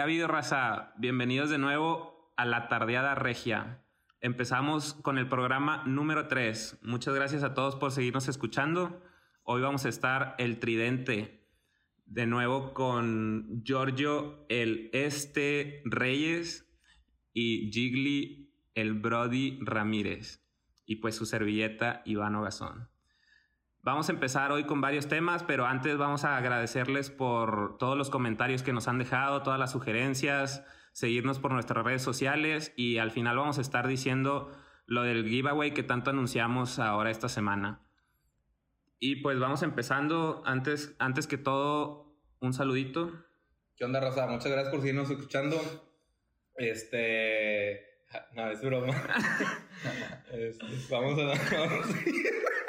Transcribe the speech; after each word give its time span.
¿Qué 0.00 0.02
ha 0.02 0.06
habido, 0.06 0.28
raza? 0.28 0.94
Bienvenidos 0.96 1.50
de 1.50 1.58
nuevo 1.58 2.32
a 2.38 2.46
la 2.46 2.68
Tardeada 2.68 3.14
Regia. 3.14 3.84
Empezamos 4.22 4.94
con 4.94 5.18
el 5.18 5.28
programa 5.28 5.82
número 5.84 6.26
3. 6.26 6.78
Muchas 6.80 7.14
gracias 7.14 7.42
a 7.42 7.52
todos 7.52 7.76
por 7.76 7.92
seguirnos 7.92 8.26
escuchando. 8.26 9.02
Hoy 9.42 9.60
vamos 9.60 9.84
a 9.84 9.90
estar 9.90 10.36
el 10.38 10.58
tridente. 10.58 11.46
De 12.06 12.24
nuevo 12.24 12.72
con 12.72 13.62
Giorgio 13.62 14.46
el 14.48 14.88
Este 14.94 15.82
Reyes 15.84 16.66
y 17.34 17.70
Gigli 17.70 18.54
el 18.74 18.94
Brody 18.94 19.58
Ramírez. 19.60 20.42
Y 20.86 20.96
pues 20.96 21.14
su 21.14 21.26
servilleta 21.26 22.00
Ivano 22.06 22.40
Gazón. 22.40 22.89
Vamos 23.82 24.10
a 24.10 24.12
empezar 24.12 24.52
hoy 24.52 24.64
con 24.64 24.82
varios 24.82 25.08
temas, 25.08 25.42
pero 25.42 25.64
antes 25.64 25.96
vamos 25.96 26.24
a 26.24 26.36
agradecerles 26.36 27.08
por 27.08 27.78
todos 27.78 27.96
los 27.96 28.10
comentarios 28.10 28.62
que 28.62 28.74
nos 28.74 28.88
han 28.88 28.98
dejado, 28.98 29.42
todas 29.42 29.58
las 29.58 29.72
sugerencias, 29.72 30.66
seguirnos 30.92 31.38
por 31.38 31.52
nuestras 31.52 31.82
redes 31.82 32.02
sociales 32.02 32.74
y 32.76 32.98
al 32.98 33.10
final 33.10 33.38
vamos 33.38 33.56
a 33.56 33.62
estar 33.62 33.86
diciendo 33.86 34.52
lo 34.84 35.02
del 35.02 35.26
giveaway 35.26 35.72
que 35.72 35.82
tanto 35.82 36.10
anunciamos 36.10 36.78
ahora 36.78 37.10
esta 37.10 37.30
semana. 37.30 37.80
Y 38.98 39.16
pues 39.22 39.38
vamos 39.38 39.62
empezando. 39.62 40.42
Antes, 40.44 40.94
antes 40.98 41.26
que 41.26 41.38
todo, 41.38 42.14
un 42.40 42.52
saludito. 42.52 43.10
¿Qué 43.76 43.86
onda, 43.86 43.98
Rosa? 43.98 44.26
Muchas 44.26 44.52
gracias 44.52 44.70
por 44.70 44.80
seguirnos 44.82 45.10
escuchando. 45.10 45.56
Este. 46.56 47.80
No, 48.34 48.50
es 48.50 48.60
broma. 48.60 48.92
Este, 50.30 50.66
vamos 50.90 51.18
a. 51.18 51.32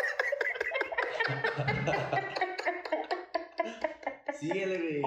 Síguele, 4.40 4.80
güey. 4.80 5.02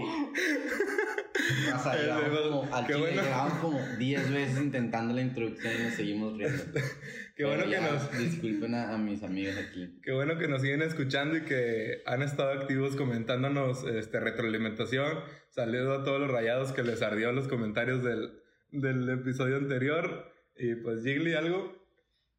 Vas 1.73 1.87
a 1.87 1.97
llevamos 1.97 2.41
como, 2.41 2.75
al 2.75 2.87
chile 2.87 2.99
bueno. 2.99 3.23
llevamos 3.23 3.53
como 3.59 3.81
10 3.99 4.33
veces 4.33 4.59
intentando 4.59 5.15
la 5.15 5.21
introducción 5.23 5.75
y 5.75 5.79
nos 5.85 5.95
seguimos 5.95 6.37
riendo. 6.39 6.63
Qué 7.37 7.45
bueno 7.45 7.69
que 7.69 7.81
nos. 7.81 8.19
Disculpen 8.19 8.75
a, 8.75 8.95
a 8.95 8.99
mis 8.99 9.23
amigos 9.25 9.57
aquí. 9.57 9.99
Qué 10.03 10.13
bueno 10.13 10.39
que 10.39 10.47
nos 10.47 10.63
siguen 10.63 10.83
escuchando 10.83 11.37
y 11.37 11.43
que 11.43 12.03
han 12.07 12.23
estado 12.23 12.53
activos 12.53 12.95
comentándonos 12.95 13.83
este, 13.85 14.21
retroalimentación. 14.21 15.19
Saludo 15.49 15.95
a 15.95 16.05
todos 16.05 16.21
los 16.21 16.31
rayados 16.31 16.73
que 16.73 16.85
les 16.85 17.03
ardió 17.03 17.33
los 17.33 17.49
comentarios 17.49 18.05
del, 18.05 18.41
del 18.71 19.09
episodio 19.09 19.57
anterior. 19.57 20.33
Y 20.57 20.77
pues, 20.77 21.03
Jiggly, 21.03 21.35
¿algo? 21.35 21.75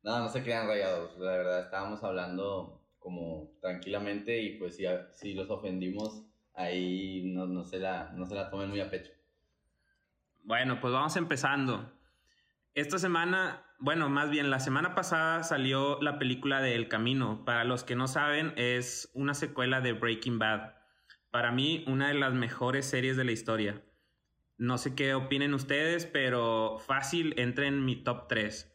No, 0.03 0.19
no 0.19 0.29
se 0.29 0.43
crean 0.43 0.67
rayados. 0.67 1.17
La 1.19 1.31
verdad, 1.31 1.65
estábamos 1.65 2.01
hablando 2.03 2.74
como 3.05 3.51
tranquilamente 3.61 4.41
y 4.41 4.57
pues 4.57 4.77
si, 4.77 4.85
si 5.13 5.35
los 5.35 5.51
ofendimos, 5.51 6.25
ahí 6.55 7.21
no, 7.23 7.45
no, 7.45 7.63
se 7.63 7.77
la, 7.77 8.11
no 8.15 8.25
se 8.25 8.33
la 8.33 8.49
tomen 8.49 8.67
muy 8.67 8.79
a 8.79 8.89
pecho. 8.89 9.11
Bueno, 10.43 10.81
pues 10.81 10.91
vamos 10.91 11.15
empezando. 11.15 11.93
Esta 12.73 12.97
semana, 12.97 13.63
bueno, 13.77 14.09
más 14.09 14.31
bien 14.31 14.49
la 14.49 14.59
semana 14.59 14.95
pasada 14.95 15.43
salió 15.43 16.01
la 16.01 16.17
película 16.17 16.61
de 16.61 16.73
El 16.73 16.87
Camino. 16.87 17.45
Para 17.45 17.63
los 17.63 17.83
que 17.83 17.95
no 17.95 18.07
saben, 18.07 18.53
es 18.55 19.11
una 19.13 19.35
secuela 19.35 19.81
de 19.81 19.93
Breaking 19.93 20.39
Bad. 20.39 20.73
Para 21.29 21.51
mí, 21.51 21.85
una 21.87 22.07
de 22.07 22.15
las 22.15 22.33
mejores 22.33 22.87
series 22.87 23.17
de 23.17 23.23
la 23.23 23.33
historia. 23.33 23.83
No 24.57 24.79
sé 24.79 24.95
qué 24.95 25.13
opinen 25.13 25.53
ustedes, 25.53 26.07
pero 26.07 26.79
fácil 26.79 27.35
entra 27.37 27.67
en 27.67 27.85
mi 27.85 28.03
top 28.03 28.27
3. 28.27 28.74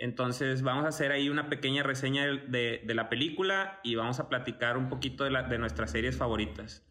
Entonces 0.00 0.62
vamos 0.62 0.84
a 0.86 0.88
hacer 0.88 1.12
ahí 1.12 1.28
una 1.28 1.48
pequeña 1.50 1.82
reseña 1.82 2.26
de, 2.26 2.80
de 2.84 2.94
la 2.94 3.08
película 3.10 3.80
y 3.84 3.94
vamos 3.96 4.18
a 4.18 4.28
platicar 4.28 4.76
un 4.78 4.88
poquito 4.88 5.24
de, 5.24 5.30
la- 5.30 5.42
de 5.42 5.58
nuestras 5.58 5.90
series 5.90 6.16
favoritas. 6.16 6.82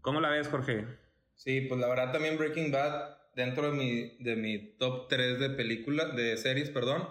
¿Cómo 0.00 0.20
la 0.20 0.30
ves, 0.30 0.48
Jorge? 0.48 0.86
Sí, 1.34 1.60
pues 1.62 1.78
la 1.80 1.88
verdad 1.88 2.10
también 2.12 2.38
Breaking 2.38 2.72
Bad, 2.72 3.16
dentro 3.36 3.70
de 3.70 3.76
mi, 3.76 4.16
de 4.24 4.34
mi 4.36 4.76
top 4.78 5.08
3 5.08 5.38
de 5.38 5.50
películas, 5.50 6.16
de 6.16 6.36
series, 6.38 6.70
perdón. 6.70 7.06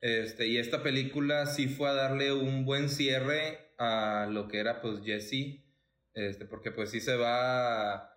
Este, 0.00 0.46
y 0.46 0.56
esta 0.56 0.82
película 0.82 1.44
sí 1.46 1.68
fue 1.68 1.90
a 1.90 1.92
darle 1.94 2.32
un 2.32 2.64
buen 2.64 2.88
cierre 2.88 3.74
a 3.78 4.26
lo 4.30 4.48
que 4.48 4.58
era 4.60 4.80
pues 4.80 5.02
Jesse. 5.04 5.62
Este, 6.14 6.46
porque 6.46 6.70
pues 6.72 6.90
sí 6.90 7.00
se 7.00 7.16
va 7.16 8.12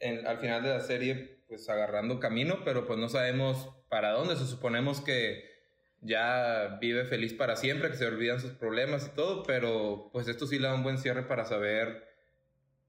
en- 0.00 0.26
al 0.26 0.38
final 0.38 0.62
de 0.62 0.68
la 0.68 0.80
serie 0.80 1.38
pues 1.48 1.68
agarrando 1.70 2.20
camino, 2.20 2.58
pero 2.64 2.86
pues 2.86 2.98
no 2.98 3.08
sabemos 3.08 3.70
para 3.88 4.12
dónde. 4.12 4.36
Se 4.36 4.46
suponemos 4.46 5.00
que 5.00 5.57
ya 6.00 6.78
vive 6.80 7.04
feliz 7.04 7.34
para 7.34 7.56
siempre, 7.56 7.90
que 7.90 7.96
se 7.96 8.06
olvidan 8.06 8.40
sus 8.40 8.52
problemas 8.52 9.06
y 9.06 9.16
todo, 9.16 9.42
pero 9.42 10.10
pues 10.12 10.28
esto 10.28 10.46
sí 10.46 10.58
le 10.58 10.68
da 10.68 10.74
un 10.74 10.82
buen 10.82 10.98
cierre 10.98 11.22
para 11.22 11.44
saber 11.44 12.06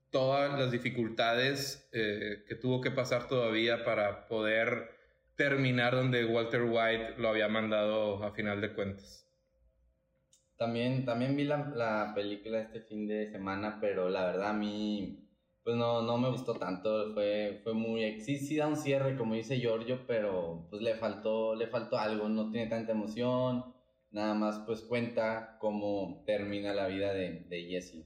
todas 0.10 0.58
las 0.60 0.72
dificultades 0.72 1.90
eh, 1.92 2.44
que 2.48 2.56
tuvo 2.56 2.82
que 2.82 2.92
pasar 2.92 3.28
todavía 3.28 3.84
para 3.84 4.28
poder 4.28 4.92
terminar 5.36 5.94
donde 5.94 6.26
Walter 6.26 6.64
White 6.64 7.16
lo 7.18 7.30
había 7.30 7.48
mandado 7.48 8.24
a 8.24 8.32
final 8.32 8.60
de 8.62 8.74
cuentas. 8.74 9.26
También, 10.58 11.06
también 11.06 11.38
vi 11.38 11.46
la, 11.46 11.72
la 11.74 12.12
película 12.14 12.60
este 12.60 12.82
fin 12.82 13.08
de 13.08 13.32
semana, 13.32 13.78
pero 13.80 14.10
la 14.10 14.26
verdad 14.26 14.50
a 14.50 14.54
mí, 14.54 15.29
pues 15.70 15.78
no, 15.78 16.02
no 16.02 16.18
me 16.18 16.32
gustó 16.32 16.56
tanto. 16.56 17.14
Fue, 17.14 17.62
fue 17.64 17.76
muy, 17.76 18.20
sí, 18.22 18.40
sí 18.40 18.56
da 18.56 18.66
un 18.66 18.76
cierre, 18.76 19.16
como 19.16 19.36
dice 19.36 19.60
Giorgio, 19.60 20.00
pero 20.08 20.66
pues 20.72 20.82
le 20.82 20.96
faltó, 20.96 21.54
le 21.54 21.68
faltó 21.68 22.00
algo, 22.00 22.28
no 22.28 22.50
tiene 22.50 22.68
tanta 22.68 22.94
emoción. 22.94 23.66
Nada 24.10 24.34
más 24.34 24.64
pues 24.66 24.82
cuenta 24.82 25.58
cómo 25.60 26.24
termina 26.26 26.74
la 26.74 26.88
vida 26.88 27.14
de, 27.14 27.46
de 27.48 27.64
Jesse. 27.66 28.04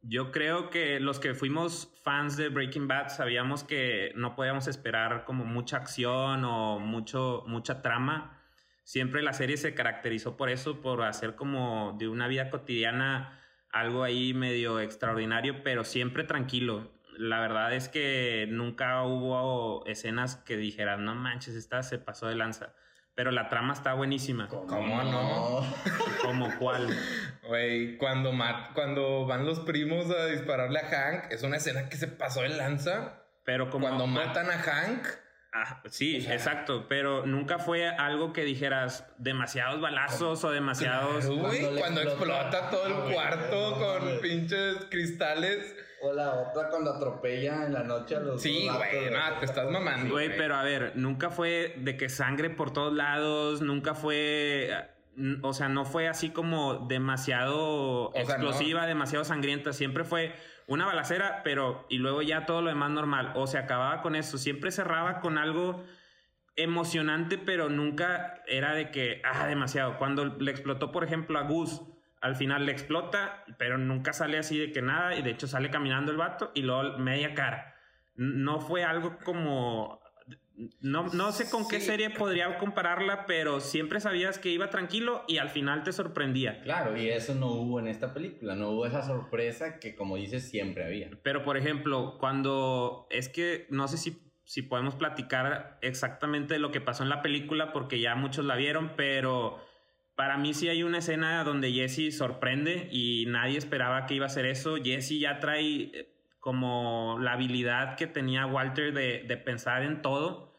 Yo 0.00 0.30
creo 0.30 0.70
que 0.70 1.00
los 1.00 1.18
que 1.18 1.34
fuimos 1.34 1.92
fans 2.04 2.36
de 2.36 2.50
Breaking 2.50 2.86
Bad 2.86 3.08
sabíamos 3.08 3.64
que 3.64 4.12
no 4.14 4.36
podíamos 4.36 4.68
esperar 4.68 5.24
como 5.24 5.44
mucha 5.44 5.78
acción 5.78 6.44
o 6.44 6.78
mucho, 6.78 7.42
mucha 7.48 7.82
trama. 7.82 8.40
Siempre 8.84 9.22
la 9.22 9.32
serie 9.32 9.56
se 9.56 9.74
caracterizó 9.74 10.36
por 10.36 10.50
eso, 10.50 10.80
por 10.80 11.02
hacer 11.02 11.34
como 11.34 11.96
de 11.98 12.06
una 12.06 12.28
vida 12.28 12.48
cotidiana 12.48 13.42
algo 13.70 14.02
ahí 14.04 14.34
medio 14.34 14.80
extraordinario, 14.80 15.62
pero 15.62 15.84
siempre 15.84 16.24
tranquilo. 16.24 16.92
La 17.18 17.40
verdad 17.40 17.72
es 17.72 17.88
que 17.88 18.46
nunca 18.50 19.02
hubo 19.02 19.84
escenas 19.86 20.36
que 20.36 20.56
dijeran, 20.56 21.04
no 21.04 21.14
manches, 21.14 21.54
esta 21.54 21.82
se 21.82 21.98
pasó 21.98 22.26
de 22.26 22.34
lanza. 22.34 22.74
Pero 23.14 23.30
la 23.30 23.48
trama 23.48 23.72
está 23.72 23.94
buenísima. 23.94 24.46
¿Cómo 24.48 25.02
no? 25.02 25.60
Como 26.22 26.54
cuál. 26.58 26.88
Güey, 27.48 27.96
cuando, 27.96 28.32
mat- 28.32 28.72
cuando 28.74 29.24
van 29.26 29.46
los 29.46 29.60
primos 29.60 30.10
a 30.10 30.26
dispararle 30.26 30.80
a 30.80 30.86
Hank, 30.88 31.32
es 31.32 31.42
una 31.42 31.56
escena 31.56 31.88
que 31.88 31.96
se 31.96 32.08
pasó 32.08 32.42
de 32.42 32.50
lanza. 32.50 33.22
Pero 33.44 33.70
como 33.70 33.86
Cuando 33.86 34.06
matan 34.06 34.50
a 34.50 34.58
Hank, 34.58 35.06
Ah, 35.58 35.82
sí, 35.88 36.18
O 36.18 36.20
sea- 36.22 36.34
exacto, 36.34 36.86
pero 36.88 37.24
nunca 37.26 37.58
fue 37.58 37.88
algo 37.88 38.32
que 38.32 38.44
dijeras 38.44 39.06
demasiados 39.18 39.80
balazos 39.80 40.44
o 40.44 40.50
demasiados... 40.50 41.26
güey, 41.26 41.60
cuando 41.78 42.02
explota- 42.02 42.48
explota 42.48 42.70
todo 42.70 42.86
el 42.86 42.94
güey, 42.94 43.14
cuarto 43.14 43.70
no, 43.70 43.76
con 43.78 44.00
güey. 44.04 44.20
pinches 44.20 44.76
cristales. 44.90 45.74
O 46.02 46.12
la 46.12 46.30
otra 46.34 46.68
cuando 46.68 46.92
atropella 46.92 47.64
en 47.64 47.72
la 47.72 47.82
noche 47.82 48.16
a 48.16 48.20
los 48.20 48.42
Sí, 48.42 48.66
dos 48.66 48.76
güey, 48.76 49.10
no, 49.10 49.38
te 49.40 49.46
estás 49.46 49.70
mamando. 49.70 50.12
Güey, 50.12 50.36
pero 50.36 50.54
a 50.56 50.62
ver, 50.62 50.92
nunca 50.94 51.30
fue 51.30 51.74
de 51.78 51.96
que 51.96 52.10
sangre 52.10 52.50
por 52.50 52.70
todos 52.72 52.92
lados, 52.92 53.62
nunca 53.62 53.94
fue... 53.94 54.90
O 55.42 55.54
sea, 55.54 55.70
no 55.70 55.86
fue 55.86 56.08
así 56.08 56.28
como 56.28 56.86
demasiado 57.30 58.12
sea, 58.12 58.22
explosiva, 58.22 58.84
demasiado 58.86 59.24
sangrienta. 59.24 59.72
Siempre 59.72 60.04
fue 60.04 60.34
una 60.66 60.86
balacera, 60.86 61.42
pero... 61.44 61.86
Y 61.88 61.98
luego 61.98 62.22
ya 62.22 62.46
todo 62.46 62.62
lo 62.62 62.68
demás 62.68 62.90
normal. 62.90 63.32
O 63.34 63.46
se 63.46 63.58
acababa 63.58 64.02
con 64.02 64.16
eso. 64.16 64.38
Siempre 64.38 64.70
cerraba 64.70 65.20
con 65.20 65.38
algo 65.38 65.84
emocionante, 66.56 67.38
pero 67.38 67.68
nunca 67.68 68.42
era 68.46 68.74
de 68.74 68.90
que, 68.90 69.20
ah, 69.24 69.46
demasiado. 69.46 69.98
Cuando 69.98 70.24
le 70.24 70.50
explotó, 70.50 70.90
por 70.90 71.04
ejemplo, 71.04 71.38
a 71.38 71.42
Gus, 71.42 71.82
al 72.20 72.34
final 72.34 72.66
le 72.66 72.72
explota, 72.72 73.44
pero 73.58 73.78
nunca 73.78 74.12
sale 74.12 74.38
así 74.38 74.58
de 74.58 74.72
que 74.72 74.82
nada, 74.82 75.14
y 75.14 75.22
de 75.22 75.30
hecho 75.30 75.46
sale 75.46 75.70
caminando 75.70 76.10
el 76.10 76.18
vato 76.18 76.50
y 76.54 76.62
luego 76.62 76.98
media 76.98 77.34
cara. 77.34 77.76
No 78.16 78.60
fue 78.60 78.84
algo 78.84 79.18
como... 79.18 80.00
No, 80.80 81.08
no 81.08 81.32
sé 81.32 81.50
con 81.50 81.68
qué 81.68 81.80
serie 81.80 82.08
podría 82.10 82.56
compararla, 82.58 83.26
pero 83.26 83.60
siempre 83.60 84.00
sabías 84.00 84.38
que 84.38 84.48
iba 84.48 84.70
tranquilo 84.70 85.22
y 85.28 85.38
al 85.38 85.50
final 85.50 85.82
te 85.82 85.92
sorprendía. 85.92 86.60
Claro, 86.62 86.96
y 86.96 87.10
eso 87.10 87.34
no 87.34 87.48
hubo 87.48 87.78
en 87.78 87.88
esta 87.88 88.14
película, 88.14 88.54
no 88.54 88.70
hubo 88.70 88.86
esa 88.86 89.02
sorpresa 89.02 89.78
que 89.78 89.94
como 89.94 90.16
dices 90.16 90.48
siempre 90.48 90.84
había. 90.84 91.10
Pero, 91.22 91.42
por 91.42 91.58
ejemplo, 91.58 92.16
cuando 92.18 93.06
es 93.10 93.28
que 93.28 93.66
no 93.68 93.86
sé 93.86 93.98
si, 93.98 94.18
si 94.44 94.62
podemos 94.62 94.94
platicar 94.94 95.78
exactamente 95.82 96.54
de 96.54 96.60
lo 96.60 96.70
que 96.70 96.80
pasó 96.80 97.02
en 97.02 97.10
la 97.10 97.20
película, 97.20 97.72
porque 97.72 98.00
ya 98.00 98.14
muchos 98.14 98.44
la 98.46 98.56
vieron, 98.56 98.92
pero 98.96 99.60
para 100.16 100.38
mí 100.38 100.54
sí 100.54 100.70
hay 100.70 100.82
una 100.82 100.98
escena 100.98 101.44
donde 101.44 101.70
Jesse 101.72 102.16
sorprende 102.16 102.88
y 102.90 103.26
nadie 103.28 103.58
esperaba 103.58 104.06
que 104.06 104.14
iba 104.14 104.24
a 104.24 104.28
hacer 104.28 104.46
eso. 104.46 104.76
Jesse 104.82 105.20
ya 105.20 105.38
trae 105.38 105.90
eh, 105.92 106.15
como 106.46 107.18
la 107.20 107.32
habilidad 107.32 107.96
que 107.96 108.06
tenía 108.06 108.46
Walter 108.46 108.94
de, 108.94 109.24
de 109.26 109.36
pensar 109.36 109.82
en 109.82 110.00
todo. 110.00 110.54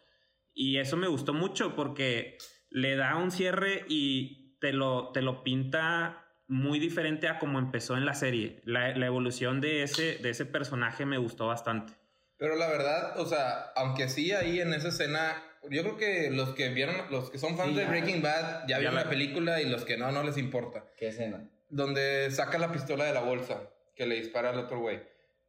Y 0.53 0.79
eso 0.79 0.97
me 0.97 1.07
gustó 1.07 1.33
mucho 1.33 1.77
porque 1.77 2.37
le 2.69 2.97
da 2.97 3.15
un 3.15 3.31
cierre 3.31 3.85
y 3.87 4.57
te 4.59 4.73
lo, 4.73 5.13
te 5.13 5.21
lo 5.21 5.43
pinta 5.43 6.25
muy 6.49 6.77
diferente 6.77 7.29
a 7.29 7.39
como 7.39 7.57
empezó 7.57 7.95
en 7.95 8.05
la 8.05 8.15
serie. 8.15 8.61
La, 8.65 8.97
la 8.97 9.05
evolución 9.05 9.61
de 9.61 9.83
ese, 9.83 10.17
de 10.17 10.29
ese 10.31 10.45
personaje 10.45 11.05
me 11.05 11.17
gustó 11.17 11.47
bastante. 11.47 11.93
Pero 12.35 12.57
la 12.57 12.67
verdad, 12.67 13.17
o 13.21 13.25
sea, 13.25 13.71
aunque 13.77 14.09
sí 14.09 14.33
ahí 14.33 14.59
en 14.59 14.73
esa 14.73 14.89
escena, 14.89 15.41
yo 15.69 15.83
creo 15.83 15.95
que 15.95 16.31
los 16.31 16.49
que 16.49 16.67
vieron, 16.67 16.95
los 17.11 17.29
que 17.29 17.37
son 17.37 17.55
fans 17.55 17.69
Sí, 17.69 17.75
de. 17.77 17.85
Breaking 17.85 18.21
Bad 18.21 18.67
ya 18.67 18.77
vieron 18.79 18.95
la- 18.95 19.05
la 19.05 19.09
película 19.09 19.61
y 19.61 19.69
los 19.69 19.85
que 19.85 19.95
no, 19.95 20.11
no 20.11 20.21
les 20.23 20.37
importa. 20.37 20.83
¿Qué 20.97 21.07
escena? 21.07 21.49
Donde 21.69 22.29
saca 22.31 22.57
la 22.57 22.73
pistola 22.73 23.05
de 23.05 23.13
la 23.13 23.21
bolsa 23.21 23.69
que 23.95 24.05
le 24.05 24.15
dispara 24.15 24.49
al 24.49 24.59
otro 24.59 24.79
güey. 24.79 24.99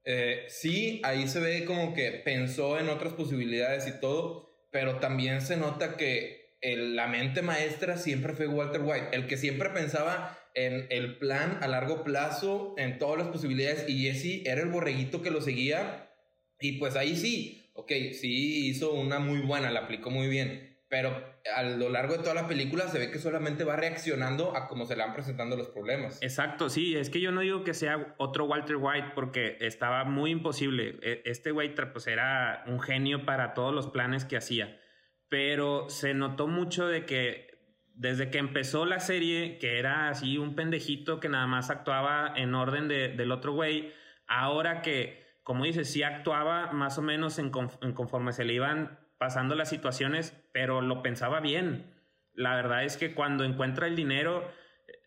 Eh, 0.05 0.47
sí, 0.49 1.01
ahí 1.05 1.29
se 1.29 1.41
ve 1.41 1.65
como 1.65 1.95
que 1.95 2.11
pensó 2.25 2.79
en 2.79 2.89
otras 2.89 3.13
posibilidades 3.13 3.87
y 3.87 4.01
todo, 4.01 4.49
pero 4.71 5.01
también 5.01 5.41
se 5.43 5.57
nota 5.57 5.97
que 5.97 6.57
la 6.63 7.07
mente 7.07 7.43
maestra 7.43 7.99
siempre 7.99 8.33
fue 8.33 8.49
Walter 8.49 8.81
White, 8.83 9.09
el 9.13 9.27
que 9.27 9.37
siempre 9.37 9.71
pensaba 9.71 10.39
en 10.55 10.87
el 10.91 11.19
plan 11.19 11.59
a 11.63 11.69
largo 11.69 12.03
plazo, 12.03 12.75
en 12.79 12.99
todas 12.99 13.19
las 13.19 13.29
posibilidades, 13.29 13.89
y 13.89 14.03
Jesse 14.03 14.47
era 14.47 14.61
el 14.61 14.69
borreguito 14.69 15.23
que 15.23 15.31
lo 15.31 15.41
seguía, 15.41 16.11
y 16.59 16.73
pues 16.79 16.97
ahí 16.97 17.17
sí, 17.17 17.71
ok, 17.75 17.93
sí 18.13 18.67
hizo 18.67 18.93
una 18.93 19.21
muy 19.21 19.41
buena, 19.41 19.71
la 19.71 19.81
aplicó 19.81 20.11
muy 20.11 20.27
bien, 20.29 20.78
pero 20.89 21.23
a 21.55 21.63
lo 21.63 21.89
largo 21.91 22.15
de 22.17 22.21
toda 22.23 22.35
la 22.35 22.47
película 22.49 22.89
se 22.89 22.99
ve 22.99 23.11
que 23.11 23.19
solamente 23.19 23.65
va 23.65 23.77
reaccionando 23.77 24.57
a 24.57 24.69
cómo 24.69 24.87
se 24.87 24.97
le 24.97 25.03
van 25.05 25.13
presentando 25.13 25.57
los 25.57 25.69
problemas. 25.69 26.19
Exacto, 26.23 26.71
sí, 26.71 26.97
es 26.97 27.11
que 27.11 27.21
yo 27.21 27.31
no 27.31 27.43
digo 27.43 27.63
que 27.65 27.75
sea 27.75 28.15
otro 28.19 28.47
Walter 28.47 28.77
White 28.77 29.13
porque 29.15 29.59
estaba 29.61 30.05
muy 30.05 30.31
imposible. 30.31 30.99
E- 31.03 31.23
Este 31.27 31.51
güey 31.51 31.75
pues 31.75 32.07
era 32.07 32.65
un 32.67 32.81
genio 32.81 33.27
para 33.27 33.53
todos 33.55 33.75
los 33.75 33.89
planes 33.89 34.25
que 34.25 34.37
hacía, 34.39 34.81
pero 35.29 35.91
se 35.91 36.15
notó 36.15 36.47
mucho 36.49 36.87
de 36.87 37.05
que 37.05 37.49
desde 37.95 38.31
que 38.31 38.39
empezó 38.39 38.87
la 38.87 39.01
serie, 39.01 39.59
que 39.59 39.79
era 39.79 40.09
así 40.09 40.39
un 40.39 40.55
pendejito 40.55 41.19
que 41.21 41.29
nada 41.29 41.47
más 41.49 41.69
actuaba 41.69 42.33
en 42.37 42.55
orden 42.55 42.87
de- 42.89 43.09
del 43.09 43.33
otro 43.33 43.53
güey, 43.53 43.93
ahora 44.29 44.83
que, 44.83 45.27
como 45.43 45.65
dices, 45.65 45.91
sí 45.93 46.03
actuaba 46.05 46.71
más 46.73 46.97
o 46.97 47.03
menos 47.03 47.39
en 47.39 47.51
conforme 47.51 48.33
se 48.33 48.45
le 48.45 48.53
iban 48.55 49.01
pasando 49.19 49.57
las 49.57 49.69
situaciones, 49.69 50.38
pero 50.53 50.81
lo 50.81 51.03
pensaba 51.03 51.41
bien. 51.41 51.95
La 52.35 52.55
verdad 52.55 52.85
es 52.85 52.97
que 52.97 53.15
cuando 53.15 53.45
encuentra 53.45 53.87
el 53.87 53.97
dinero, 53.97 54.51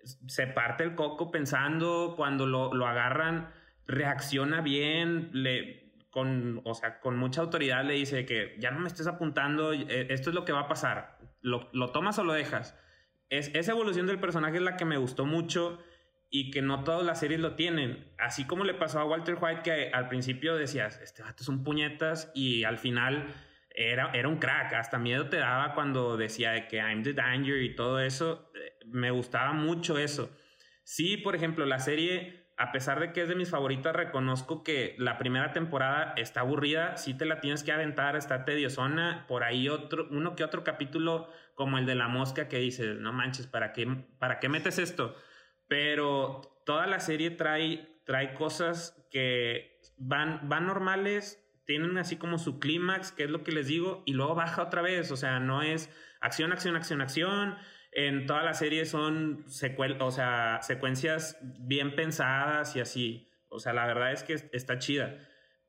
se 0.04 0.48
parte 0.48 0.84
el 0.84 0.96
coco 0.96 1.32
pensando, 1.32 2.14
cuando 2.16 2.46
lo, 2.46 2.74
lo 2.74 2.88
agarran, 2.88 3.54
reacciona 3.86 4.62
bien, 4.62 5.30
le, 5.34 5.94
con, 6.10 6.62
o 6.66 6.74
sea, 6.74 7.00
con 7.00 7.18
mucha 7.18 7.42
autoridad 7.42 7.84
le 7.86 7.94
dice 7.94 8.26
que 8.26 8.56
ya 8.60 8.72
no 8.72 8.80
me 8.80 8.88
estés 8.88 9.08
apuntando, 9.08 9.74
eh, 9.74 10.08
esto 10.10 10.30
es 10.30 10.36
lo 10.36 10.46
que 10.46 10.52
va 10.52 10.62
a 10.62 10.68
pasar, 10.68 11.18
lo, 11.42 11.70
lo 11.74 11.92
tomas 11.92 12.20
o 12.20 12.24
lo 12.24 12.34
dejas. 12.34 12.78
Es, 13.30 13.50
esa 13.56 13.72
evolución 13.72 14.08
del 14.08 14.20
personaje 14.20 14.58
es 14.58 14.64
la 14.64 14.76
que 14.76 14.86
me 14.86 14.98
gustó 14.98 15.26
mucho 15.26 15.80
y 16.30 16.52
que 16.52 16.62
no 16.62 16.84
todas 16.84 17.06
las 17.06 17.20
series 17.20 17.40
lo 17.40 17.56
tienen. 17.56 18.14
Así 18.18 18.46
como 18.46 18.64
le 18.64 18.74
pasó 18.74 19.00
a 19.00 19.06
Walter 19.06 19.38
White, 19.40 19.62
que 19.64 19.90
al 19.94 20.08
principio 20.10 20.56
decías, 20.56 21.00
este 21.02 21.24
vato 21.24 21.44
es 21.44 21.50
un 21.50 21.64
puñetas, 21.64 22.32
y 22.34 22.64
al 22.64 22.78
final 22.78 23.28
era, 23.76 24.12
era 24.14 24.28
un 24.28 24.38
crack. 24.38 24.74
Hasta 24.74 24.98
miedo 24.98 25.30
te 25.30 25.38
daba 25.38 25.74
cuando 25.74 26.18
decía 26.18 26.52
de 26.52 26.68
que 26.68 26.78
I'm 26.78 27.04
the 27.04 27.14
danger 27.14 27.62
y 27.62 27.76
todo 27.76 28.00
eso. 28.00 28.52
Eh, 28.56 28.86
Me 28.86 29.12
gustaba 29.12 29.54
mucho 29.54 29.98
eso. 29.98 30.30
Sí, 30.84 31.18
por 31.18 31.36
ejemplo, 31.36 31.66
la 31.66 31.80
serie, 31.80 32.48
a 32.58 32.72
pesar 32.72 33.00
de 33.00 33.14
que 33.14 33.22
es 33.22 33.30
de 33.30 33.36
mis 33.36 33.50
favoritas, 33.50 33.96
reconozco 33.96 34.64
que 34.64 34.96
la 34.98 35.18
primera 35.18 35.54
temporada 35.54 36.14
está 36.18 36.42
aburrida. 36.42 36.98
Sí 36.98 37.14
te 37.14 37.26
la 37.26 37.40
tienes 37.40 37.64
que 37.64 37.72
aventar, 37.72 38.16
está 38.16 38.46
tediosona. 38.46 39.26
Por 39.28 39.44
ahí 39.44 39.70
otro, 39.70 40.08
uno 40.12 40.36
que 40.36 40.44
otro 40.44 40.64
capítulo, 40.64 41.30
como 41.56 41.78
el 41.78 41.86
de 41.86 41.96
la 41.96 42.08
mosca, 42.08 42.48
que 42.48 42.58
dices, 42.58 42.98
no 42.98 43.14
manches, 43.14 43.48
¿para 43.48 43.74
qué, 43.74 43.88
para 44.20 44.40
qué 44.40 44.50
metes 44.50 44.80
esto? 44.80 45.16
Pero 45.68 46.62
toda 46.66 46.88
la 46.88 47.00
serie 47.00 47.32
trae, 47.32 47.88
trae 48.06 48.34
cosas 48.34 49.08
que 49.12 49.80
van, 49.98 50.50
van 50.50 50.68
normales, 50.68 51.41
tienen 51.72 51.98
así 51.98 52.18
como 52.18 52.38
su 52.38 52.60
clímax, 52.60 53.14
que 53.14 53.24
es 53.24 53.30
lo 53.30 53.46
que 53.46 53.54
les 53.54 53.68
digo, 53.68 54.04
y 54.06 54.12
luego 54.12 54.36
baja 54.36 54.62
otra 54.62 54.82
vez. 54.82 55.10
O 55.10 55.16
sea, 55.16 55.40
no 55.40 55.62
es 55.62 55.90
acción, 56.20 56.52
acción, 56.52 56.76
acción, 56.76 57.00
acción. 57.00 57.56
En 57.94 58.26
toda 58.26 58.44
la 58.44 58.54
serie 58.54 58.86
son 58.86 59.46
secuel 59.48 59.96
o 60.02 60.12
sea, 60.12 60.60
secuencias 60.64 61.38
bien 61.42 61.96
pensadas 61.96 62.76
y 62.76 62.82
así. 62.82 63.30
O 63.48 63.60
sea, 63.60 63.72
la 63.72 63.86
verdad 63.86 64.12
es 64.12 64.24
que 64.24 64.34
está 64.52 64.80
chida. 64.80 65.18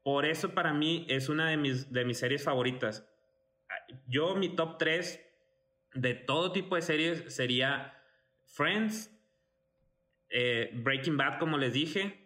Por 0.02 0.26
eso 0.26 0.54
para 0.54 0.72
mí 0.72 1.06
es 1.08 1.28
una 1.28 1.48
de 1.48 1.56
mis, 1.56 1.92
de 1.92 2.04
mis 2.04 2.18
series 2.18 2.42
favoritas. 2.42 3.08
Yo, 4.08 4.34
mi 4.34 4.56
top 4.56 4.78
3 4.78 5.24
de 5.94 6.14
todo 6.14 6.50
tipo 6.50 6.74
de 6.74 6.82
series 6.82 7.32
sería 7.32 7.94
Friends, 8.44 9.08
eh, 10.30 10.72
Breaking 10.74 11.16
Bad, 11.16 11.38
como 11.38 11.58
les 11.58 11.74
dije. 11.74 12.21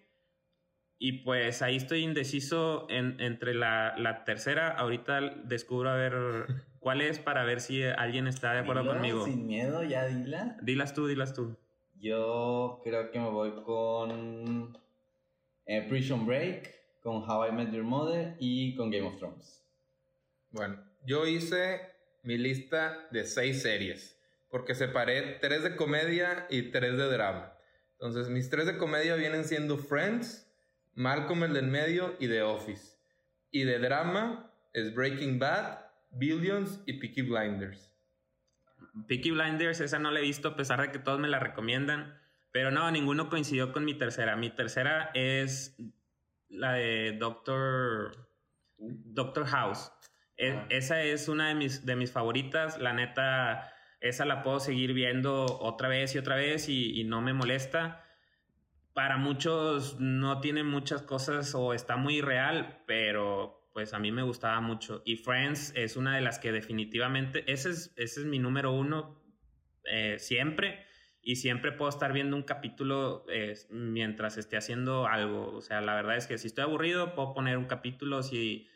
Y 0.99 1.25
pues 1.25 1.61
ahí 1.63 1.77
estoy 1.77 2.03
indeciso 2.03 2.87
en- 2.89 3.21
entre 3.21 3.55
la, 3.55 3.95
la 3.99 4.25
tercera. 4.25 4.71
Ahorita 4.71 5.21
descubro 5.45 5.91
a 5.91 5.95
ver 5.97 6.15
cuál 6.81 7.01
es 7.03 7.19
para 7.19 7.45
ver 7.45 7.61
si 7.61 7.83
alguien 7.83 8.27
está 8.27 8.53
de 8.53 8.61
acuerdo 8.61 8.83
Dilo, 8.83 8.95
conmigo. 8.95 9.25
Sin 9.25 9.47
miedo, 9.47 9.83
ya 9.83 10.07
dila. 10.07 10.57
Dilas 10.63 10.95
tú, 10.95 11.07
dilas 11.07 11.35
tú. 11.35 11.57
Yo 11.99 12.81
creo 12.85 13.11
que 13.11 13.19
me 13.19 13.29
voy 13.31 13.53
con 13.65 14.79
eh, 15.67 15.87
Prison 15.89 16.27
Break, 16.27 16.75
con 17.03 17.29
How 17.29 17.49
I 17.49 17.53
Met 17.53 17.73
Your 17.73 17.85
Mother 17.85 18.37
y 18.39 18.75
con 18.75 18.91
Game 18.91 19.07
of 19.07 19.17
Thrones. 19.19 19.63
Bueno, 20.51 20.79
yo 21.07 21.27
hice 21.27 21.81
mi 22.23 22.37
lista 22.39 23.07
de 23.11 23.25
seis 23.25 23.63
series, 23.63 24.19
porque 24.51 24.75
separé 24.75 25.39
tres 25.41 25.63
de 25.63 25.77
comedia 25.77 26.47
y 26.51 26.71
tres 26.71 26.97
de 26.97 27.05
drama. 27.11 27.53
Entonces, 27.93 28.29
mis 28.29 28.51
tres 28.51 28.67
de 28.67 28.77
comedia 28.77 29.15
vienen 29.17 29.45
siendo 29.45 29.79
Friends, 29.79 30.46
Malcolm 30.97 31.45
el 31.45 31.53
del 31.53 31.67
medio 31.69 32.17
y 32.19 32.27
The 32.27 32.43
Office. 32.43 32.97
Y 33.51 33.65
de 33.65 33.79
drama 33.79 34.51
es 34.73 34.95
Breaking 34.95 35.39
Bad, 35.39 35.79
Billions 36.11 36.81
y 36.87 36.95
Peaky 36.95 37.23
Blinders. 37.23 37.93
Peaky 39.07 39.31
Blinders, 39.31 39.81
esa 39.81 39.99
no 39.99 40.11
la 40.11 40.21
he 40.21 40.23
visto, 40.23 40.49
a 40.49 40.57
pesar 40.57 40.81
de 40.81 40.91
que 40.91 40.99
todos 40.99 41.21
me 41.21 41.29
la 41.29 41.39
recomiendan. 41.39 42.19
Pero 42.51 42.71
no, 42.71 42.91
ninguno 42.91 43.29
coincidió 43.29 43.73
con 43.73 43.85
mi 43.85 43.95
tercera. 43.95 44.37
Mi 44.37 44.51
tercera 44.51 45.11
es 45.15 45.77
la 46.49 46.73
de 46.73 47.13
Doctor, 47.19 48.29
Doctor 48.79 49.47
House. 49.47 49.93
E- 50.39 50.53
Ah. 50.53 50.67
Esa 50.71 51.03
es 51.03 51.29
una 51.29 51.49
de 51.49 51.55
mis, 51.55 51.85
de 51.85 51.97
mis 51.97 52.11
favoritas. 52.13 52.79
La 52.79 52.93
neta, 52.95 53.71
esa 54.01 54.25
la 54.25 54.43
puedo 54.43 54.61
seguir 54.61 54.93
viendo 54.95 55.45
otra 55.45 55.89
vez 55.89 56.15
y 56.15 56.19
otra 56.19 56.37
vez 56.37 56.69
y, 56.71 56.99
y 56.99 57.05
no 57.05 57.21
me 57.21 57.33
molesta. 57.35 58.03
Para 58.97 59.19
muchos 59.19 60.01
no 60.01 60.41
tiene 60.41 60.65
muchas 60.65 61.03
cosas 61.03 61.55
o 61.55 61.75
está 61.75 61.99
muy 61.99 62.23
real, 62.23 62.83
pero 62.87 63.69
pues 63.75 63.93
a 63.93 63.99
mí 63.99 64.11
me 64.11 64.23
gustaba 64.23 64.59
mucho. 64.63 65.03
Y 65.05 65.17
Friends 65.17 65.75
es 65.77 65.99
una 65.99 66.15
de 66.17 66.23
las 66.23 66.39
que 66.39 66.51
definitivamente, 66.51 67.45
ese 67.53 67.69
es, 67.69 67.93
ese 67.97 68.21
es 68.21 68.27
mi 68.27 68.39
número 68.39 68.73
uno 68.73 69.23
eh, 69.85 70.17
siempre. 70.19 70.87
Y 71.21 71.37
siempre 71.37 71.73
puedo 71.73 71.91
estar 71.91 72.15
viendo 72.15 72.37
un 72.37 72.45
capítulo 72.45 73.27
eh, 73.29 73.53
mientras 73.69 74.39
esté 74.39 74.57
haciendo 74.57 75.07
algo. 75.07 75.55
O 75.55 75.61
sea, 75.61 75.83
la 75.83 75.95
verdad 75.95 76.17
es 76.17 76.27
que 76.27 76.39
si 76.39 76.47
estoy 76.47 76.65
aburrido, 76.65 77.15
puedo 77.15 77.35
poner 77.35 77.59
un 77.59 77.67
capítulo. 77.67 78.23
Si 78.23 78.67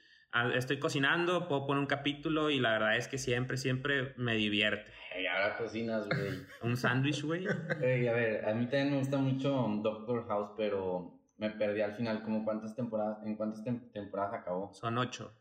estoy 0.54 0.78
cocinando, 0.78 1.48
puedo 1.48 1.66
poner 1.66 1.80
un 1.80 1.86
capítulo. 1.86 2.50
Y 2.50 2.60
la 2.60 2.72
verdad 2.72 2.96
es 2.96 3.08
que 3.08 3.18
siempre, 3.18 3.56
siempre 3.56 4.14
me 4.16 4.34
divierte. 4.36 4.90
Hey, 5.12 5.26
ahora 5.26 5.56
cocinas, 5.56 6.06
güey. 6.06 6.40
Un 6.62 6.76
sándwich, 6.76 7.22
güey. 7.22 7.46
Ey, 7.82 8.06
a 8.06 8.12
ver, 8.12 8.44
a 8.48 8.54
mí 8.54 8.64
también 8.66 8.92
me 8.92 8.98
gusta 8.98 9.18
mucho 9.18 9.50
Doctor 9.82 10.26
House, 10.28 10.50
pero 10.56 11.20
me 11.36 11.50
perdí 11.50 11.80
al 11.80 11.94
final. 11.96 12.22
¿Cómo 12.22 12.44
cuántas 12.44 12.76
temporadas, 12.76 13.18
¿En 13.26 13.36
cuántas 13.36 13.64
tem- 13.64 13.90
temporadas 13.92 14.34
acabó? 14.34 14.72
Son 14.72 14.96
ocho. 14.98 15.34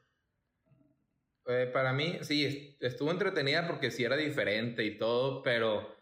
Eh, 1.46 1.70
para 1.72 1.94
mí, 1.94 2.18
sí, 2.22 2.46
est- 2.46 2.84
estuvo 2.84 3.12
entretenida 3.12 3.66
porque 3.68 3.92
sí 3.92 4.04
era 4.04 4.16
diferente 4.16 4.84
y 4.84 4.98
todo, 4.98 5.42
pero 5.44 5.96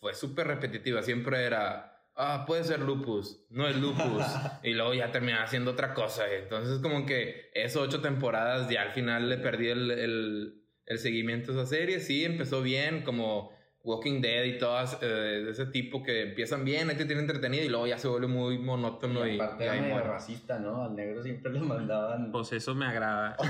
fue 0.00 0.14
súper 0.14 0.46
repetitiva. 0.46 1.02
Siempre 1.02 1.44
era, 1.44 1.97
ah, 2.18 2.44
puede 2.46 2.64
ser 2.64 2.80
lupus, 2.80 3.40
no 3.50 3.66
es 3.66 3.76
lupus. 3.76 4.22
y 4.62 4.74
luego 4.74 4.92
ya 4.92 5.10
terminaba 5.10 5.44
haciendo 5.44 5.70
otra 5.70 5.94
cosa. 5.94 6.30
Entonces, 6.30 6.80
como 6.80 7.06
que 7.06 7.50
esas 7.54 7.76
ocho 7.76 8.00
temporadas 8.00 8.68
ya 8.68 8.82
al 8.82 8.90
final 8.90 9.28
le 9.28 9.38
perdí 9.38 9.68
el, 9.68 9.90
el, 9.90 10.62
el 10.84 10.98
seguimiento 10.98 11.52
a 11.52 11.54
esa 11.54 11.66
serie. 11.66 12.00
Sí, 12.00 12.24
empezó 12.24 12.60
bien, 12.60 13.02
como 13.02 13.56
Walking 13.84 14.20
Dead 14.20 14.44
y 14.44 14.58
todas 14.58 14.98
eh, 15.00 15.06
de 15.06 15.50
ese 15.50 15.66
tipo 15.66 16.02
que 16.02 16.22
empiezan 16.22 16.64
bien, 16.64 16.90
ahí 16.90 16.96
te 16.96 17.06
tiene 17.06 17.22
entretenido 17.22 17.64
y 17.64 17.68
luego 17.68 17.86
ya 17.86 17.96
se 17.96 18.08
vuelve 18.08 18.26
muy 18.26 18.58
monótono 18.58 19.26
y, 19.26 19.36
y 19.36 19.40
aparte 19.40 19.64
y 19.64 19.68
era 19.68 20.02
racista, 20.02 20.58
¿no? 20.58 20.84
Al 20.84 20.94
negro 20.94 21.22
siempre 21.22 21.52
lo 21.52 21.60
mandaban. 21.60 22.30
Pues 22.30 22.52
eso 22.52 22.74
me 22.74 22.86
agrada. 22.86 23.36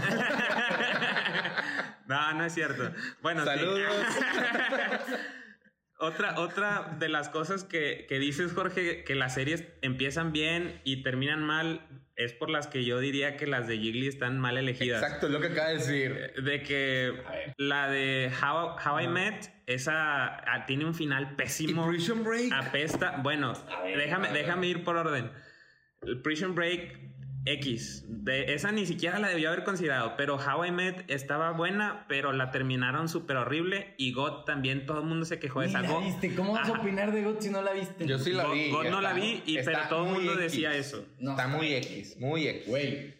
no, 2.06 2.34
no 2.34 2.44
es 2.44 2.52
cierto. 2.52 2.92
Bueno, 3.22 3.44
sí. 3.44 3.50
Otra, 6.00 6.38
otra 6.38 6.96
de 6.98 7.08
las 7.08 7.28
cosas 7.28 7.64
que, 7.64 8.06
que 8.08 8.20
dices, 8.20 8.52
Jorge, 8.52 9.02
que 9.02 9.14
las 9.16 9.34
series 9.34 9.64
empiezan 9.82 10.32
bien 10.32 10.80
y 10.84 11.02
terminan 11.02 11.42
mal, 11.42 11.80
es 12.14 12.32
por 12.32 12.50
las 12.50 12.68
que 12.68 12.84
yo 12.84 13.00
diría 13.00 13.36
que 13.36 13.46
las 13.46 13.66
de 13.66 13.78
Jiggly 13.78 14.06
están 14.06 14.38
mal 14.38 14.58
elegidas. 14.58 15.02
Exacto, 15.02 15.26
es 15.26 15.32
lo 15.32 15.40
que 15.40 15.48
acaba 15.48 15.68
de 15.68 15.74
decir. 15.74 16.32
De 16.42 16.62
que 16.62 17.14
la 17.56 17.88
de 17.88 18.30
How, 18.42 18.76
How 18.84 19.00
I 19.00 19.08
Met, 19.08 19.52
esa 19.66 20.36
ah, 20.36 20.66
tiene 20.66 20.84
un 20.84 20.94
final 20.94 21.30
Y 21.32 21.36
pésimo. 21.36 21.88
Prison 21.88 22.22
Break. 22.22 22.52
Apesta. 22.52 23.16
Bueno, 23.22 23.52
déjame, 23.84 24.28
déjame 24.32 24.68
ir 24.68 24.84
por 24.84 24.96
orden. 24.96 25.32
El 26.02 26.22
Prison 26.22 26.54
Break 26.54 27.07
X. 27.54 28.04
De, 28.08 28.54
esa 28.54 28.72
ni 28.72 28.86
siquiera 28.86 29.18
la 29.18 29.28
debió 29.28 29.48
haber 29.48 29.64
considerado. 29.64 30.14
Pero 30.16 30.36
How 30.36 30.64
I 30.66 30.70
Met 30.72 31.04
estaba 31.10 31.50
buena, 31.52 32.04
pero 32.08 32.32
la 32.32 32.50
terminaron 32.50 33.08
súper 33.08 33.36
horrible. 33.36 33.94
Y 33.96 34.12
God 34.12 34.44
también, 34.44 34.86
todo 34.86 35.00
el 35.00 35.06
mundo 35.06 35.24
se 35.26 35.38
quejó 35.38 35.60
de 35.60 35.68
esa. 35.68 35.82
la 35.82 35.90
God- 35.90 36.04
viste. 36.04 36.34
¿Cómo 36.34 36.52
vas 36.52 36.68
a 36.68 36.72
opinar 36.72 37.12
de 37.12 37.22
God 37.22 37.36
si 37.40 37.50
no 37.50 37.62
la 37.62 37.72
viste? 37.72 38.06
Yo 38.06 38.18
sí 38.18 38.32
la 38.32 38.44
God- 38.44 38.54
vi. 38.54 38.70
God 38.70 38.82
no 38.84 38.88
está- 38.88 39.00
la 39.02 39.12
vi, 39.14 39.42
y, 39.46 39.56
está 39.58 39.70
pero 39.72 39.88
todo 39.88 40.06
el 40.06 40.12
mundo 40.14 40.32
X. 40.32 40.42
decía 40.42 40.74
eso. 40.74 41.04
No, 41.18 41.30
está 41.32 41.48
muy 41.48 41.72
X, 41.74 42.16
muy 42.18 42.46
X. 42.48 42.66
Güey, 42.68 43.14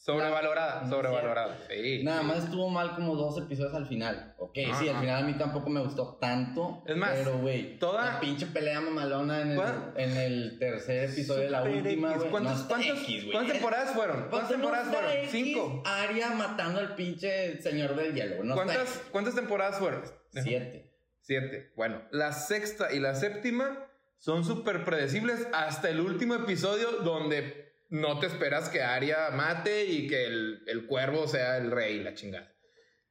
Sobrevalorada, 0.00 0.80
No, 0.84 0.88
sobrevalorada. 0.88 1.58
Sí. 1.68 2.00
nada 2.02 2.22
más 2.22 2.44
estuvo 2.44 2.70
mal 2.70 2.94
como 2.94 3.14
dos 3.16 3.36
episodios 3.36 3.74
al 3.74 3.86
final. 3.86 4.34
Ok, 4.38 4.54
sí, 4.78 4.88
al 4.88 4.98
final 4.98 5.22
a 5.22 5.26
mí 5.26 5.34
tampoco 5.34 5.68
me 5.68 5.80
gustó 5.82 6.16
tanto. 6.18 6.82
Es 6.86 6.96
más, 6.96 7.10
pero 7.12 7.36
güey, 7.38 7.78
toda- 7.78 8.14
la 8.14 8.20
pinche 8.20 8.46
pelea 8.46 8.80
mamalona 8.80 9.42
en 9.42 9.50
el, 9.52 9.60
en 9.96 10.16
el 10.16 10.58
tercer 10.58 11.10
episodio 11.10 11.42
de 11.44 11.50
la 11.50 11.62
última, 11.64 12.14
X. 12.14 12.24
¿Cuántos- 12.30 12.62
no 12.62 12.68
cuántos- 12.68 12.98
X. 13.02 13.24
¿Cuántas 13.30 13.52
temporadas 13.52 13.90
fueron? 13.94 14.16
¿Cuántas 14.30 14.30
¿Cuánto 14.30 14.56
no 14.56 14.62
temporadas 14.72 14.88
fueron? 14.88 15.12
X? 15.18 15.30
Cinco. 15.30 15.82
Aria 15.84 16.30
matando 16.30 16.80
al 16.80 16.94
pinche 16.94 17.60
señor 17.60 17.94
del 17.94 18.14
hielo. 18.14 18.42
No 18.42 18.54
¿Cuántas. 18.54 19.02
¿Cuántas 19.12 19.34
temporadas 19.34 19.78
fueron? 19.78 20.02
Siete. 20.32 20.90
Siete. 21.20 21.72
Bueno, 21.76 22.00
la 22.10 22.32
sexta 22.32 22.90
y 22.90 23.00
la 23.00 23.14
séptima 23.14 23.86
son 24.16 24.44
súper 24.46 24.82
predecibles 24.86 25.46
hasta 25.52 25.90
el 25.90 26.00
último 26.00 26.34
episodio 26.34 26.90
donde 27.04 27.59
no 27.90 28.18
te 28.18 28.26
esperas 28.26 28.68
que 28.68 28.82
Arya 28.82 29.30
mate 29.30 29.84
y 29.84 30.06
que 30.06 30.24
el, 30.24 30.62
el 30.66 30.86
cuervo 30.86 31.26
sea 31.28 31.56
el 31.58 31.70
rey, 31.70 32.00
la 32.02 32.14
chingada. 32.14 32.52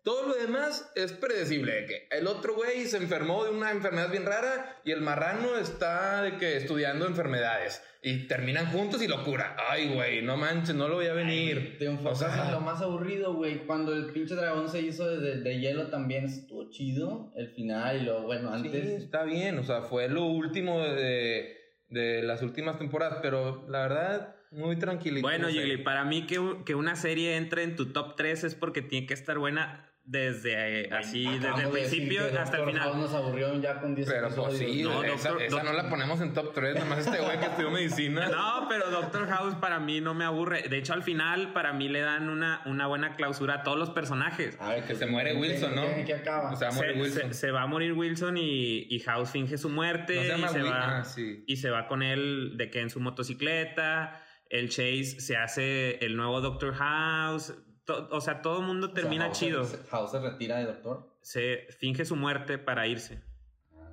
Todo 0.02 0.30
lo 0.30 0.36
demás 0.36 0.90
es 0.96 1.12
predecible, 1.12 1.74
de 1.82 1.86
que 1.86 2.08
el 2.12 2.26
otro 2.28 2.56
güey 2.56 2.86
se 2.86 2.98
enfermó 2.98 3.44
de 3.44 3.52
una 3.52 3.72
enfermedad 3.72 4.10
bien 4.10 4.26
rara 4.26 4.80
y 4.86 4.92
el 4.92 5.02
marrano 5.02 5.58
está 5.58 6.24
de 6.24 6.38
que 6.38 6.56
estudiando 6.56 7.06
enfermedades 7.06 7.84
y 8.02 8.26
terminan 8.28 8.68
juntos 8.72 9.02
y 9.04 9.10
lo 9.10 9.26
cura. 9.26 9.58
Ay, 9.70 9.94
güey, 9.94 10.22
no 10.22 10.38
manches, 10.38 10.74
no 10.74 10.88
lo 10.88 10.96
voy 10.96 11.08
a 11.08 11.14
venir. 11.14 11.76
Te 11.78 11.86
enfocas 11.86 12.22
O 12.22 12.32
sea, 12.32 12.46
en 12.46 12.52
lo 12.54 12.62
más 12.62 12.82
aburrido, 12.82 13.34
güey. 13.34 13.66
Cuando 13.68 13.94
el 13.94 14.06
pinche 14.14 14.36
dragón 14.36 14.70
se 14.70 14.80
hizo 14.82 15.06
de, 15.06 15.18
de- 15.20 15.42
de 15.42 15.60
hielo 15.60 15.90
también 15.90 16.24
estuvo 16.26 16.70
chido. 16.72 17.34
El 17.36 17.50
final 17.50 17.98
y 18.02 18.06
luego, 18.06 18.22
bueno, 18.24 18.58
Sí, 18.58 18.68
antes. 18.68 18.86
está 19.04 19.24
bien, 19.26 19.60
o 19.60 19.64
sea, 19.64 19.82
fue 19.82 20.08
lo 20.08 20.24
último 20.24 20.80
de, 20.82 21.58
de 21.90 22.24
las 22.24 22.42
últimas 22.42 22.80
temporadas, 22.80 23.20
pero 23.22 23.66
la 23.68 23.82
verdad, 23.82 24.36
muy 24.52 24.78
tranquilito. 24.78 25.22
Bueno. 25.28 25.48
Gigli, 25.50 25.78
para 25.78 26.04
mí 26.06 26.26
que, 26.26 26.40
que 26.66 26.76
una 26.76 26.96
serie 26.96 27.36
entre 27.38 27.64
en 27.64 27.76
tu 27.76 27.92
top 27.94 28.16
3 28.16 28.44
es 28.46 28.56
porque 28.56 28.82
tiene 28.82 29.06
que 29.08 29.14
estar 29.14 29.38
buena 29.38 29.86
desde 30.06 30.86
eh, 30.86 30.90
así, 30.92 31.24
desde 31.26 31.50
el 31.50 31.56
de 31.66 31.68
principio 31.68 32.32
que 32.32 32.38
hasta 32.40 32.58
el 32.58 32.64
House 32.64 32.74
final. 32.74 33.00
nos 33.00 33.14
aburrió 33.14 33.62
ya 33.62 33.80
con 33.80 33.94
10 33.94 34.10
Pero 34.10 34.30
pues 34.30 34.58
sí, 34.58 34.82
No, 34.82 35.04
esa, 35.04 35.30
doctor- 35.30 35.42
esa 35.44 35.62
no 35.64 35.74
la 35.74 35.88
ponemos 35.88 36.20
en 36.22 36.34
top 36.34 36.52
3, 36.56 36.80
nomás 36.80 37.06
este 37.06 37.20
güey 37.20 37.38
que 37.40 37.46
estudió 37.46 37.70
medicina. 37.70 38.28
No, 38.32 38.66
pero 38.68 38.90
Doctor 38.90 39.28
House 39.28 39.54
para 39.62 39.80
mí 39.80 40.02
no 40.02 40.16
me 40.16 40.26
aburre. 40.26 40.64
De 40.64 40.80
hecho, 40.80 40.94
al 40.94 41.04
final, 41.04 41.54
para 41.54 41.74
mí 41.74 41.90
le 41.90 42.00
dan 42.00 42.28
una, 42.30 42.64
una 42.66 42.88
buena 42.88 43.16
clausura 43.16 43.56
a 43.56 43.64
todos 43.64 43.78
los 43.78 43.92
personajes. 43.92 44.58
A 44.60 44.70
ver, 44.70 44.84
Que 44.86 44.96
se 44.96 45.06
muere 45.06 45.36
Wilson, 45.36 45.76
¿no? 45.76 45.84
¿Qué, 45.94 46.06
qué 46.06 46.14
acaba? 46.16 46.54
O 46.54 46.56
sea, 46.56 46.72
Se, 46.72 46.92
Wilson. 46.94 47.28
se- 47.28 47.34
se 47.36 47.52
va 47.52 47.62
a 47.62 47.68
morir 47.68 47.94
Wilson 47.94 48.36
y, 48.38 48.88
y 48.90 49.00
House 49.02 49.30
finge 49.30 49.60
su 49.60 49.70
muerte 49.70 50.16
no 50.16 50.22
se 50.24 50.28
llama 50.30 50.48
y, 50.48 50.54
se 50.54 50.62
va, 50.64 50.98
ah, 51.00 51.04
sí. 51.06 51.44
y 51.46 51.58
se 51.58 51.70
va 51.70 51.86
con 51.88 52.02
él 52.02 52.54
de 52.56 52.72
que 52.72 52.82
en 52.82 52.90
su 52.90 53.00
motocicleta. 53.00 54.24
El 54.50 54.70
Chase 54.70 55.20
se 55.22 55.38
hace 55.38 56.04
el 56.06 56.16
nuevo 56.18 56.42
Doctor 56.42 56.74
House. 56.76 57.54
To- 57.86 58.08
o 58.12 58.22
sea, 58.22 58.42
todo 58.42 58.60
el 58.60 58.66
mundo 58.68 58.88
O 58.88 58.90
sea, 58.90 59.02
termina 59.02 59.26
House 59.26 59.40
chido. 59.40 59.64
Se, 59.64 59.78
House 59.90 60.12
se 60.12 60.20
retira 60.20 60.58
de 60.58 60.66
doctor. 60.66 61.18
Se 61.22 61.68
finge 61.80 62.06
su 62.06 62.16
muerte 62.16 62.58
para 62.58 62.88
irse. 62.88 63.24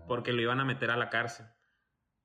porque 0.08 0.32
lo 0.32 0.40
iban 0.40 0.60
a 0.60 0.64
meter 0.64 0.90
a 0.90 0.96
la 0.96 1.10
cárcel. 1.10 1.46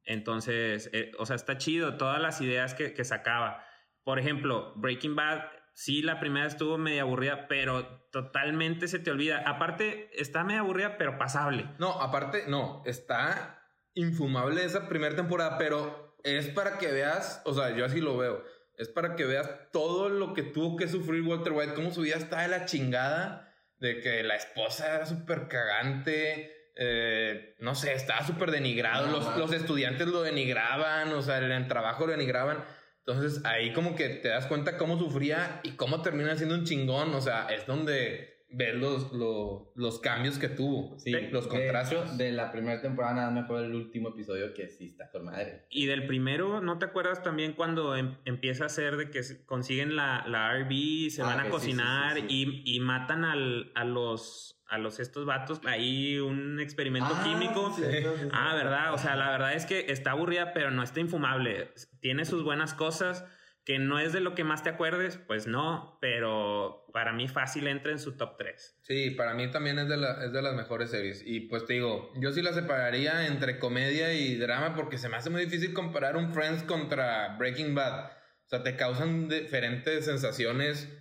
Entonces, 0.04 0.90
eh, 0.94 1.12
o 1.20 1.26
sea, 1.26 1.36
está 1.36 1.58
chido 1.58 1.98
todas 1.98 2.22
las 2.22 2.42
ideas 2.42 2.74
que, 2.74 2.94
que 2.94 3.04
sacaba. 3.04 3.64
Por 4.04 4.20
ejemplo, 4.20 4.74
Breaking 4.76 5.16
Bad, 5.16 5.44
sí, 5.74 6.02
la 6.02 6.20
primera 6.20 6.48
estuvo 6.48 6.78
medio 6.78 7.04
aburrida, 7.04 7.48
pero 7.48 8.08
totalmente 8.12 8.88
se 8.88 9.00
te 9.00 9.12
olvida. 9.12 9.44
Aparte, 9.48 10.10
está 10.20 10.44
medio 10.44 10.62
aburrida, 10.62 10.98
pero 10.98 11.18
pasable. 11.18 11.70
No, 11.80 12.02
aparte, 12.02 12.46
no, 12.48 12.82
está 12.86 13.64
infumable 13.94 14.64
esa 14.64 14.88
primera 14.88 15.16
temporada, 15.16 15.58
pero 15.58 16.11
es 16.24 16.48
para 16.50 16.78
que 16.78 16.88
veas, 16.88 17.42
o 17.46 17.54
sea, 17.54 17.76
yo 17.76 17.86
así 17.86 18.00
lo 18.00 18.18
veo, 18.18 18.44
es 18.78 18.90
para 18.90 19.16
que 19.16 19.26
veas 19.26 19.50
todo 19.72 20.10
lo 20.10 20.34
que 20.34 20.44
tuvo 20.44 20.78
que 20.78 20.88
sufrir 20.88 21.22
Walter 21.22 21.54
White, 21.54 21.74
cómo 21.74 21.92
su 21.92 22.02
vida 22.02 22.16
está 22.16 22.42
de 22.42 22.48
la 22.48 22.66
chingada, 22.66 23.54
de 23.80 24.00
que 24.00 24.24
la 24.24 24.36
esposa 24.36 24.96
era 24.96 25.06
súper 25.06 25.48
cagante, 25.48 26.72
eh, 26.76 27.56
no 27.60 27.76
sé, 27.76 27.94
estaba 27.94 28.26
súper 28.26 28.52
denigrado, 28.52 29.08
No, 29.08 29.14
los, 29.14 29.38
los 29.38 29.54
estudiantes 29.54 30.08
lo 30.08 30.22
denigraban, 30.22 31.12
o 31.14 31.22
sea, 31.22 31.40
en 31.40 31.52
el 31.52 31.68
trabajo 31.68 32.06
lo 32.06 32.12
denigraban. 32.12 32.64
Entonces 33.06 33.44
ahí 33.46 33.74
como 33.74 33.96
que 33.96 34.10
te 34.10 34.30
das 34.30 34.46
cuenta 34.46 34.78
cómo 34.78 34.98
sufría 34.98 35.60
y 35.64 35.72
cómo 35.72 36.02
termina 36.02 36.36
siendo 36.38 36.56
un 36.56 36.66
chingón, 36.66 37.14
o 37.16 37.22
sea, 37.22 37.48
es 37.50 37.66
donde 37.66 38.31
ves 38.54 38.76
los, 38.76 39.12
lo- 39.14 39.72
los 39.76 40.00
cambios 40.00 40.38
que 40.38 40.50
tuvo, 40.50 40.98
Sí, 41.00 41.12
los 41.32 41.48
contrastes. 41.48 42.18
de 42.18 42.32
la 42.32 42.52
primera 42.52 42.82
temporada 42.82 43.14
nada 43.16 43.26
más 43.28 43.34
me 43.36 43.40
acuerdo 43.42 43.66
el 43.66 43.76
último 43.76 44.10
episodio 44.10 44.54
que 44.54 44.68
sí 44.70 44.86
está 44.88 45.10
con 45.10 45.26
madre. 45.26 45.66
Y 45.70 45.86
del 45.86 46.06
primero, 46.08 46.62
¿no 46.62 46.78
te 46.78 46.86
acuerdas 46.86 47.24
también 47.24 47.54
cuando 47.54 47.96
em- 47.96 48.18
empieza 48.26 48.66
a 48.66 48.70
ser 48.70 48.98
de 48.98 49.10
que 49.10 49.24
se- 49.24 49.46
consiguen 49.46 49.96
la, 49.96 50.24
la 50.28 50.54
RV, 50.58 51.10
se 51.10 51.22
Ah, 51.22 51.26
van 51.26 51.40
a 51.40 51.50
cocinar 51.50 52.16
sí, 52.16 52.22
sí, 52.28 52.64
Y, 52.66 52.76
y 52.76 52.80
matan 52.80 53.26
al, 53.26 53.72
a 53.76 53.84
los 53.86 54.58
a 54.68 54.78
los 54.78 55.02
estos 55.02 55.26
vatos? 55.26 55.60
Ahí 55.66 56.18
un 56.20 56.58
experimento 56.62 57.10
Ah, 57.14 57.24
químico. 57.26 57.74
sí, 57.76 57.82
sí, 57.84 57.98
sí. 58.22 58.28
Ah, 58.32 58.56
verdad. 58.56 58.94
O 58.94 58.98
sea, 58.98 59.18
la 59.18 59.30
verdad 59.30 59.54
es 59.54 59.66
que 59.66 59.92
está 59.92 60.12
aburrida, 60.12 60.54
pero 60.54 60.72
no 60.72 60.82
está 60.82 61.02
infumable. 61.02 61.74
Tiene 62.00 62.24
sus 62.24 62.42
buenas 62.46 62.74
cosas. 62.74 63.26
Que 63.72 63.80
no 63.80 64.00
es 64.00 64.12
de 64.12 64.20
lo 64.20 64.36
que 64.36 64.44
más 64.44 64.64
te 64.64 64.70
acuerdes, 64.70 65.18
pues 65.18 65.48
no. 65.48 65.98
Pero 66.02 66.86
para 66.92 67.14
mí 67.14 67.30
fácil 67.30 67.68
entra 67.68 67.94
en 67.94 68.00
su 68.00 68.18
top 68.18 68.36
3. 68.38 68.80
Sí, 68.82 69.12
para 69.12 69.34
mí 69.34 69.50
también 69.50 69.80
es 69.80 69.88
de, 69.88 69.96
la- 69.96 70.26
es 70.26 70.34
de 70.34 70.42
las 70.42 70.56
mejores 70.56 70.90
series. 70.90 71.24
Y 71.26 71.42
pues 71.42 71.66
te 71.66 71.74
digo, 71.74 72.12
yo 72.20 72.34
sí 72.34 72.42
la 72.42 72.52
separaría 72.52 73.28
entre 73.28 73.60
comedia 73.60 74.14
y 74.14 74.36
drama 74.36 74.76
porque 74.76 74.98
se 74.98 75.08
me 75.08 75.16
hace 75.16 75.30
muy 75.30 75.46
difícil 75.46 75.74
comparar 75.74 76.18
un 76.18 76.34
Friends 76.34 76.64
contra 76.64 77.38
Breaking 77.38 77.74
Bad. 77.74 78.08
O 78.46 78.50
sea, 78.50 78.62
te 78.62 78.76
causan 78.76 79.30
diferentes 79.30 80.04
sensaciones 80.04 80.92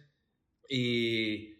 y... 0.68 1.56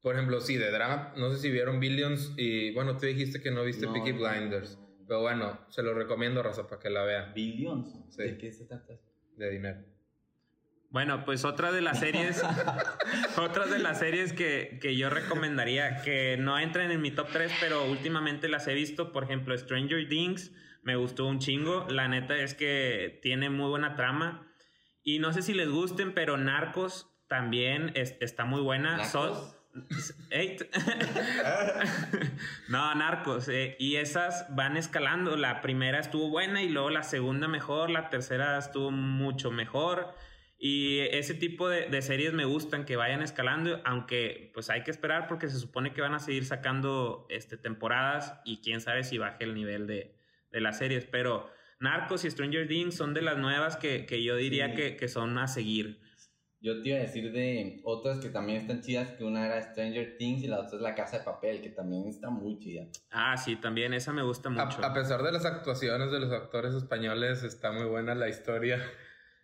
Por 0.00 0.16
ejemplo, 0.16 0.40
sí, 0.40 0.56
de 0.56 0.72
drama, 0.72 1.14
no 1.16 1.30
sé 1.30 1.38
si 1.38 1.52
vieron 1.52 1.78
Billions 1.78 2.34
y 2.36 2.72
bueno, 2.74 2.96
tú 2.96 3.06
dijiste 3.06 3.40
que 3.40 3.52
no 3.52 3.62
viste 3.62 3.86
No, 3.86 3.92
Peaky 3.92 4.10
Blinders. 4.10 4.76
no, 4.76 4.82
no. 4.88 5.04
Pero 5.06 5.20
bueno, 5.20 5.60
se 5.68 5.84
lo 5.84 5.94
recomiendo, 5.94 6.42
Raza, 6.42 6.66
para 6.66 6.80
que 6.82 6.90
la 6.90 7.04
vean. 7.04 7.32
Billions. 7.32 7.94
Sí. 8.10 8.24
¿De 8.24 8.36
qué 8.38 8.50
se 8.52 8.64
trata? 8.66 8.94
De 9.36 9.50
dinero. 9.50 9.91
Bueno, 10.92 11.24
pues 11.24 11.44
otra 11.46 11.72
de 11.72 11.80
las 11.80 11.98
series, 12.00 12.42
otras 13.38 13.70
de 13.70 13.78
las 13.78 13.98
series 13.98 14.32
que, 14.34 14.78
que 14.80 14.94
yo 14.96 15.08
recomendaría, 15.10 16.02
que 16.02 16.36
no 16.38 16.58
entran 16.58 16.90
en 16.90 17.00
mi 17.00 17.10
top 17.10 17.28
3, 17.32 17.50
pero 17.60 17.84
últimamente 17.86 18.46
las 18.48 18.68
he 18.68 18.74
visto, 18.74 19.10
por 19.10 19.24
ejemplo, 19.24 19.56
Stranger 19.56 20.06
Things, 20.08 20.52
me 20.82 20.96
gustó 20.96 21.26
un 21.26 21.38
chingo, 21.38 21.86
la 21.88 22.08
neta 22.08 22.36
es 22.36 22.54
que 22.54 23.18
tiene 23.22 23.48
muy 23.48 23.70
buena 23.70 23.96
trama, 23.96 24.46
y 25.02 25.18
no 25.18 25.32
sé 25.32 25.40
si 25.42 25.54
les 25.54 25.70
gusten, 25.70 26.12
pero 26.12 26.36
Narcos 26.36 27.08
también 27.26 27.92
es- 27.94 28.16
está 28.20 28.44
muy 28.44 28.60
buena. 28.60 28.98
¿Narcos? 28.98 29.56
No, 32.68 32.94
narcos. 32.94 33.48
eh, 33.48 33.76
y 33.78 33.96
esas 33.96 34.46
van 34.54 34.76
escalando. 34.76 35.36
La 35.36 35.60
primera 35.62 35.98
estuvo 35.98 36.28
buena 36.28 36.62
y 36.62 36.68
luego 36.68 36.90
la 36.90 37.02
segunda 37.02 37.48
mejor, 37.48 37.88
la 37.90 38.10
tercera 38.10 38.58
estuvo 38.58 38.90
mucho 38.90 39.50
mejor. 39.50 40.14
Y 40.64 41.00
ese 41.00 41.34
tipo 41.34 41.68
de, 41.68 41.86
de 41.88 42.02
series 42.02 42.32
me 42.34 42.44
gustan 42.44 42.84
que 42.84 42.94
vayan 42.94 43.20
escalando, 43.20 43.80
aunque 43.84 44.52
pues 44.54 44.70
hay 44.70 44.84
que 44.84 44.92
esperar 44.92 45.26
porque 45.26 45.48
se 45.48 45.58
supone 45.58 45.92
que 45.92 46.00
van 46.02 46.14
a 46.14 46.20
seguir 46.20 46.44
sacando 46.44 47.26
este, 47.30 47.56
temporadas 47.56 48.40
y 48.44 48.60
quién 48.62 48.80
sabe 48.80 49.02
si 49.02 49.18
baje 49.18 49.42
el 49.42 49.54
nivel 49.54 49.88
de, 49.88 50.14
de 50.52 50.60
las 50.60 50.78
series. 50.78 51.04
Pero 51.04 51.50
Narcos 51.80 52.24
y 52.24 52.30
Stranger 52.30 52.68
Things 52.68 52.94
son 52.94 53.12
de 53.12 53.22
las 53.22 53.38
nuevas 53.38 53.76
que, 53.76 54.06
que 54.06 54.22
yo 54.22 54.36
diría 54.36 54.68
Sí. 54.68 54.74
que, 54.76 54.96
que 54.96 55.08
son 55.08 55.36
a 55.38 55.48
seguir. 55.48 55.98
Yo 56.60 56.80
te 56.80 56.90
iba 56.90 56.98
a 56.98 57.00
decir 57.00 57.32
de 57.32 57.80
otras 57.82 58.20
que 58.20 58.28
también 58.28 58.60
están 58.60 58.82
chidas, 58.82 59.10
que 59.18 59.24
una 59.24 59.44
era 59.44 59.60
Stranger 59.60 60.16
Things 60.16 60.44
y 60.44 60.46
la 60.46 60.60
otra 60.60 60.76
es 60.76 60.80
La 60.80 60.94
Casa 60.94 61.18
de 61.18 61.24
Papel, 61.24 61.60
que 61.60 61.70
también 61.70 62.06
está 62.06 62.30
muy 62.30 62.60
chida. 62.60 62.86
Ah, 63.10 63.36
sí, 63.36 63.56
también 63.56 63.94
esa 63.94 64.12
me 64.12 64.22
gusta 64.22 64.48
A, 64.48 64.52
mucho. 64.52 64.84
a 64.84 64.94
pesar 64.94 65.24
de 65.24 65.32
las 65.32 65.44
actuaciones 65.44 66.12
de 66.12 66.20
los 66.20 66.30
actores 66.30 66.72
españoles, 66.74 67.42
está 67.42 67.72
muy 67.72 67.86
buena 67.86 68.14
la 68.14 68.28
historia. 68.28 68.80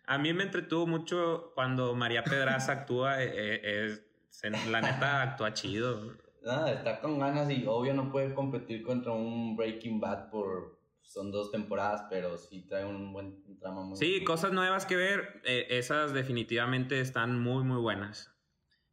A 0.09 0.17
mí 0.17 0.33
me 0.33 0.41
entretuvo 0.41 0.87
mucho 0.87 1.51
cuando 1.53 1.93
María 1.93 2.23
Pedraza 2.23 2.71
actúa, 2.71 3.23
eh, 3.23 3.29
eh, 3.31 3.85
es- 3.85 4.65
la 4.67 4.81
neta 4.81 5.21
actúa 5.21 5.53
chido. 5.53 6.13
Nada, 6.43 6.71
está 6.71 6.99
con 6.99 7.19
ganas 7.19 7.47
y 7.51 7.63
obvio 7.67 7.93
no 7.93 8.11
puede 8.11 8.33
competir 8.33 8.81
contra 8.81 9.11
un 9.11 9.55
Breaking 9.55 9.99
Bad 9.99 10.31
por... 10.31 10.79
Son 11.03 11.31
dos 11.31 11.51
temporadas, 11.51 12.05
pero 12.09 12.39
sí 12.39 12.65
trae 12.67 12.85
un 12.85 13.13
buen 13.13 13.43
un 13.47 13.59
trama 13.59 13.83
muy 13.83 13.97
Sí, 13.97 14.23
cosas 14.23 14.51
nuevas 14.51 14.87
que 14.87 14.95
ver, 14.95 15.41
eh, 15.43 15.67
esas 15.69 16.11
definitivamente 16.11 16.99
están 17.01 17.39
muy, 17.39 17.63
muy 17.63 17.79
buenas. 17.79 18.33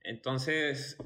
Entonces, 0.02 0.98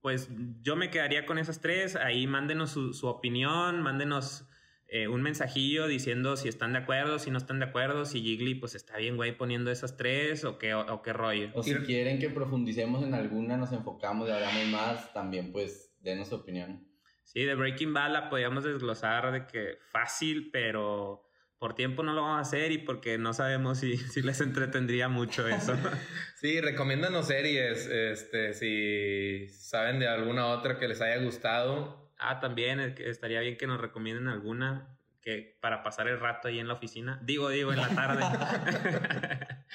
pues 0.00 0.30
yo 0.62 0.76
me 0.76 0.88
quedaría 0.90 1.26
con 1.26 1.36
esas 1.38 1.60
tres, 1.60 1.94
ahí 1.94 2.26
mándenos 2.26 2.70
su, 2.70 2.94
su 2.94 3.06
opinión, 3.06 3.82
mándenos 3.82 4.47
eh, 4.90 5.06
un 5.06 5.20
mensajillo 5.20 5.86
diciendo 5.86 6.36
si 6.36 6.48
están 6.48 6.72
de 6.72 6.78
acuerdo, 6.78 7.18
si 7.18 7.30
no 7.30 7.36
están 7.36 7.58
de 7.58 7.66
acuerdo, 7.66 8.06
si 8.06 8.22
Jiggly 8.22 8.54
pues 8.54 8.74
está 8.74 8.96
bien, 8.96 9.16
güey, 9.16 9.36
poniendo 9.36 9.70
esas 9.70 9.98
tres 9.98 10.44
o 10.44 10.58
qué, 10.58 10.72
o, 10.72 11.02
qué 11.02 11.12
rollo. 11.12 11.50
O 11.54 11.62
si 11.62 11.74
quieren 11.80 12.18
que 12.18 12.30
profundicemos 12.30 13.04
en 13.04 13.12
alguna, 13.12 13.58
nos 13.58 13.72
enfocamos 13.72 14.28
y 14.28 14.32
hablamos 14.32 14.66
más, 14.68 15.12
también 15.12 15.52
pues 15.52 15.94
denos 16.00 16.28
su 16.28 16.36
opinión. 16.36 16.88
Sí, 17.22 17.44
de 17.44 17.54
Breaking 17.54 17.92
Bad 17.92 18.12
la 18.12 18.30
podíamos 18.30 18.64
desglosar 18.64 19.30
de 19.30 19.46
que 19.46 19.78
fácil, 19.92 20.48
pero 20.50 21.28
por 21.58 21.74
tiempo 21.74 22.02
no 22.02 22.14
lo 22.14 22.22
vamos 22.22 22.38
a 22.38 22.40
hacer 22.40 22.72
y 22.72 22.78
porque 22.78 23.18
no 23.18 23.34
sabemos 23.34 23.80
si, 23.80 23.96
si 23.98 24.22
les 24.22 24.40
entretendría 24.40 25.08
mucho 25.08 25.46
eso. 25.46 25.76
sí, 26.40 26.62
recomiéndanos 26.62 27.26
series, 27.26 27.86
este, 27.86 28.54
si 28.54 29.48
saben 29.50 29.98
de 29.98 30.08
alguna 30.08 30.46
otra 30.46 30.78
que 30.78 30.88
les 30.88 31.02
haya 31.02 31.22
gustado. 31.22 32.07
Ah, 32.18 32.40
también 32.40 32.80
estaría 32.80 33.40
bien 33.40 33.56
que 33.56 33.66
nos 33.66 33.80
recomienden 33.80 34.28
alguna 34.28 34.98
que 35.22 35.58
para 35.60 35.82
pasar 35.82 36.08
el 36.08 36.20
rato 36.20 36.48
ahí 36.48 36.58
en 36.58 36.68
la 36.68 36.74
oficina. 36.74 37.20
Digo, 37.22 37.48
digo, 37.48 37.72
en 37.72 37.80
la 37.80 37.88
tarde. 37.88 38.24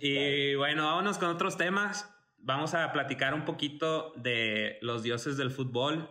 y 0.00 0.54
bueno, 0.54 0.86
vámonos 0.86 1.18
con 1.18 1.28
otros 1.28 1.56
temas. 1.56 2.14
Vamos 2.38 2.74
a 2.74 2.90
platicar 2.92 3.34
un 3.34 3.44
poquito 3.44 4.12
de 4.16 4.78
los 4.82 5.02
dioses 5.02 5.36
del 5.36 5.50
fútbol. 5.50 6.08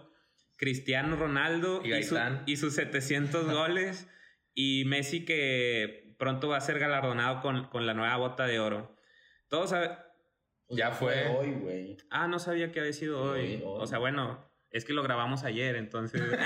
Cristiano 0.58 1.16
Ronaldo 1.16 1.82
y, 1.86 1.94
y 1.94 2.58
sus 2.58 2.76
700 2.76 3.50
goles 3.50 4.10
y 4.54 4.84
Messi 4.86 5.24
que 5.24 6.14
pronto 6.18 6.50
va 6.50 6.58
a 6.58 6.62
ser 6.62 6.80
galardonado 6.80 7.42
con, 7.42 7.86
la 7.86 7.94
nueva 7.94 8.18
bota 8.18 8.46
de 8.46 8.60
oro. 8.60 8.96
Todos 9.48 9.70
saben... 9.70 9.92
Ya 10.72 10.92
fue. 10.92 11.28
hoy, 11.30 11.52
güey. 11.54 11.98
Ah, 12.12 12.28
no 12.28 12.38
sabía 12.38 12.72
que 12.72 12.80
había 12.80 12.94
sido 12.94 13.24
hoy. 13.24 13.64
O 13.66 13.88
sea, 13.88 13.98
bueno, 13.98 14.49
es 14.72 14.86
que 14.86 14.94
lo 14.94 15.04
grabamos 15.04 15.44
ayer, 15.44 15.76
entonces... 15.76 16.22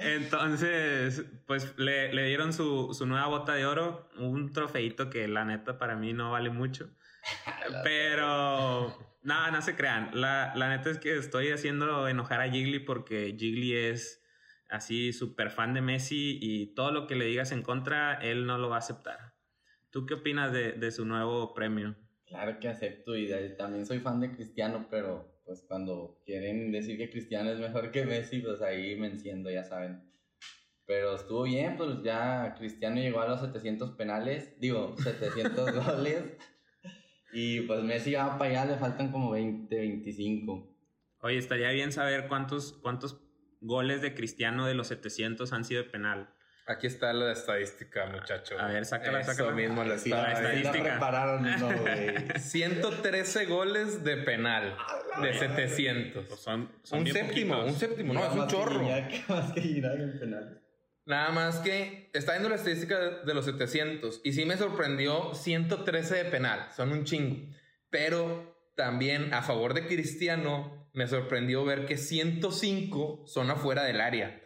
Entonces, 0.00 1.24
pues 1.46 1.76
le, 1.76 2.10
dieron 2.26 2.52
su, 2.52 2.96
nueva 3.04 3.26
bota 3.26 3.54
de 3.54 3.66
oro, 3.66 4.08
un 4.16 4.52
trofeito 4.52 5.10
que 5.10 5.26
la 5.26 5.44
neta 5.44 5.76
para 5.76 5.96
mí 5.96 6.12
no 6.12 6.30
vale 6.30 6.50
mucho. 6.50 6.88
Pero, 7.84 8.96
nada, 9.22 9.50
no 9.50 9.60
se 9.60 9.74
crean. 9.74 10.10
La, 10.14 10.52
la, 10.54 10.68
neta 10.68 10.90
es 10.90 10.98
que 10.98 11.16
estoy 11.16 11.50
haciendo 11.50 12.06
enojar 12.06 12.40
a 12.40 12.48
Jiggly 12.48 12.78
porque 12.78 13.34
Jiggly 13.36 13.74
es 13.74 14.22
así 14.68 15.12
súper 15.12 15.50
fan 15.50 15.74
de 15.74 15.80
Messi 15.80 16.38
y 16.40 16.74
todo 16.74 16.92
lo 16.92 17.06
que 17.06 17.16
le 17.16 17.24
digas 17.24 17.52
en 17.52 17.62
contra, 17.62 18.14
él 18.14 18.46
no 18.46 18.58
lo 18.58 18.68
va 18.68 18.76
a 18.76 18.80
aceptar. 18.80 19.34
¿Tú 19.90 20.06
qué 20.06 20.14
opinas 20.14 20.52
de, 20.52 20.90
su 20.92 21.04
nuevo 21.04 21.54
premio? 21.54 21.96
Claro 22.28 22.58
que 22.60 22.68
acepto 22.68 23.16
y 23.16 23.28
también 23.56 23.86
soy 23.86 24.00
fan 24.00 24.20
de 24.20 24.30
Cristiano, 24.32 24.86
pero 24.90 25.40
pues 25.46 25.64
cuando 25.66 26.20
quieren 26.26 26.70
decir 26.72 26.98
que 26.98 27.10
Cristiano 27.10 27.50
es 27.50 27.58
mejor 27.58 27.90
que 27.90 28.04
Messi, 28.04 28.40
pues 28.40 28.60
ahí 28.60 28.96
me 28.96 29.06
enciendo, 29.06 29.50
ya 29.50 29.64
saben. 29.64 30.02
Pero 30.86 31.16
estuvo 31.16 31.44
bien, 31.44 31.76
pues 31.76 32.02
ya 32.02 32.54
Cristiano 32.58 32.96
llegó 32.96 33.20
a 33.20 33.28
los 33.28 33.40
700 33.40 33.92
penales, 33.92 34.58
digo, 34.60 34.94
700 35.02 35.86
goles. 35.86 36.24
Y 37.32 37.62
pues 37.62 37.82
Messi 37.82 38.14
va 38.14 38.36
para 38.36 38.50
allá, 38.50 38.72
le 38.72 38.78
faltan 38.78 39.10
como 39.10 39.30
20, 39.30 39.74
25. 39.74 40.76
Oye, 41.20 41.38
estaría 41.38 41.70
bien 41.70 41.92
saber 41.92 42.28
cuántos, 42.28 42.74
cuántos 42.82 43.20
goles 43.60 44.02
de 44.02 44.14
Cristiano 44.14 44.66
de 44.66 44.74
los 44.74 44.88
700 44.88 45.52
han 45.52 45.64
sido 45.64 45.82
de 45.82 45.88
penal. 45.88 46.28
Aquí 46.68 46.86
está 46.86 47.14
la 47.14 47.32
estadística, 47.32 48.04
muchacho. 48.06 48.60
A 48.60 48.66
ver, 48.66 48.84
sácala, 48.84 49.20
Eso 49.20 49.32
sácala. 49.32 49.52
mismo 49.52 49.82
la, 49.82 49.96
la 49.96 50.32
estadística. 50.32 51.00
113 52.38 53.46
goles 53.46 54.04
de 54.04 54.18
penal 54.18 54.76
de 55.22 55.32
700. 55.32 56.26
Pues 56.26 56.40
son, 56.40 56.70
un 56.92 57.06
séptimo, 57.06 57.64
un 57.64 57.74
séptimo, 57.74 58.12
no, 58.12 58.22
es 58.22 58.32
un 58.32 58.46
chorro. 58.48 58.82
más 59.28 59.52
que 59.52 59.78
en 59.78 60.18
penal. 60.20 60.62
Nada 61.06 61.30
más 61.30 61.60
que 61.60 62.10
está 62.12 62.32
viendo 62.32 62.50
la 62.50 62.56
estadística 62.56 62.98
de 62.98 63.32
los 63.32 63.46
700 63.46 64.20
y 64.24 64.34
sí 64.34 64.44
me 64.44 64.58
sorprendió 64.58 65.32
113 65.32 66.16
de 66.16 66.24
penal, 66.26 66.68
son 66.76 66.92
un 66.92 67.04
chingo. 67.04 67.50
Pero 67.88 68.70
también 68.76 69.32
a 69.32 69.40
favor 69.40 69.72
de 69.72 69.86
Cristiano 69.86 70.90
me 70.92 71.06
sorprendió 71.06 71.64
ver 71.64 71.86
que 71.86 71.96
105 71.96 73.24
son 73.26 73.50
afuera 73.50 73.84
del 73.84 74.02
área. 74.02 74.42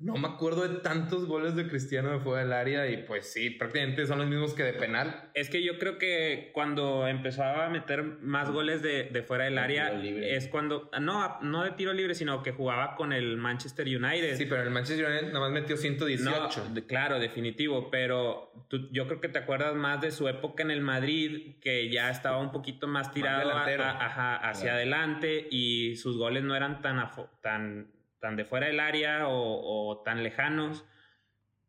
No 0.00 0.16
me 0.16 0.28
acuerdo 0.28 0.66
de 0.66 0.80
tantos 0.80 1.26
goles 1.26 1.54
de 1.56 1.68
Cristiano 1.68 2.10
de 2.10 2.20
fuera 2.20 2.42
del 2.42 2.54
área 2.54 2.88
y 2.88 3.02
pues 3.02 3.30
sí, 3.30 3.50
prácticamente 3.50 4.06
son 4.06 4.18
los 4.18 4.28
mismos 4.28 4.54
que 4.54 4.62
de 4.62 4.72
penal. 4.72 5.30
Es 5.34 5.50
que 5.50 5.62
yo 5.62 5.78
creo 5.78 5.98
que 5.98 6.50
cuando 6.54 7.06
empezaba 7.06 7.66
a 7.66 7.68
meter 7.68 8.02
más 8.02 8.50
goles 8.50 8.80
de, 8.80 9.04
de 9.04 9.22
fuera 9.22 9.44
del 9.44 9.58
área 9.58 9.92
es 10.02 10.48
cuando, 10.48 10.90
no, 10.98 11.38
no 11.42 11.64
de 11.64 11.72
tiro 11.72 11.92
libre, 11.92 12.14
sino 12.14 12.42
que 12.42 12.52
jugaba 12.52 12.96
con 12.96 13.12
el 13.12 13.36
Manchester 13.36 13.86
United. 13.86 14.38
Sí, 14.38 14.46
pero 14.46 14.62
el 14.62 14.70
Manchester 14.70 15.04
United 15.04 15.26
nada 15.28 15.40
más 15.40 15.50
metió 15.50 15.76
118. 15.76 16.62
claro, 16.86 17.18
definitivo, 17.18 17.90
pero 17.90 18.52
tú, 18.68 18.88
yo 18.92 19.06
creo 19.06 19.20
que 19.20 19.28
te 19.28 19.38
acuerdas 19.38 19.74
más 19.74 20.00
de 20.00 20.12
su 20.12 20.28
época 20.28 20.62
en 20.62 20.70
el 20.70 20.80
Madrid, 20.80 21.56
que 21.60 21.90
ya 21.90 22.10
estaba 22.10 22.38
un 22.38 22.52
poquito 22.52 22.86
más 22.86 23.12
tirado 23.12 23.50
hacia 23.52 24.72
adelante 24.72 25.46
y 25.50 25.96
sus 25.96 26.16
goles 26.16 26.42
no 26.42 26.56
eran 26.56 26.80
tan, 26.80 27.10
tan 27.42 27.99
tan 28.20 28.36
de 28.36 28.44
fuera 28.44 28.66
del 28.66 28.80
área 28.80 29.28
o, 29.28 30.02
tan 30.04 30.22
lejanos. 30.22 30.84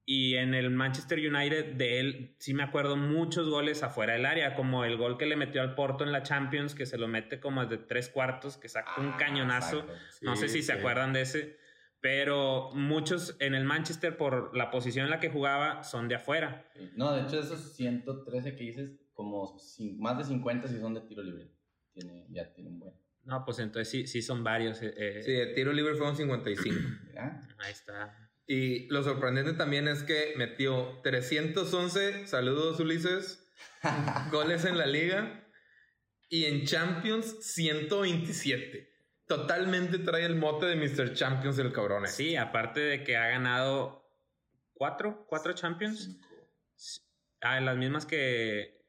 Y 0.05 0.35
en 0.35 0.53
el 0.53 0.71
Manchester 0.71 1.19
United 1.19 1.73
de 1.73 1.99
él 1.99 2.35
sí 2.39 2.53
me 2.53 2.63
acuerdo 2.63 2.97
muchos 2.97 3.47
goles 3.49 3.83
afuera 3.83 4.13
del 4.13 4.25
área, 4.25 4.55
como 4.55 4.83
el 4.83 4.97
gol 4.97 5.17
que 5.17 5.25
le 5.25 5.35
metió 5.35 5.61
al 5.61 5.75
Porto 5.75 6.03
en 6.03 6.11
la 6.11 6.23
Champions, 6.23 6.75
que 6.75 6.85
se 6.85 6.97
lo 6.97 7.07
mete 7.07 7.39
como 7.39 7.65
de 7.65 7.77
tres 7.77 8.09
cuartos, 8.09 8.57
que 8.57 8.67
saca 8.67 8.99
un 8.99 9.09
ah, 9.09 9.17
cañonazo. 9.17 9.85
no 10.21 10.35
sé 10.35 10.49
si 10.49 10.63
se 10.63 10.73
acuerdan 10.73 11.13
de 11.13 11.21
ese, 11.21 11.57
pero 12.01 12.71
muchos 12.73 13.37
en 13.39 13.53
el 13.53 13.63
Manchester 13.63 14.17
por 14.17 14.57
la 14.57 14.71
posición 14.71 15.05
en 15.05 15.11
la 15.11 15.19
que 15.19 15.29
jugaba 15.29 15.83
son 15.83 16.07
de 16.07 16.15
afuera. 16.15 16.65
No, 16.95 17.13
de 17.13 17.21
hecho 17.21 17.39
esos 17.39 17.73
113 17.75 18.55
que 18.55 18.63
dices, 18.63 18.91
como 19.13 19.55
más 19.97 20.17
de 20.17 20.23
50 20.23 20.67
si 20.67 20.79
son 20.79 20.95
de 20.95 21.01
tiro 21.01 21.21
libre. 21.21 21.51
Tiene, 21.93 22.25
ya 22.29 22.51
tiene 22.53 22.69
un 22.69 22.79
buen. 22.79 22.93
No, 23.23 23.45
pues 23.45 23.59
entonces 23.59 23.89
sí, 23.89 24.07
sí 24.07 24.21
son 24.21 24.43
varios. 24.43 24.81
Eh, 24.81 24.93
eh. 24.97 25.21
Sí, 25.23 25.31
el 25.33 25.53
tiro 25.53 25.73
libre 25.73 25.95
fueron 25.95 26.15
55. 26.17 26.77
Ahí 27.59 27.71
está. 27.71 28.17
Y 28.47 28.87
lo 28.89 29.03
sorprendente 29.03 29.53
también 29.53 29.87
es 29.87 30.03
que 30.03 30.33
metió 30.35 30.99
311, 31.03 32.27
saludos 32.27 32.79
Ulises, 32.79 33.47
goles 34.31 34.65
en 34.65 34.77
la 34.77 34.85
liga. 34.85 35.47
Y 36.29 36.45
en 36.45 36.65
Champions, 36.65 37.37
127. 37.41 38.89
Totalmente 39.27 39.99
trae 39.99 40.25
el 40.25 40.35
mote 40.35 40.65
de 40.65 40.75
Mr. 40.75 41.13
Champions 41.13 41.57
el 41.59 41.71
cabrón. 41.71 42.05
Este. 42.05 42.23
Sí, 42.23 42.35
aparte 42.35 42.79
de 42.79 43.03
que 43.03 43.17
ha 43.17 43.27
ganado 43.27 44.01
cuatro, 44.73 45.25
cuatro 45.27 45.53
Champions. 45.53 46.17
Ah, 47.41 47.59
las 47.59 47.77
mismas 47.77 48.05
que, 48.05 48.80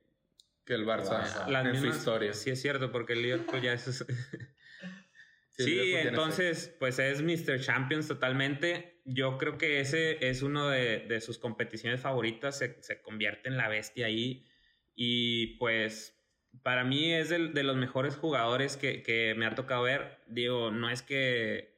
que 0.64 0.74
el 0.74 0.86
Barça 0.86 1.46
en 1.68 1.80
su 1.80 1.86
historia. 1.86 2.32
Sí, 2.32 2.50
es 2.50 2.60
cierto, 2.60 2.92
porque 2.92 3.14
el 3.14 3.22
Liverpool 3.22 3.60
ya 3.60 3.72
es. 3.72 4.04
sí, 5.50 5.94
entonces, 5.94 6.74
pues 6.78 6.98
es 6.98 7.22
Mr. 7.22 7.60
Champions 7.60 8.08
totalmente. 8.08 9.00
Yo 9.04 9.38
creo 9.38 9.58
que 9.58 9.80
ese 9.80 10.28
es 10.28 10.42
uno 10.42 10.68
de, 10.68 11.20
sus 11.20 11.38
competiciones 11.38 12.00
favoritas. 12.00 12.58
Se, 12.58 13.02
convierte 13.02 13.48
en 13.48 13.56
la 13.56 13.68
bestia 13.68 14.06
ahí. 14.06 14.46
Y 14.94 15.56
pues, 15.58 16.22
para 16.62 16.84
mí 16.84 17.12
es 17.12 17.28
de, 17.28 17.48
de 17.48 17.62
los 17.62 17.76
mejores 17.76 18.16
jugadores 18.16 18.76
que, 18.76 19.02
que, 19.02 19.34
me 19.36 19.46
ha 19.46 19.54
tocado 19.54 19.82
ver. 19.82 20.18
Digo, 20.28 20.70
no 20.70 20.90
es 20.90 21.02
que 21.02 21.72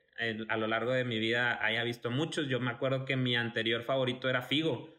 a 0.49 0.57
lo 0.57 0.67
largo 0.67 0.93
de 0.93 1.05
mi 1.05 1.19
vida 1.19 1.65
haya 1.65 1.83
visto 1.83 2.11
muchos. 2.11 2.49
Yo 2.49 2.61
me 2.61 2.71
acuerdo 2.71 3.05
que 3.05 3.17
mi 3.17 3.37
anterior 3.37 3.83
favorito 3.83 4.29
era 4.29 4.43
Figo. 4.43 4.95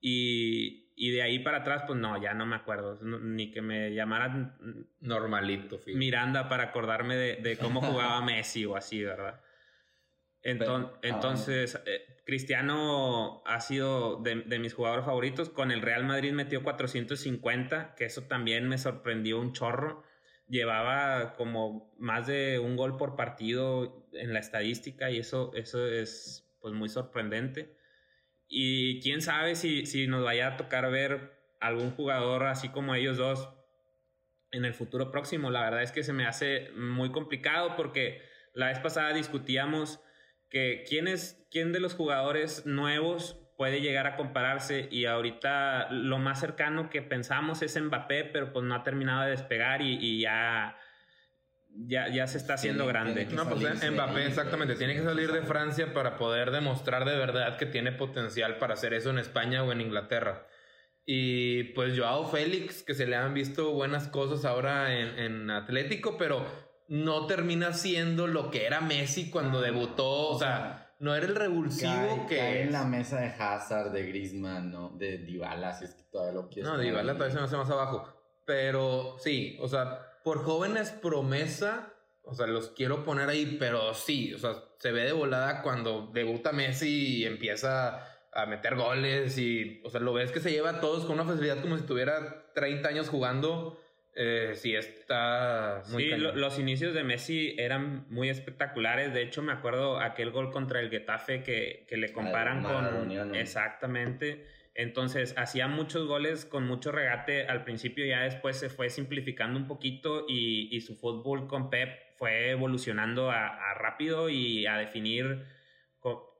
Y, 0.00 0.83
y 0.96 1.10
de 1.10 1.22
ahí 1.22 1.40
para 1.40 1.58
atrás, 1.58 1.84
pues 1.86 1.98
no, 1.98 2.20
ya 2.22 2.34
no 2.34 2.46
me 2.46 2.56
acuerdo. 2.56 2.98
ni 3.02 3.50
que 3.50 3.60
me 3.60 3.92
llamaran 3.94 4.86
normalito. 5.00 5.80
Miranda 5.86 6.48
para 6.48 6.64
acordarme 6.64 7.16
de, 7.16 7.56
cómo 7.58 7.80
jugaba 7.80 8.20
Messi 8.24 8.64
o 8.64 8.76
así, 8.76 9.02
¿verdad? 9.02 9.40
Ah, 10.46 10.92
entonces, 11.02 11.80
eh, 11.86 12.20
Cristiano 12.26 13.42
ha 13.46 13.60
sido 13.60 14.22
de, 14.22 14.58
mis 14.58 14.74
jugadores 14.74 15.04
favoritos. 15.06 15.48
Con 15.48 15.70
el 15.70 15.80
Real 15.80 16.04
Madrid 16.04 16.32
metió 16.32 16.62
450, 16.62 17.94
que 17.96 18.04
eso 18.04 18.24
también 18.24 18.68
me 18.68 18.78
sorprendió 18.78 19.40
un 19.40 19.52
chorro. 19.52 20.04
Llevaba 20.46 21.34
como 21.34 21.94
más 21.98 22.26
de 22.26 22.58
un 22.58 22.76
gol 22.76 22.98
por 22.98 23.16
partido 23.16 24.06
en 24.12 24.34
la 24.34 24.38
estadística 24.38 25.10
y 25.10 25.18
eso, 25.18 25.52
eso 25.54 25.88
es 25.88 26.46
pues 26.60 26.74
muy 26.74 26.90
sorprendente. 26.90 27.74
Y 28.56 29.00
quién 29.00 29.20
sabe 29.20 29.56
si, 29.56 29.84
si 29.84 30.06
nos 30.06 30.22
vaya 30.22 30.46
a 30.46 30.56
tocar 30.56 30.88
ver 30.88 31.32
algún 31.60 31.90
jugador 31.90 32.44
así 32.46 32.68
como 32.68 32.94
ellos 32.94 33.16
dos 33.16 33.48
en 34.52 34.64
el 34.64 34.74
futuro 34.74 35.10
próximo. 35.10 35.50
La 35.50 35.62
verdad 35.62 35.82
es 35.82 35.90
que 35.90 36.04
se 36.04 36.12
me 36.12 36.24
hace 36.24 36.70
muy 36.76 37.10
complicado 37.10 37.74
porque 37.74 38.22
la 38.54 38.68
vez 38.68 38.78
pasada 38.78 39.12
discutíamos 39.12 40.00
que 40.50 40.84
quién, 40.88 41.08
es, 41.08 41.44
quién 41.50 41.72
de 41.72 41.80
los 41.80 41.94
jugadores 41.94 42.64
nuevos 42.64 43.40
puede 43.56 43.80
llegar 43.80 44.06
a 44.06 44.14
compararse 44.14 44.86
y 44.88 45.06
ahorita 45.06 45.90
lo 45.90 46.18
más 46.18 46.38
cercano 46.38 46.90
que 46.90 47.02
pensamos 47.02 47.60
es 47.60 47.76
Mbappé, 47.80 48.24
pero 48.24 48.52
pues 48.52 48.64
no 48.64 48.76
ha 48.76 48.84
terminado 48.84 49.24
de 49.24 49.30
despegar 49.30 49.82
y, 49.82 49.98
y 50.00 50.20
ya 50.20 50.78
ya, 51.74 52.08
ya 52.08 52.26
se 52.26 52.38
está 52.38 52.54
haciendo 52.54 52.86
grande. 52.86 53.26
No, 53.26 53.48
pues 53.48 53.62
Mbappé, 53.90 54.26
exactamente. 54.26 54.76
Tiene 54.76 54.94
que 54.94 55.02
salir 55.02 55.32
de 55.32 55.42
Francia 55.42 55.92
para 55.92 56.16
poder 56.16 56.50
demostrar 56.50 57.04
de 57.04 57.16
verdad 57.16 57.56
que 57.56 57.66
tiene 57.66 57.92
potencial 57.92 58.58
para 58.58 58.74
hacer 58.74 58.94
eso 58.94 59.10
en 59.10 59.18
España 59.18 59.62
o 59.62 59.72
en 59.72 59.80
Inglaterra. 59.80 60.46
Y 61.06 61.64
pues 61.74 61.98
Joao 61.98 62.26
Félix, 62.26 62.82
que 62.82 62.94
se 62.94 63.06
le 63.06 63.16
han 63.16 63.34
visto 63.34 63.72
buenas 63.72 64.08
cosas 64.08 64.44
ahora 64.44 64.98
en, 64.98 65.18
en 65.18 65.50
Atlético, 65.50 66.16
pero 66.16 66.46
no 66.88 67.26
termina 67.26 67.72
siendo 67.72 68.26
lo 68.26 68.50
que 68.50 68.66
era 68.66 68.80
Messi 68.80 69.30
cuando 69.30 69.60
debutó. 69.60 70.28
O 70.28 70.38
sea, 70.38 70.94
no 70.98 71.14
era 71.14 71.26
el 71.26 71.34
revulsivo 71.34 72.26
que. 72.28 72.36
Cae 72.38 72.62
en 72.62 72.72
la 72.72 72.84
mesa 72.84 73.20
de 73.20 73.26
Hazard, 73.26 73.90
de 73.90 74.06
Griezmann, 74.06 74.70
¿no? 74.70 74.90
De 74.90 75.18
Dybala, 75.18 75.74
si 75.74 75.84
es 75.84 75.94
que 75.94 76.04
todavía 76.04 76.40
lo 76.40 76.48
quieres. 76.48 76.70
No, 76.70 76.78
Dybala 76.78 77.14
todavía 77.14 77.34
se 77.34 77.40
me 77.40 77.46
hace 77.46 77.56
más 77.56 77.70
abajo. 77.70 78.08
Pero 78.46 79.16
sí, 79.18 79.58
o 79.60 79.68
sea, 79.68 80.13
por 80.24 80.42
jóvenes 80.42 80.90
promesa, 80.90 81.92
o 82.22 82.34
sea, 82.34 82.46
los 82.46 82.70
quiero 82.70 83.04
poner 83.04 83.28
ahí, 83.28 83.56
pero 83.60 83.92
sí, 83.94 84.32
o 84.34 84.38
sea, 84.38 84.54
se 84.78 84.90
ve 84.90 85.04
de 85.04 85.12
volada 85.12 85.62
cuando 85.62 86.10
debuta 86.12 86.50
Messi 86.50 87.18
y 87.18 87.26
empieza 87.26 88.08
a 88.32 88.46
meter 88.46 88.74
goles 88.74 89.38
y, 89.38 89.82
o 89.84 89.90
sea, 89.90 90.00
lo 90.00 90.14
ves 90.14 90.32
que 90.32 90.40
se 90.40 90.50
lleva 90.50 90.70
a 90.70 90.80
todos 90.80 91.04
con 91.04 91.20
una 91.20 91.24
facilidad 91.24 91.60
como 91.60 91.76
si 91.76 91.84
tuviera 91.84 92.50
30 92.54 92.88
años 92.88 93.08
jugando. 93.10 93.78
Eh, 94.16 94.52
sí, 94.54 94.74
está 94.74 95.82
muy 95.90 96.04
Sí, 96.04 96.10
los 96.16 96.58
inicios 96.58 96.94
de 96.94 97.04
Messi 97.04 97.54
eran 97.58 98.06
muy 98.08 98.30
espectaculares. 98.30 99.12
De 99.12 99.22
hecho, 99.22 99.42
me 99.42 99.52
acuerdo 99.52 100.00
aquel 100.00 100.30
gol 100.30 100.50
contra 100.50 100.80
el 100.80 100.88
Getafe 100.88 101.42
que, 101.42 101.84
que 101.88 101.96
le 101.96 102.12
comparan 102.12 102.62
con... 102.62 103.34
Exactamente. 103.34 104.46
Entonces, 104.74 105.34
hacía 105.36 105.68
muchos 105.68 106.06
goles 106.06 106.44
con 106.44 106.66
mucho 106.66 106.90
regate 106.90 107.46
al 107.46 107.64
principio, 107.64 108.04
ya 108.04 108.22
después 108.22 108.58
se 108.58 108.68
fue 108.68 108.90
simplificando 108.90 109.58
un 109.58 109.68
poquito 109.68 110.24
y, 110.28 110.68
y 110.74 110.80
su 110.80 110.96
fútbol 110.96 111.46
con 111.46 111.70
Pep 111.70 111.90
fue 112.16 112.50
evolucionando 112.50 113.30
a, 113.30 113.46
a 113.46 113.74
rápido 113.74 114.28
y 114.30 114.66
a 114.66 114.76
definir 114.76 115.44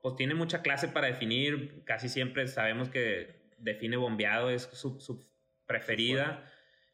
pues 0.05 0.15
tiene 0.15 0.35
mucha 0.35 0.61
clase 0.61 0.87
para 0.87 1.07
definir, 1.07 1.83
casi 1.83 2.09
siempre 2.09 2.47
sabemos 2.47 2.89
que 2.89 3.49
define 3.57 3.97
bombeado, 3.97 4.51
es 4.51 4.61
su, 4.61 4.99
su 4.99 5.27
preferida. 5.65 6.47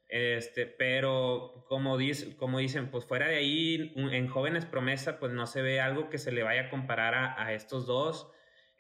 Este, 0.08 0.66
pero 0.66 1.66
como, 1.68 1.98
dice, 1.98 2.38
como 2.38 2.60
dicen, 2.60 2.90
pues 2.90 3.04
fuera 3.04 3.28
de 3.28 3.36
ahí, 3.36 3.94
en 3.98 4.28
jóvenes 4.30 4.66
promesa, 4.66 5.20
pues 5.20 5.34
no 5.34 5.46
se 5.46 5.62
ve 5.62 5.82
algo 5.82 6.10
que 6.10 6.18
se 6.18 6.32
le 6.32 6.44
vaya 6.44 6.64
a 6.64 6.70
comparar 6.70 7.14
a, 7.14 7.44
a, 7.44 7.52
estos 7.52 7.86
dos. 7.86 8.32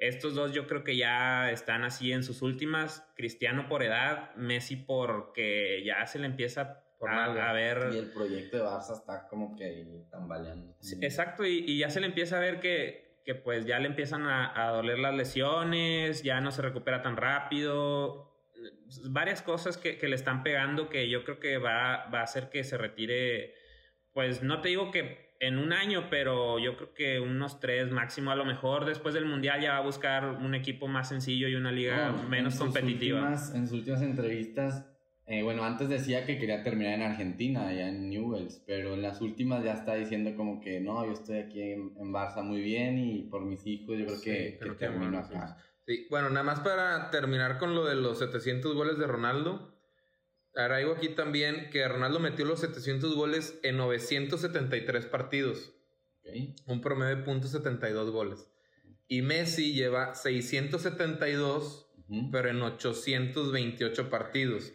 Estos 0.02 0.34
dos 0.34 0.52
yo 0.52 0.66
creo 0.66 0.84
que 0.84 0.98
ya 0.98 1.52
están 1.52 1.84
así 1.84 2.12
en 2.12 2.24
sus 2.24 2.42
últimas. 2.42 3.08
Cristiano 3.16 3.68
por 3.70 3.84
edad, 3.84 4.34
Messi 4.36 4.76
porque 4.76 5.84
ya 5.86 6.08
se 6.08 6.18
le 6.18 6.26
empieza 6.26 6.84
a, 7.08 7.26
a, 7.26 7.54
ver... 7.54 7.92
Y 7.94 8.00
el 8.00 8.12
proyecto 8.12 8.58
de 8.58 8.64
Barça 8.64 8.94
está 8.94 9.28
como 9.28 9.56
que 9.56 9.86
tambaleando. 10.10 10.76
exacto, 11.02 11.46
y, 11.46 11.64
y, 11.68 11.78
ya 11.78 11.92
se 11.92 12.00
le 12.00 12.08
empieza 12.08 12.38
a 12.38 12.40
ver 12.40 12.60
que, 12.60 13.22
que 13.24 13.36
pues 13.36 13.68
ya 13.68 13.78
le 13.78 13.86
empiezan 13.86 14.26
a, 14.26 14.70
doler 14.72 14.98
las 14.98 15.14
lesiones, 15.14 16.24
ya 16.24 16.42
no 16.42 16.52
se 16.52 16.64
recupera 16.64 17.04
tan 17.04 17.16
rápido, 17.16 18.34
varias 19.12 19.44
cosas 19.44 19.78
que, 19.78 20.00
le 20.02 20.16
están 20.16 20.42
pegando 20.42 20.90
que 20.90 21.10
yo 21.10 21.24
creo 21.24 21.40
que 21.40 21.60
va, 21.60 22.08
va, 22.12 22.22
a 22.22 22.24
hacer 22.24 22.50
que 22.50 22.64
se 22.64 22.76
retire, 22.76 23.54
pues 24.14 24.42
no 24.42 24.62
te 24.62 24.70
digo 24.70 24.90
que 24.90 25.31
en 25.42 25.58
un 25.58 25.74
año, 25.74 26.08
pero 26.10 26.60
yo 26.60 26.78
creo 26.78 26.94
que 26.94 27.20
unos 27.20 27.60
tres 27.60 27.92
máximo 27.92 28.32
a 28.32 28.36
lo 28.36 28.46
mejor 28.46 28.86
después 28.86 29.14
del 29.14 29.26
Mundial 29.26 29.60
ya 29.60 29.72
va 29.72 29.78
a 29.78 29.82
buscar 29.82 30.26
un 30.26 30.56
equipo 30.56 30.88
más 30.88 31.10
sencillo 31.10 31.50
y 31.50 31.56
una 31.56 31.72
liga 31.72 32.14
menos 32.30 32.56
competitiva. 32.56 33.34
en 33.54 33.68
sus 33.68 33.80
últimas 33.80 34.02
entrevistas 34.02 34.86
eh, 35.32 35.44
bueno, 35.44 35.64
antes 35.64 35.88
decía 35.88 36.26
que 36.26 36.38
quería 36.38 36.62
terminar 36.62 36.96
en 36.96 37.04
Argentina, 37.04 37.68
allá 37.68 37.88
en 37.88 38.10
Newells, 38.10 38.62
pero 38.68 38.96
en 38.96 39.02
las 39.02 39.22
últimas 39.22 39.64
ya 39.64 39.74
está 39.74 39.96
diciendo 39.96 40.36
como 40.36 40.60
que 40.60 40.82
no, 40.82 41.06
yo 41.06 41.14
estoy 41.14 41.38
aquí 41.38 41.62
en, 41.62 42.12
Barça 42.12 42.44
muy 42.44 42.60
bien 42.60 42.98
y 42.98 43.24
por 43.24 43.46
mis 43.46 43.66
hijos 43.66 43.98
yo 43.98 44.08
creo 44.08 44.22
que, 44.22 44.60
termino 44.78 45.20
acá. 45.20 45.58
Sí. 45.86 46.06
bueno, 46.10 46.30
nada 46.30 46.44
más 46.44 46.60
para 46.60 47.10
terminar 47.12 47.60
con 47.60 47.76
lo 47.76 47.86
de 47.86 47.96
los 47.96 48.20
700 48.20 48.76
goles 48.76 48.98
de 48.98 49.08
Ronaldo. 49.08 49.71
Traigo 50.54 50.94
aquí 50.94 51.10
también 51.10 51.70
que 51.70 51.88
Ronaldo 51.88 52.20
metió 52.20 52.46
los 52.46 52.60
700 52.60 53.16
goles 53.16 53.60
en 53.64 53.78
973 53.78 55.06
partidos. 55.06 55.74
Un 56.68 56.82
promedio 56.82 57.18
de 57.18 57.26
.72 57.26 58.12
goles. 58.12 58.50
Y 59.08 59.22
Messi 59.22 59.74
lleva 59.74 60.14
672, 60.16 61.90
pero 62.32 62.50
en 62.50 62.62
828 62.62 64.10
partidos 64.10 64.74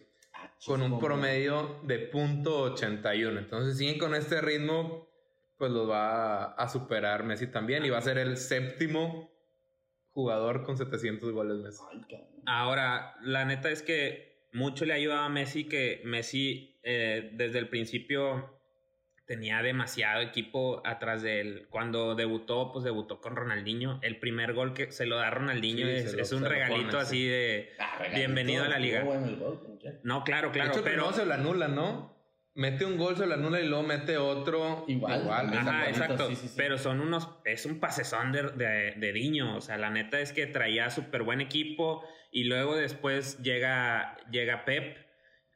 con 0.64 0.82
un 0.82 0.98
promedio 0.98 1.80
de 1.84 2.10
.81. 2.10 3.38
Entonces, 3.38 3.76
siguen 3.76 3.98
con 3.98 4.14
este 4.14 4.40
ritmo, 4.40 5.08
pues 5.58 5.70
lo 5.70 5.86
va 5.86 6.52
a 6.52 6.68
superar 6.68 7.24
Messi 7.24 7.46
también 7.48 7.84
y 7.84 7.90
va 7.90 7.98
a 7.98 8.02
ser 8.02 8.18
el 8.18 8.36
séptimo 8.36 9.30
jugador 10.10 10.64
con 10.64 10.76
700 10.78 11.32
goles 11.32 11.58
Messi. 11.58 11.82
Ahora, 12.46 13.16
la 13.22 13.44
neta 13.44 13.70
es 13.70 13.82
que 13.82 14.35
mucho 14.56 14.86
le 14.86 14.94
ayudaba 14.94 15.26
a 15.26 15.28
Messi 15.28 15.64
que 15.64 16.00
Messi 16.04 16.80
eh, 16.82 17.30
desde 17.34 17.58
el 17.58 17.68
principio 17.68 18.58
tenía 19.26 19.60
demasiado 19.60 20.22
equipo 20.22 20.80
atrás 20.86 21.22
de 21.22 21.40
él. 21.40 21.66
Cuando 21.68 22.14
debutó, 22.14 22.72
pues 22.72 22.84
debutó 22.84 23.20
con 23.20 23.36
Ronaldinho. 23.36 23.98
El 24.02 24.18
primer 24.18 24.54
gol 24.54 24.72
que 24.72 24.92
se 24.92 25.04
lo 25.04 25.16
da 25.16 25.30
Ronaldinho 25.30 25.86
es, 25.86 26.32
un 26.32 26.44
regalito 26.44 26.98
así 26.98 27.26
de 27.26 27.70
ah, 27.78 28.02
bienvenido 28.14 28.64
a 28.64 28.68
la 28.68 28.78
liga. 28.78 29.04
no, 30.04 30.24
claro, 30.24 30.52
claro. 30.52 30.70
De 30.70 30.74
hecho, 30.74 30.84
pero 30.84 31.04
no 31.04 31.12
se 31.12 31.26
lo 31.26 31.34
anula, 31.34 31.68
¿no? 31.68 32.16
Mete 32.54 32.86
un 32.86 32.96
gol, 32.96 33.16
se 33.16 33.26
lo 33.26 33.34
anula 33.34 33.60
y 33.60 33.68
luego 33.68 33.82
mete 33.82 34.16
otro. 34.16 34.86
Igual. 34.88 35.22
igual 35.22 35.52
Ajá, 35.52 35.88
exacto. 35.90 36.30
pero 36.56 36.78
son 36.78 37.00
unos. 37.00 37.28
Es 37.44 37.66
un 37.66 37.78
pasezón 37.80 38.32
de, 38.32 38.44
de, 38.44 38.94
de 38.96 39.12
Diño. 39.12 39.56
O 39.56 39.60
sea, 39.60 39.76
la 39.76 39.90
neta 39.90 40.20
es 40.20 40.32
que 40.32 40.46
traía 40.46 40.88
súper 40.88 41.24
buen 41.24 41.42
equipo 41.42 42.02
y 42.30 42.44
luego 42.44 42.76
después 42.76 43.42
llega, 43.42 44.16
llega 44.30 44.64
Pep 44.64 45.06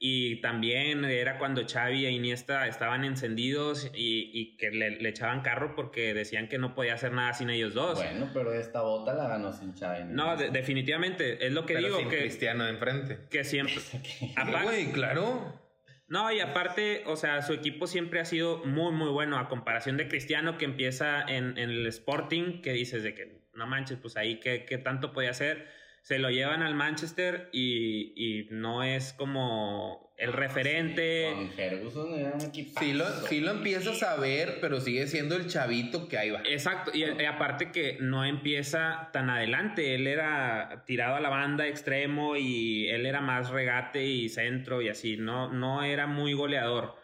y 0.03 0.41
también 0.41 1.05
era 1.05 1.37
cuando 1.37 1.63
Xavi 1.69 2.07
e 2.07 2.11
Iniesta 2.11 2.67
estaban 2.67 3.05
encendidos 3.05 3.91
y, 3.95 4.31
y 4.33 4.57
que 4.57 4.71
le, 4.71 5.07
echaban 5.07 5.43
carro 5.43 5.75
porque 5.77 6.15
decían 6.15 6.49
que 6.49 6.57
no 6.57 6.75
podía 6.75 6.95
hacer 6.95 7.13
nada 7.13 7.35
sin 7.35 7.51
ellos 7.51 7.75
dos. 7.75 7.97
Bueno, 7.99 8.31
pero 8.33 8.55
esta 8.55 8.81
bota 8.81 9.13
la 9.13 9.29
ganó 9.29 9.53
sin 9.53 9.77
Xavi. 9.77 10.05
No, 10.09 10.39
definitivamente, 10.39 11.47
es 11.47 11.53
lo 11.53 11.67
que 11.67 11.77
digo. 11.77 11.99
que 12.09 12.21
Cristiano 12.21 12.67
enfrente. 12.67 13.27
Que 13.29 13.45
siempre... 13.45 13.75
Güey, 14.65 14.91
claro. 14.91 15.61
No, 16.09 16.33
y 16.33 16.41
aparte, 16.41 17.03
o 17.05 17.17
sea, 17.17 17.43
su 17.43 17.53
equipo 17.53 17.87
siempre 17.87 18.21
ha 18.21 18.25
sido 18.25 18.65
muy, 18.65 18.93
muy 18.93 19.11
bueno 19.11 19.39
a 19.39 19.51
comparación 19.51 19.99
de 19.99 20.09
Cristiano 20.09 20.57
que 20.57 20.65
empieza 20.65 21.21
en, 21.21 21.59
en 21.59 21.69
el 21.69 21.87
Sporting, 21.87 22.63
que 22.63 22.73
dices 22.73 23.03
de 23.03 23.15
que 23.15 23.43
no 23.53 23.67
manches, 23.67 23.99
pues 23.99 24.17
ahí 24.17 24.41
qué, 24.41 24.65
qué 24.65 24.79
tanto 24.79 25.13
podía 25.13 25.31
hacer 25.31 25.69
se 26.03 26.19
lo 26.19 26.31
llevan 26.31 26.63
al 26.63 26.75
Manchester 26.75 27.49
y, 27.53 28.13
y 28.17 28.49
no 28.51 28.83
es 28.83 29.13
como 29.13 30.11
el 30.21 30.35
referente. 30.35 31.33
con 31.35 31.51
Ferguson 31.53 32.13
era 32.13 32.35
un 32.35 32.43
equipo. 32.43 32.79
Sí 32.79 32.93
lo, 32.93 33.07
sí 33.27 33.41
lo 33.41 33.53
empiezas 33.53 34.03
a 34.03 34.17
ver, 34.17 34.59
pero 34.61 34.79
sigue 34.81 35.07
siendo 35.07 35.35
el 35.35 35.47
chavito 35.47 36.09
que 36.09 36.19
ahí 36.19 36.31
va. 36.31 36.43
Exacto, 36.45 36.91
y, 36.95 37.05
aparte 37.25 37.73
que 37.73 37.97
no 38.01 38.25
empieza 38.25 39.09
tan 39.13 39.31
adelante, 39.31 39.95
él 39.95 40.07
era 40.07 40.85
tirado 40.87 41.17
a 41.17 41.21
la 41.21 41.31
banda 41.31 41.67
extremo 41.67 42.37
y 42.37 42.89
él 42.91 43.07
era 43.07 43.23
más 43.23 43.49
regate 43.49 44.05
y 44.05 44.29
centro 44.29 44.83
y 44.83 44.91
así, 44.91 45.17
no, 45.17 45.51
no 45.51 45.83
era 45.83 46.07
muy 46.07 46.35
goleador 46.35 47.00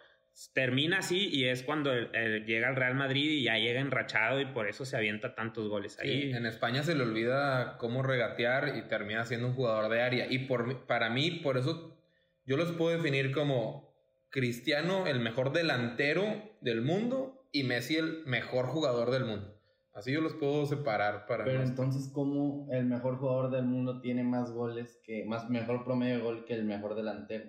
termina 0.53 0.99
así 0.99 1.29
y 1.29 1.45
es 1.47 1.63
cuando 1.63 1.93
llega 1.93 2.69
al 2.69 2.77
Real 2.77 2.95
Madrid 2.95 3.31
y 3.31 3.45
ya 3.45 3.57
llega 3.57 3.81
enrachado 3.81 4.41
y 4.41 4.47
por 4.47 4.69
eso 4.69 4.85
se 4.85 4.97
avienta 4.97 5.35
tantos 5.35 5.69
goles 5.69 5.99
ahí. 5.99 6.33
en 6.33 6.47
España 6.47 6.83
se 6.83 6.95
le 6.95 7.03
olvida 7.03 7.79
cómo 7.79 8.03
regatear 8.03 8.77
y 8.77 8.83
termina 8.89 9.25
siendo 9.25 9.49
un 9.49 9.55
jugador 9.55 9.91
de 9.91 10.03
área. 10.03 10.27
Y 10.31 10.41
por, 10.41 10.87
para 10.87 11.09
mí, 11.11 11.31
por 11.31 11.57
eso 11.57 11.99
yo 12.45 12.57
los 12.57 12.73
puedo 12.73 12.97
definir 12.97 13.33
como 13.33 13.95
Cristiano, 14.31 15.07
el 15.07 15.21
mejor 15.21 15.53
delantero 15.53 16.25
del 16.61 16.83
mundo, 16.83 17.49
y 17.53 17.63
Messi, 17.63 17.97
el 17.97 18.23
mejor 18.27 18.67
jugador 18.67 19.11
del 19.11 19.25
mundo. 19.25 19.55
Así 19.95 20.13
yo 20.13 20.21
los 20.21 20.35
puedo 20.35 20.67
separar 20.67 21.25
para 21.27 21.45
Pero 21.45 21.63
entonces, 21.63 22.11
¿cómo 22.13 22.69
el 22.71 22.85
mejor 22.85 23.17
jugador 23.17 23.51
del 23.51 23.65
mundo 23.65 24.03
tiene 24.03 24.23
más 24.23 24.53
goles 24.53 25.01
que, 25.03 25.25
más 25.25 25.49
mejor 25.49 25.85
promedio 25.85 26.17
de 26.17 26.23
gol 26.23 26.45
que 26.45 26.53
el 26.53 26.65
mejor 26.65 26.95
delantero? 26.95 27.47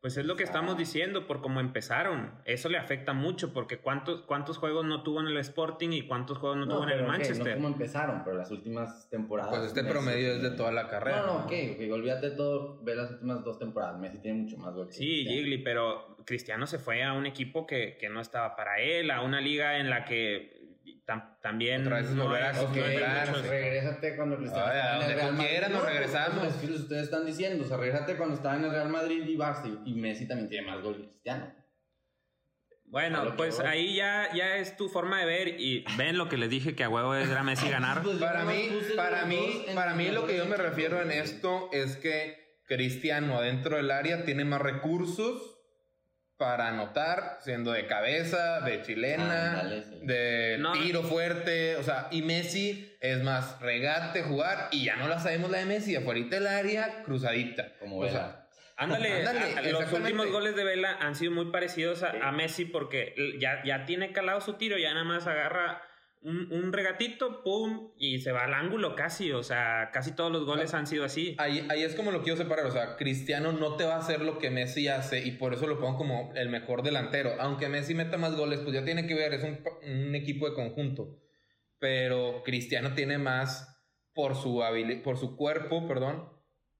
Pues 0.00 0.16
es 0.16 0.24
lo 0.26 0.36
que 0.36 0.44
estamos 0.44 0.78
diciendo, 0.78 1.26
por 1.26 1.40
cómo 1.40 1.58
empezaron. 1.58 2.30
Eso 2.44 2.68
le 2.68 2.78
afecta 2.78 3.14
mucho, 3.14 3.52
porque 3.52 3.78
¿cuántos, 3.78 4.22
cuántos 4.22 4.56
juegos 4.56 4.84
no 4.84 5.02
tuvo 5.02 5.20
en 5.20 5.26
el 5.26 5.36
Sporting 5.38 5.90
y 5.90 6.06
cuántos 6.06 6.38
juegos 6.38 6.56
no, 6.56 6.68
tuvo 6.68 6.84
en 6.84 6.90
el 6.90 7.04
Manchester? 7.04 7.56
No 7.56 7.62
cómo 7.62 7.68
empezaron, 7.68 8.22
pero 8.22 8.36
las 8.36 8.50
últimas 8.52 9.10
temporadas. 9.10 9.50
Pues 9.50 9.66
este 9.68 9.82
promedio 9.82 10.34
es 10.34 10.42
de 10.42 10.52
toda 10.52 10.70
la 10.70 10.86
carrera. 10.86 11.22
No, 11.22 11.26
no, 11.26 11.34
ok, 11.40 11.44
okay 11.46 11.90
olvídate 11.90 12.30
todo, 12.30 12.80
ve 12.82 12.94
las 12.94 13.10
últimas 13.10 13.42
dos 13.42 13.58
temporadas. 13.58 13.98
Messi 13.98 14.18
tiene 14.20 14.42
mucho 14.42 14.56
más 14.56 14.72
goles. 14.72 14.94
Sí, 14.94 15.24
Gigli, 15.26 15.58
pero 15.58 16.16
Cristiano 16.24 16.68
se 16.68 16.78
fue 16.78 17.02
a 17.02 17.14
un 17.14 17.26
equipo 17.26 17.66
que, 17.66 17.96
que 17.98 18.08
no 18.08 18.20
estaba 18.20 18.54
para 18.54 18.78
él, 18.80 19.10
a 19.10 19.22
una 19.22 19.40
liga 19.40 19.78
en 19.78 19.90
la 19.90 20.04
que 20.04 20.57
también 21.40 21.82
otra 21.82 22.02
vez 22.02 22.14
volver 22.14 22.42
a 22.42 22.52
regrésate 23.24 24.16
cuando 24.16 24.36
Cristiano 24.36 24.72
en 24.72 25.10
el 25.10 25.14
Real 25.14 25.32
Madrid. 25.32 25.60
nos 25.70 25.84
regresamos. 25.84 26.46
Es 26.46 26.54
que 26.56 26.72
ustedes 26.72 27.04
están 27.04 27.24
diciendo, 27.24 27.64
o 27.64 27.66
sea, 27.66 27.78
regrésate 27.78 28.16
cuando 28.16 28.34
estaba 28.34 28.56
en 28.56 28.64
el 28.64 28.70
Real 28.70 28.88
Madrid 28.90 29.24
y 29.26 29.36
Barça 29.36 29.82
y 29.86 29.94
Messi 29.94 30.28
también 30.28 30.48
tiene 30.48 30.66
más 30.66 30.82
goles 30.82 31.00
que 31.00 31.08
Cristiano. 31.08 31.54
Bueno, 32.90 33.36
pues 33.36 33.60
ahí 33.60 33.96
ya, 33.96 34.32
ya 34.34 34.56
es 34.56 34.76
tu 34.76 34.88
forma 34.88 35.20
de 35.20 35.26
ver 35.26 35.60
y 35.60 35.84
ven 35.98 36.16
lo 36.16 36.28
que 36.28 36.38
les 36.38 36.48
dije 36.48 36.74
que 36.74 36.84
a 36.84 36.88
huevo 36.88 37.14
era 37.14 37.42
Messi 37.42 37.68
ganar. 37.68 38.02
Pues 38.02 38.18
para 38.18 38.44
mí, 38.44 38.68
para 38.96 39.26
mí, 39.26 39.66
para 39.74 39.94
mí 39.94 40.08
lo 40.08 40.26
que 40.26 40.36
yo 40.36 40.46
me 40.46 40.56
refiero 40.56 41.00
en 41.02 41.10
esto 41.10 41.68
es 41.72 41.96
que 41.96 42.60
Cristiano 42.66 43.36
adentro 43.36 43.76
del 43.76 43.90
área 43.90 44.24
tiene 44.24 44.44
más 44.44 44.60
recursos 44.60 45.57
para 46.38 46.68
anotar, 46.68 47.38
siendo 47.40 47.72
de 47.72 47.86
cabeza, 47.86 48.60
de 48.60 48.82
chilena, 48.82 49.64
de 50.02 50.64
tiro 50.74 51.02
fuerte, 51.02 51.76
o 51.76 51.82
sea, 51.82 52.06
y 52.12 52.22
Messi 52.22 52.96
es 53.00 53.22
más 53.24 53.60
regate, 53.60 54.22
jugar, 54.22 54.68
y 54.70 54.84
ya 54.84 54.96
no 54.96 55.08
la 55.08 55.18
sabemos 55.18 55.50
la 55.50 55.58
de 55.58 55.66
Messi, 55.66 55.96
afuera 55.96 56.20
del 56.20 56.46
área, 56.46 57.02
cruzadita. 57.02 57.72
Como 57.80 57.98
o 57.98 58.08
sea, 58.08 58.46
Ándale, 58.76 59.24
los 59.72 59.92
últimos 59.92 60.30
goles 60.30 60.54
de 60.54 60.62
Vela 60.62 60.96
han 61.00 61.16
sido 61.16 61.32
muy 61.32 61.46
parecidos 61.46 62.04
a, 62.04 62.30
Messi 62.30 62.64
porque 62.64 63.36
ya, 63.40 63.60
ya 63.64 63.84
tiene 63.84 64.12
calado 64.12 64.40
su 64.40 64.54
tiro, 64.54 64.78
ya 64.78 64.94
nada 64.94 65.04
más 65.04 65.26
agarra 65.26 65.82
un, 66.28 66.72
regatito, 66.72 67.42
pum, 67.42 67.90
y 67.98 68.20
se 68.20 68.32
va 68.32 68.44
al 68.44 68.54
ángulo 68.54 68.94
casi. 68.94 69.32
O 69.32 69.42
sea, 69.42 69.90
casi 69.92 70.12
todos 70.14 70.30
los 70.30 70.44
goles 70.44 70.74
han 70.74 70.86
sido 70.86 71.04
así. 71.04 71.34
Ahí, 71.38 71.66
ahí 71.70 71.82
es 71.82 71.94
como 71.94 72.10
lo 72.10 72.22
quiero 72.22 72.36
separar. 72.36 72.66
O 72.66 72.70
sea, 72.70 72.96
Cristiano 72.96 73.52
no 73.52 73.76
te 73.76 73.84
va 73.84 73.94
a 73.94 73.98
hacer 73.98 74.20
lo 74.20 74.38
que 74.38 74.50
Messi 74.50 74.88
hace 74.88 75.24
y 75.24 75.32
por 75.32 75.54
eso 75.54 75.66
lo 75.66 75.78
pongo 75.78 75.96
como 75.96 76.32
el 76.34 76.48
mejor 76.48 76.82
delantero. 76.82 77.32
Aunque 77.40 77.68
Messi 77.68 77.94
meta 77.94 78.18
más 78.18 78.36
goles, 78.36 78.60
pues 78.60 78.74
ya 78.74 78.84
tiene 78.84 79.06
que 79.06 79.14
ver, 79.14 79.34
es 79.34 79.44
un, 79.44 79.60
un 79.82 80.14
equipo 80.14 80.48
de 80.48 80.54
conjunto. 80.54 81.18
Pero 81.78 82.42
Cristiano 82.44 82.94
tiene 82.94 83.18
más 83.18 83.76
por 84.18 84.34
su, 84.34 84.62
por 85.04 85.16
su 85.16 85.36
cuerpo, 85.36 85.86
perdón. 85.86 86.28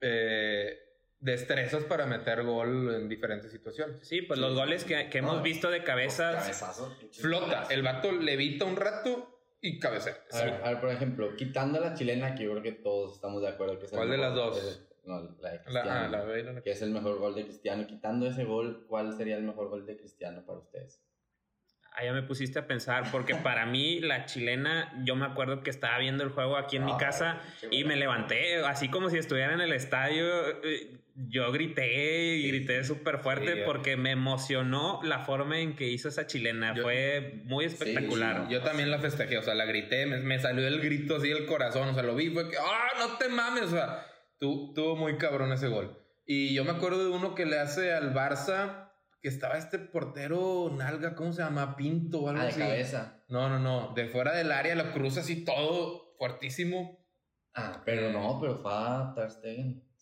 Eh, 0.01 0.77
destrezas 1.19 1.83
para 1.83 2.05
meter 2.05 2.43
gol 2.43 2.93
en 2.95 3.09
diferentes 3.09 3.51
situaciones. 3.51 4.05
Sí, 4.07 4.21
pues 4.21 4.39
los 4.39 4.55
goles 4.55 4.83
que, 4.83 5.09
hemos 5.13 5.41
visto 5.41 5.69
de 5.69 5.83
cabeza. 5.83 6.41
Flota. 7.13 7.67
El 7.69 7.81
vato 7.81 8.11
levita 8.11 8.65
un 8.65 8.75
rato 8.75 9.38
y 9.61 9.79
cabecea. 9.79 10.17
A 10.31 10.69
ver, 10.69 10.79
por 10.79 10.89
ejemplo, 10.89 11.35
quitando 11.35 11.79
la 11.79 11.93
chilena, 11.93 12.35
que 12.35 12.43
yo 12.43 12.51
creo 12.51 12.63
que 12.63 12.71
todos 12.71 13.15
estamos 13.15 13.41
de 13.41 13.49
acuerdo 13.49 13.77
que 13.79 13.85
es 13.85 13.91
¿Cuál 13.91 14.09
de 14.09 14.17
las 14.17 14.33
dos? 14.33 14.85
no, 15.05 15.35
la 15.39 15.51
de 15.51 15.61
Cristiano. 15.61 16.17
Ah, 16.17 16.61
que 16.63 16.71
es 16.71 16.81
el 16.81 16.91
mejor 16.91 17.17
gol 17.19 17.35
de 17.35 17.43
Cristiano. 17.43 17.87
Quitando 17.87 18.27
ese 18.27 18.43
gol, 18.43 18.85
¿cuál 18.87 19.15
sería 19.15 19.37
el 19.37 19.43
mejor 19.43 19.69
gol 19.69 19.85
de 19.85 19.97
Cristiano 19.97 20.45
para 20.45 20.59
ustedes? 20.59 21.01
ya 22.03 22.13
me 22.13 22.23
pusiste 22.23 22.59
a 22.59 22.67
pensar, 22.67 23.11
porque 23.11 23.35
para 23.35 23.65
mí 23.65 23.99
la 23.99 24.25
chilena, 24.25 24.93
yo 25.03 25.15
me 25.15 25.25
acuerdo 25.25 25.63
que 25.63 25.69
estaba 25.69 25.97
viendo 25.97 26.23
el 26.23 26.29
juego 26.29 26.57
aquí 26.57 26.77
en 26.77 26.85
mi 26.85 26.95
casa 26.97 27.41
y 27.71 27.83
me 27.83 27.95
levanté, 27.95 28.63
así 28.63 28.89
como 28.89 29.09
si 29.09 29.17
estuviera 29.17 29.53
en 29.53 29.61
el 29.61 29.73
estadio, 29.73 30.25
eh, 30.63 30.97
yo 31.27 31.51
grité 31.51 32.37
y 32.37 32.47
grité 32.47 32.83
súper 32.83 33.19
fuerte 33.19 33.63
porque 33.65 33.97
me 33.97 34.11
emocionó 34.11 35.01
la 35.03 35.19
forma 35.19 35.59
en 35.59 35.75
que 35.75 35.89
hizo 35.89 36.07
esa 36.07 36.27
chilena, 36.27 36.75
fue 36.75 37.41
muy 37.45 37.65
espectacular. 37.65 38.47
yo 38.49 38.61
también 38.61 38.89
la 38.89 38.99
festejé, 38.99 39.37
o 39.37 39.43
sea, 39.43 39.55
la 39.55 39.65
grité, 39.65 40.05
me, 40.05 40.39
salió 40.39 40.65
el 40.67 40.79
grito 40.79 41.17
así 41.17 41.29
del 41.29 41.45
corazón, 41.45 41.89
o 41.89 41.93
sea, 41.93 42.03
lo 42.03 42.15
vi, 42.15 42.29
fue 42.29 42.49
que, 42.49 42.57
ah, 42.57 42.89
no 42.99 43.17
te 43.17 43.27
mames, 43.27 43.63
o 43.63 43.71
sea, 43.71 44.05
tuvo 44.39 44.95
muy 44.95 45.17
cabrón 45.17 45.51
ese 45.51 45.67
gol. 45.67 45.97
Y 46.25 46.53
yo 46.53 46.63
me 46.63 46.71
acuerdo 46.71 47.03
de 47.03 47.09
uno 47.09 47.35
que 47.35 47.45
le 47.45 47.59
hace 47.59 47.91
al 47.91 48.13
Barça 48.13 48.89
que 49.21 49.27
estaba 49.27 49.57
este 49.57 49.79
portero 49.79 50.71
nalga, 50.77 51.15
¿cómo 51.15 51.33
se 51.33 51.41
llama? 51.41 51.75
Pinto 51.75 52.21
o 52.21 52.29
algo 52.29 52.43
ah, 52.43 52.45
de 52.45 52.53
cabeza. 52.53 53.23
No, 53.27 53.49
no, 53.49 53.59
no. 53.59 53.93
De 53.93 54.07
fuera 54.07 54.33
del 54.33 54.51
área 54.51 54.75
lo 54.75 54.91
cruza 54.93 55.21
así 55.21 55.43
todo 55.43 56.15
fuertísimo. 56.17 57.05
Ah, 57.53 57.81
pero 57.83 58.11
no, 58.11 58.37
pero 58.39 58.61
fue 58.61 58.71
a 58.71 59.13
Ter 59.15 59.31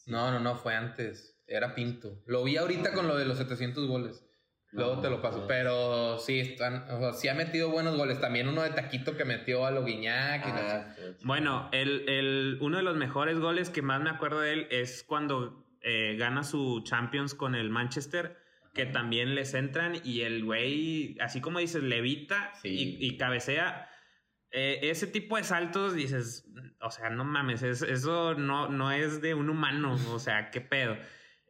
No, 0.08 0.32
no, 0.32 0.40
no, 0.40 0.56
fue 0.56 0.76
antes. 0.76 1.40
Era 1.46 1.76
Pinto. 1.76 2.22
Lo 2.26 2.44
vi 2.44 2.58
ahorita 2.58 2.94
con 2.94 3.08
lo 3.08 3.16
de 3.16 3.26
los 3.26 3.38
700 3.38 3.88
goles. 3.88 4.24
Luego 4.72 5.00
te 5.00 5.10
lo 5.10 5.22
paso. 5.22 5.46
Pero 5.48 6.18
sí, 6.18 6.40
están, 6.40 6.90
o 6.90 7.00
sea, 7.00 7.14
sí 7.14 7.28
ha 7.28 7.34
metido 7.34 7.70
buenos 7.70 7.96
goles. 7.96 8.20
También 8.20 8.48
uno 8.48 8.64
de 8.64 8.72
Taquito 8.72 9.16
que 9.16 9.26
metió 9.26 9.66
a 9.66 9.72
Loguiñac. 9.72 10.44
Ah, 10.46 10.96
bueno, 11.24 11.70
el, 11.72 12.08
el, 12.10 12.58
uno 12.62 12.78
de 12.78 12.84
los 12.84 12.98
mejores 12.98 13.40
goles 13.40 13.70
que 13.70 13.82
más 13.82 14.02
me 14.02 14.10
acuerdo 14.10 14.42
de 14.42 14.54
él 14.54 14.68
es 14.72 15.04
cuando 15.04 15.66
eh, 15.82 16.16
gana 16.18 16.44
su 16.44 16.82
Champions 16.84 17.34
con 17.34 17.56
el 17.56 17.70
Manchester 17.70 18.38
que 18.78 18.86
también 18.86 19.36
les 19.36 19.54
entran 19.56 20.00
y 20.04 20.22
el 20.22 20.46
güey, 20.46 21.18
así 21.20 21.42
como 21.42 21.60
dices, 21.60 21.84
levita 21.84 22.54
y, 22.64 23.18
cabecea. 23.18 23.90
Eh, 24.52 24.80
ese 24.84 25.08
tipo 25.08 25.38
de 25.38 25.44
saltos 25.44 25.94
dices, 25.94 26.48
o 26.82 26.90
sea, 26.90 27.10
no 27.10 27.26
mames, 27.26 27.64
eso 27.64 28.34
no, 28.36 28.70
no 28.70 28.92
es 28.92 29.22
de 29.22 29.34
un 29.34 29.50
humano, 29.50 29.98
o 30.12 30.20
sea, 30.20 30.52
qué 30.52 30.62
pedo. 30.62 30.96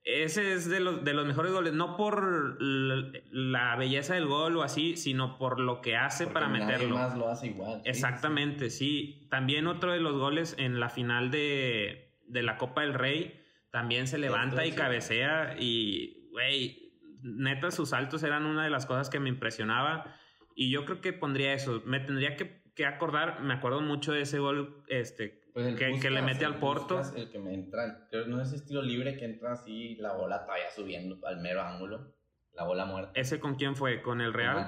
Ese 0.04 0.54
es 0.54 0.70
de 0.70 0.80
los, 0.80 1.04
de 1.04 1.14
los 1.14 1.28
mejores 1.28 1.52
goles, 1.52 1.74
no 1.74 1.98
por 1.98 2.58
la, 2.62 3.76
belleza 3.76 4.16
del 4.16 4.26
gol 4.26 4.56
o 4.56 4.64
así, 4.64 4.96
sino 4.96 5.38
por 5.38 5.60
lo 5.60 5.82
que 5.82 5.98
hace 5.98 6.28
para 6.28 6.48
meterlo. 6.48 6.96
más 6.96 7.18
lo 7.18 7.28
hace 7.28 7.48
igual. 7.48 7.82
Exactamente, 7.84 8.70
sí. 8.70 9.28
También 9.30 9.68
otro 9.68 9.92
de 9.92 10.00
los 10.00 10.14
goles 10.14 10.56
en 10.58 10.80
la 10.80 10.88
final 10.88 11.30
de, 11.30 12.16
de 12.26 12.42
la 12.42 12.56
Copa 12.56 12.82
del 12.82 12.94
Rey, 12.94 13.44
también 13.70 14.08
se 14.08 14.18
levanta 14.18 14.66
y 14.66 14.72
cabecea 14.72 15.58
y, 15.60 16.30
güey, 16.32 16.94
neta, 17.22 17.70
sus 17.72 17.90
saltos 17.90 18.24
eran 18.24 18.46
una 18.46 18.64
de 18.64 18.70
las 18.70 18.86
cosas 18.86 19.10
que 19.10 19.20
me 19.20 19.28
impresionaba. 19.28 20.16
Y 20.56 20.72
yo 20.72 20.86
creo 20.86 21.02
que 21.02 21.14
pondría 21.14 21.54
eso. 21.54 21.84
Me 21.86 22.00
tendría 22.00 22.36
que, 22.36 22.64
acordar, 22.86 23.42
me 23.42 23.54
acuerdo 23.54 23.82
mucho 23.82 24.12
de 24.12 24.22
ese 24.22 24.40
gol 24.40 24.84
este, 24.88 25.42
pues 25.54 25.76
que, 25.76 26.10
le 26.10 26.22
mete 26.22 26.46
al 26.46 26.60
Porto. 26.60 27.02
El 27.16 27.30
que 27.30 27.40
me 27.40 27.54
entra, 27.54 28.08
creo 28.10 28.28
no 28.28 28.42
es 28.42 28.54
estilo 28.54 28.82
libre 28.82 29.18
que 29.18 29.26
entra 29.26 29.54
así, 29.54 29.96
la 29.96 30.14
bola 30.14 30.44
todavía 30.46 30.70
subiendo 30.70 31.20
al 31.26 31.40
mero 31.40 31.62
ángulo. 31.62 32.16
La 32.54 32.64
bola 32.64 32.86
muerta. 32.86 33.12
¿Ese 33.14 33.40
con 33.40 33.54
quién 33.54 33.76
fue? 33.76 34.02
¿Con 34.02 34.20
el 34.20 34.34
Real? 34.34 34.66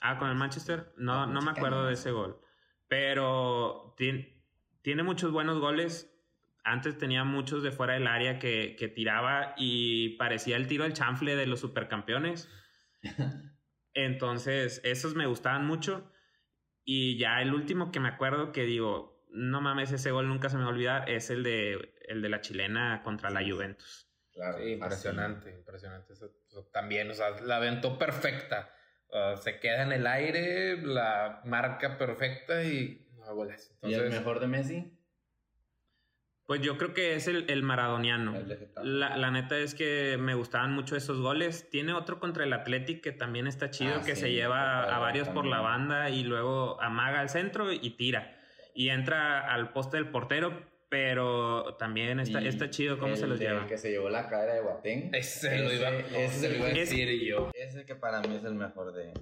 Ah, 0.00 0.16
con 0.18 0.30
el 0.30 0.34
Manchester. 0.34 0.94
No, 0.96 1.26
no 1.26 1.42
me 1.42 1.50
acuerdo 1.50 1.84
de 1.84 1.92
ese 1.92 2.10
gol. 2.10 2.40
Pero 2.88 3.92
tiene, 3.98 4.42
tiene 4.80 5.02
muchos 5.02 5.30
buenos 5.30 5.60
goles 5.60 6.10
antes 6.68 6.98
tenía 6.98 7.24
muchos 7.24 7.62
de 7.62 7.72
fuera 7.72 7.94
del 7.94 8.06
área 8.06 8.38
que, 8.38 8.92
tiraba 8.94 9.54
y 9.56 10.10
parecía 10.16 10.56
el 10.56 10.66
tiro 10.66 10.84
al 10.84 10.92
chanfle 10.92 11.34
de 11.34 11.46
los 11.46 11.60
supercampeones. 11.60 12.48
Entonces, 13.94 14.80
esos 14.84 15.14
me 15.14 15.26
gustaban 15.26 15.66
mucho. 15.66 16.10
Y 16.90 17.18
ya 17.18 17.42
el 17.42 17.52
último 17.52 17.92
que 17.92 18.00
me 18.00 18.08
acuerdo 18.08 18.50
que 18.50 18.62
digo, 18.62 19.22
no 19.30 19.60
mames, 19.60 19.92
ese 19.92 20.10
gol 20.10 20.26
nunca 20.26 20.48
se 20.48 20.56
me 20.56 20.62
va 20.62 20.70
a 20.70 20.72
olvidar, 20.72 21.10
es 21.10 21.28
el 21.28 21.42
de, 21.42 21.94
el 22.08 22.22
de 22.22 22.30
la 22.30 22.40
chilena 22.40 23.02
contra 23.04 23.28
la 23.28 23.46
Juventus. 23.46 24.08
Claro, 24.32 24.66
impresionante, 24.66 25.50
impresionante. 25.50 26.14
también, 26.72 27.10
o 27.10 27.12
sea, 27.12 27.38
la 27.42 27.56
aventó 27.56 27.98
perfecta. 27.98 28.72
se 29.36 29.60
queda 29.60 29.82
en 29.82 29.92
el 29.92 30.06
aire, 30.06 30.80
la 30.80 31.42
marca 31.44 31.98
perfecta 31.98 32.64
y 32.64 33.06
¿Y 33.82 33.92
el 33.92 34.08
mejor 34.08 34.40
de 34.40 34.46
Messi? 34.46 34.97
Pues 36.48 36.62
yo 36.62 36.78
creo 36.78 36.94
que 36.94 37.14
es 37.14 37.28
el, 37.28 37.44
el 37.50 37.62
maradoniano. 37.62 38.34
la, 38.82 39.18
la, 39.18 39.30
neta 39.30 39.58
es 39.58 39.74
que 39.74 40.16
me 40.18 40.32
gustaban 40.34 40.72
mucho 40.72 40.96
esos 40.96 41.20
goles. 41.20 41.68
Tiene 41.68 41.92
otro 41.92 42.18
contra 42.18 42.44
el 42.44 42.54
Athletic 42.54 43.02
que 43.02 43.12
también 43.12 43.46
está 43.46 43.70
chido, 43.70 43.96
ah, 43.96 44.02
que 44.02 44.16
se 44.16 44.32
lleva 44.32 44.84
a, 44.84 44.98
varios 44.98 45.28
por 45.28 45.44
la 45.44 45.60
banda 45.60 46.08
y 46.08 46.24
luego 46.24 46.80
amaga 46.80 47.20
al 47.20 47.28
centro 47.28 47.70
y 47.70 47.90
tira. 47.98 48.34
Y 48.74 48.88
entra 48.88 49.52
al 49.52 49.74
poste 49.74 49.98
del 49.98 50.08
portero, 50.08 50.62
pero 50.88 51.76
también 51.78 52.18
está, 52.18 52.40
está 52.40 52.70
chido 52.70 52.98
cómo 52.98 53.14
se 53.14 53.26
los 53.26 53.38
lleva. 53.38 53.60
El 53.60 53.66
que 53.66 53.76
se 53.76 53.90
llevó 53.90 54.08
la 54.08 54.26
cadera 54.30 54.54
de 54.54 54.62
Guatén. 54.62 55.10
Ese, 55.14 55.58
lo 55.58 55.70
iba, 55.70 55.90
ese, 55.90 56.48
lo 56.48 56.56
iba 56.56 56.68
a 56.68 56.70
decir 56.70 57.10
yo. 57.26 57.50
Ese 57.52 57.84
que 57.84 57.94
para 57.94 58.22
mí 58.22 58.36
es 58.36 58.44
el 58.44 58.54
mejor 58.54 58.94
de, 58.94 59.12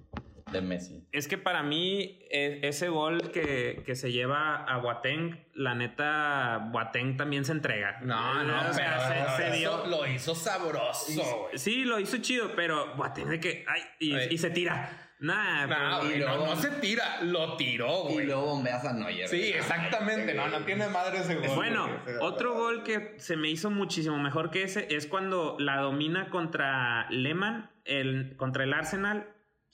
de 0.57 0.63
Messi. 0.63 1.07
Es 1.13 1.29
que 1.29 1.39
para 1.39 1.63
mí, 1.63 2.19
e, 2.31 2.61
ese 2.63 2.89
gol 2.89 3.31
que, 3.31 3.83
que, 3.87 3.95
se 3.95 4.13
lleva 4.13 4.65
a 4.65 4.79
Boateng, 4.79 5.47
la 5.55 5.75
neta, 5.75 6.69
Boateng 6.71 7.17
también 7.17 7.45
se 7.45 7.53
entrega. 7.53 8.01
No, 8.03 8.43
no, 8.45 8.55
pero 8.75 9.37
se, 9.37 9.57
dio. 9.57 9.87
Lo 9.87 10.07
hizo 10.07 10.35
sabroso. 10.35 11.49
Sí, 11.55 11.85
lo 11.85 12.01
hizo 12.01 12.19
chido, 12.19 12.55
pero 12.57 12.95
Boateng 12.97 13.29
de 13.29 13.41
que. 13.41 13.65
Ay, 13.69 13.83
y, 14.31 14.39
se 14.39 14.51
tira. 14.51 15.07
Nah, 15.19 15.67
no, 15.67 16.47
no, 16.47 16.57
se 16.57 16.71
tira, 16.73 17.23
lo 17.23 17.57
tiró, 17.57 18.03
güey. 18.03 18.25
Y 18.25 18.27
luego 18.27 18.47
bombeas 18.47 18.85
a 18.85 18.93
Neuer. 18.93 19.29
Sí, 19.29 19.49
exactamente. 19.49 20.35
No, 20.35 20.49
no 20.49 20.61
tiene 20.61 20.89
madre 20.89 21.21
ese 21.21 21.37
gol. 21.37 21.49
Bueno, 21.55 21.89
otro 22.21 22.53
gol 22.53 22.83
que 22.83 23.15
se 23.17 23.37
me 23.37 23.49
hizo 23.49 23.71
muchísimo 23.71 24.19
mejor 24.19 24.51
que 24.51 24.63
ese 24.63 24.95
es 24.95 25.07
cuando 25.07 25.57
la 25.59 25.81
domina 25.81 26.29
contra 26.29 27.09
Lehmann, 27.09 27.71
el, 27.87 28.37
contra 28.37 28.65
el 28.65 28.75
Arsenal 28.75 29.27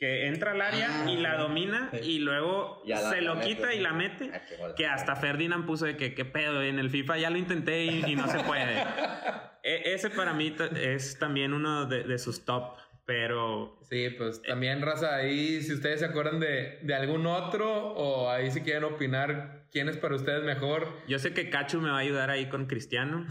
que 0.03 0.27
entra 0.27 0.51
al 0.51 0.61
área 0.61 1.09
y 1.09 1.17
la 1.19 1.35
ah, 1.35 1.37
domina 1.37 1.91
y 2.03 2.19
luego 2.19 2.83
se 2.85 3.21
lo 3.21 3.39
quita 3.39 3.73
y 3.73 3.79
la 3.79 3.93
mete. 3.93 4.33
Ah, 4.35 4.75
que 4.77 4.85
hasta 4.85 5.15
Ferdinand 5.15 5.65
puso 5.65 5.85
de 5.85 5.97
que 5.97 6.13
qué 6.13 6.25
pedo, 6.25 6.61
en 6.61 6.81
el 6.81 6.91
FIFA 6.91 7.19
ya 7.19 7.31
lo 7.31 7.39
intenté 7.39 7.85
y, 7.85 8.17
no 8.17 8.27
se 8.27 8.41
puede. 8.41 8.83
E, 9.63 9.95
ese 9.95 10.11
para 10.11 10.35
mí 10.35 10.57
es 10.75 11.21
también 11.21 11.53
uno 11.53 11.87
de, 11.87 12.19
sus 12.19 12.45
top, 12.45 12.79
pero... 13.07 13.79
Sí, 13.89 14.09
pues 14.19 14.43
también, 14.43 14.83
raza, 14.83 15.15
ahí 15.15 15.63
si 15.63 15.75
ustedes 15.75 16.01
se 16.01 16.07
acuerdan 16.07 16.41
de, 16.41 16.81
de, 16.83 16.95
algún 16.97 17.25
otro 17.27 17.93
o 17.93 18.29
ahí 18.29 18.51
si 18.51 18.63
quieren 18.63 18.83
opinar 18.83 19.67
quién 19.71 19.89
es 19.89 19.97
para 19.99 20.17
ustedes 20.17 20.43
mejor. 20.43 20.89
Yo 21.07 21.21
sé 21.21 21.33
que 21.33 21.49
Cachu 21.49 21.81
me 21.81 21.91
va 21.91 21.99
a 21.99 22.01
ayudar 22.01 22.29
ahí 22.29 22.49
con 22.49 22.67
Cristiano. 22.67 23.25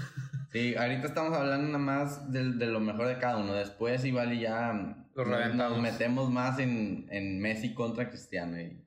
Sí, 0.53 0.73
ahorita 0.77 1.07
estamos 1.07 1.37
hablando 1.37 1.67
nada 1.67 1.79
más 1.79 2.31
de, 2.31 2.53
de 2.53 2.67
lo 2.67 2.79
mejor 2.79 3.07
de 3.07 3.17
cada 3.17 3.35
uno. 3.35 3.53
Después 3.53 4.05
igual 4.05 4.39
ya 4.39 5.00
Los 5.27 5.37
reventamos. 5.37 5.77
nos 5.77 5.91
metemos 5.91 6.29
más 6.29 6.59
en, 6.59 7.07
en 7.11 7.39
Messi 7.39 7.73
contra 7.73 8.09
Cristiano. 8.09 8.59
Y 8.59 8.85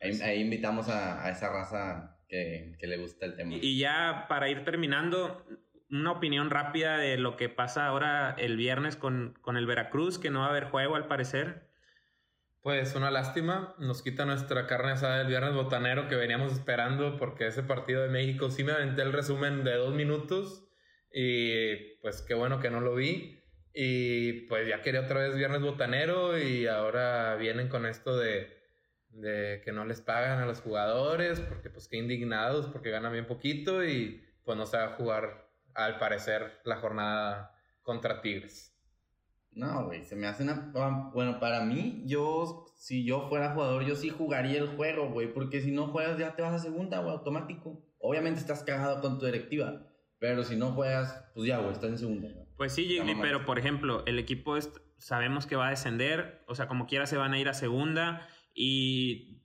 ahí, 0.00 0.20
ahí 0.22 0.40
invitamos 0.40 0.88
a, 0.88 1.24
a 1.24 1.30
esa 1.30 1.50
raza 1.50 2.18
que, 2.28 2.76
que 2.78 2.86
le 2.86 2.98
gusta 2.98 3.26
el 3.26 3.36
tema. 3.36 3.54
Y 3.54 3.78
ya 3.78 4.26
para 4.28 4.48
ir 4.48 4.64
terminando, 4.64 5.44
una 5.90 6.12
opinión 6.12 6.50
rápida 6.50 6.96
de 6.96 7.18
lo 7.18 7.36
que 7.36 7.48
pasa 7.48 7.86
ahora 7.86 8.34
el 8.38 8.56
viernes 8.56 8.96
con, 8.96 9.38
con 9.42 9.56
el 9.56 9.66
Veracruz, 9.66 10.18
que 10.18 10.30
no 10.30 10.40
va 10.40 10.46
a 10.46 10.50
haber 10.50 10.64
juego 10.64 10.96
al 10.96 11.06
parecer. 11.06 11.70
Pues 12.62 12.94
una 12.94 13.10
lástima, 13.10 13.74
nos 13.78 14.02
quita 14.02 14.24
nuestra 14.24 14.66
carne 14.66 14.92
asada 14.92 15.18
del 15.18 15.26
viernes 15.26 15.52
botanero 15.52 16.08
que 16.08 16.14
veníamos 16.14 16.52
esperando 16.52 17.16
porque 17.18 17.48
ese 17.48 17.64
partido 17.64 18.02
de 18.02 18.08
México 18.08 18.50
sí 18.50 18.62
me 18.62 18.72
aventé 18.72 19.02
el 19.02 19.12
resumen 19.12 19.64
de 19.64 19.74
dos 19.74 19.92
minutos 19.94 20.68
y 21.12 21.96
pues 22.00 22.22
qué 22.22 22.34
bueno 22.34 22.60
que 22.60 22.70
no 22.70 22.80
lo 22.80 22.94
vi 22.94 23.41
y 23.74 24.32
pues 24.48 24.68
ya 24.68 24.82
quería 24.82 25.00
otra 25.02 25.20
vez 25.20 25.36
viernes 25.36 25.62
botanero 25.62 26.38
y 26.38 26.66
ahora 26.66 27.36
vienen 27.36 27.68
con 27.68 27.86
esto 27.86 28.16
de, 28.16 28.48
de 29.08 29.62
que 29.64 29.72
no 29.72 29.84
les 29.84 30.00
pagan 30.00 30.40
a 30.40 30.46
los 30.46 30.60
jugadores 30.60 31.40
porque 31.40 31.70
pues 31.70 31.88
qué 31.88 31.96
indignados 31.96 32.66
porque 32.66 32.90
ganan 32.90 33.12
bien 33.12 33.26
poquito 33.26 33.84
y 33.84 34.22
pues 34.44 34.58
no 34.58 34.66
se 34.66 34.76
va 34.76 34.84
a 34.84 34.96
jugar 34.96 35.48
al 35.74 35.98
parecer 35.98 36.60
la 36.64 36.76
jornada 36.76 37.56
contra 37.82 38.20
Tigres. 38.20 38.72
No, 39.54 39.84
güey, 39.86 40.04
se 40.04 40.16
me 40.16 40.26
hace 40.26 40.44
una... 40.44 40.70
Bueno, 41.12 41.38
para 41.38 41.62
mí, 41.62 42.02
yo, 42.06 42.64
si 42.74 43.04
yo 43.04 43.28
fuera 43.28 43.52
jugador, 43.52 43.84
yo 43.84 43.96
sí 43.96 44.08
jugaría 44.08 44.58
el 44.58 44.68
juego, 44.76 45.10
güey, 45.10 45.32
porque 45.32 45.60
si 45.60 45.70
no 45.70 45.88
juegas 45.88 46.18
ya 46.18 46.34
te 46.34 46.42
vas 46.42 46.54
a 46.54 46.58
segunda, 46.58 47.00
güey, 47.00 47.12
automático. 47.12 47.84
Obviamente 47.98 48.40
estás 48.40 48.64
cagado 48.64 49.02
con 49.02 49.18
tu 49.18 49.26
directiva, 49.26 49.86
pero 50.18 50.42
si 50.42 50.56
no 50.56 50.72
juegas, 50.72 51.24
pues 51.34 51.46
ya, 51.46 51.58
güey, 51.58 51.72
estás 51.72 51.90
en 51.90 51.98
segunda. 51.98 52.28
güey. 52.32 52.46
Pues 52.56 52.74
sí, 52.74 52.98
mamá. 53.12 53.22
pero 53.22 53.44
por 53.44 53.58
ejemplo, 53.58 54.02
el 54.06 54.18
equipo 54.18 54.56
es- 54.56 54.70
sabemos 54.98 55.46
que 55.46 55.56
va 55.56 55.66
a 55.68 55.70
descender, 55.70 56.42
o 56.46 56.54
sea, 56.54 56.68
como 56.68 56.86
quiera 56.86 57.06
se 57.06 57.16
van 57.16 57.32
a 57.34 57.38
ir 57.38 57.48
a 57.48 57.54
segunda 57.54 58.26
y 58.54 59.38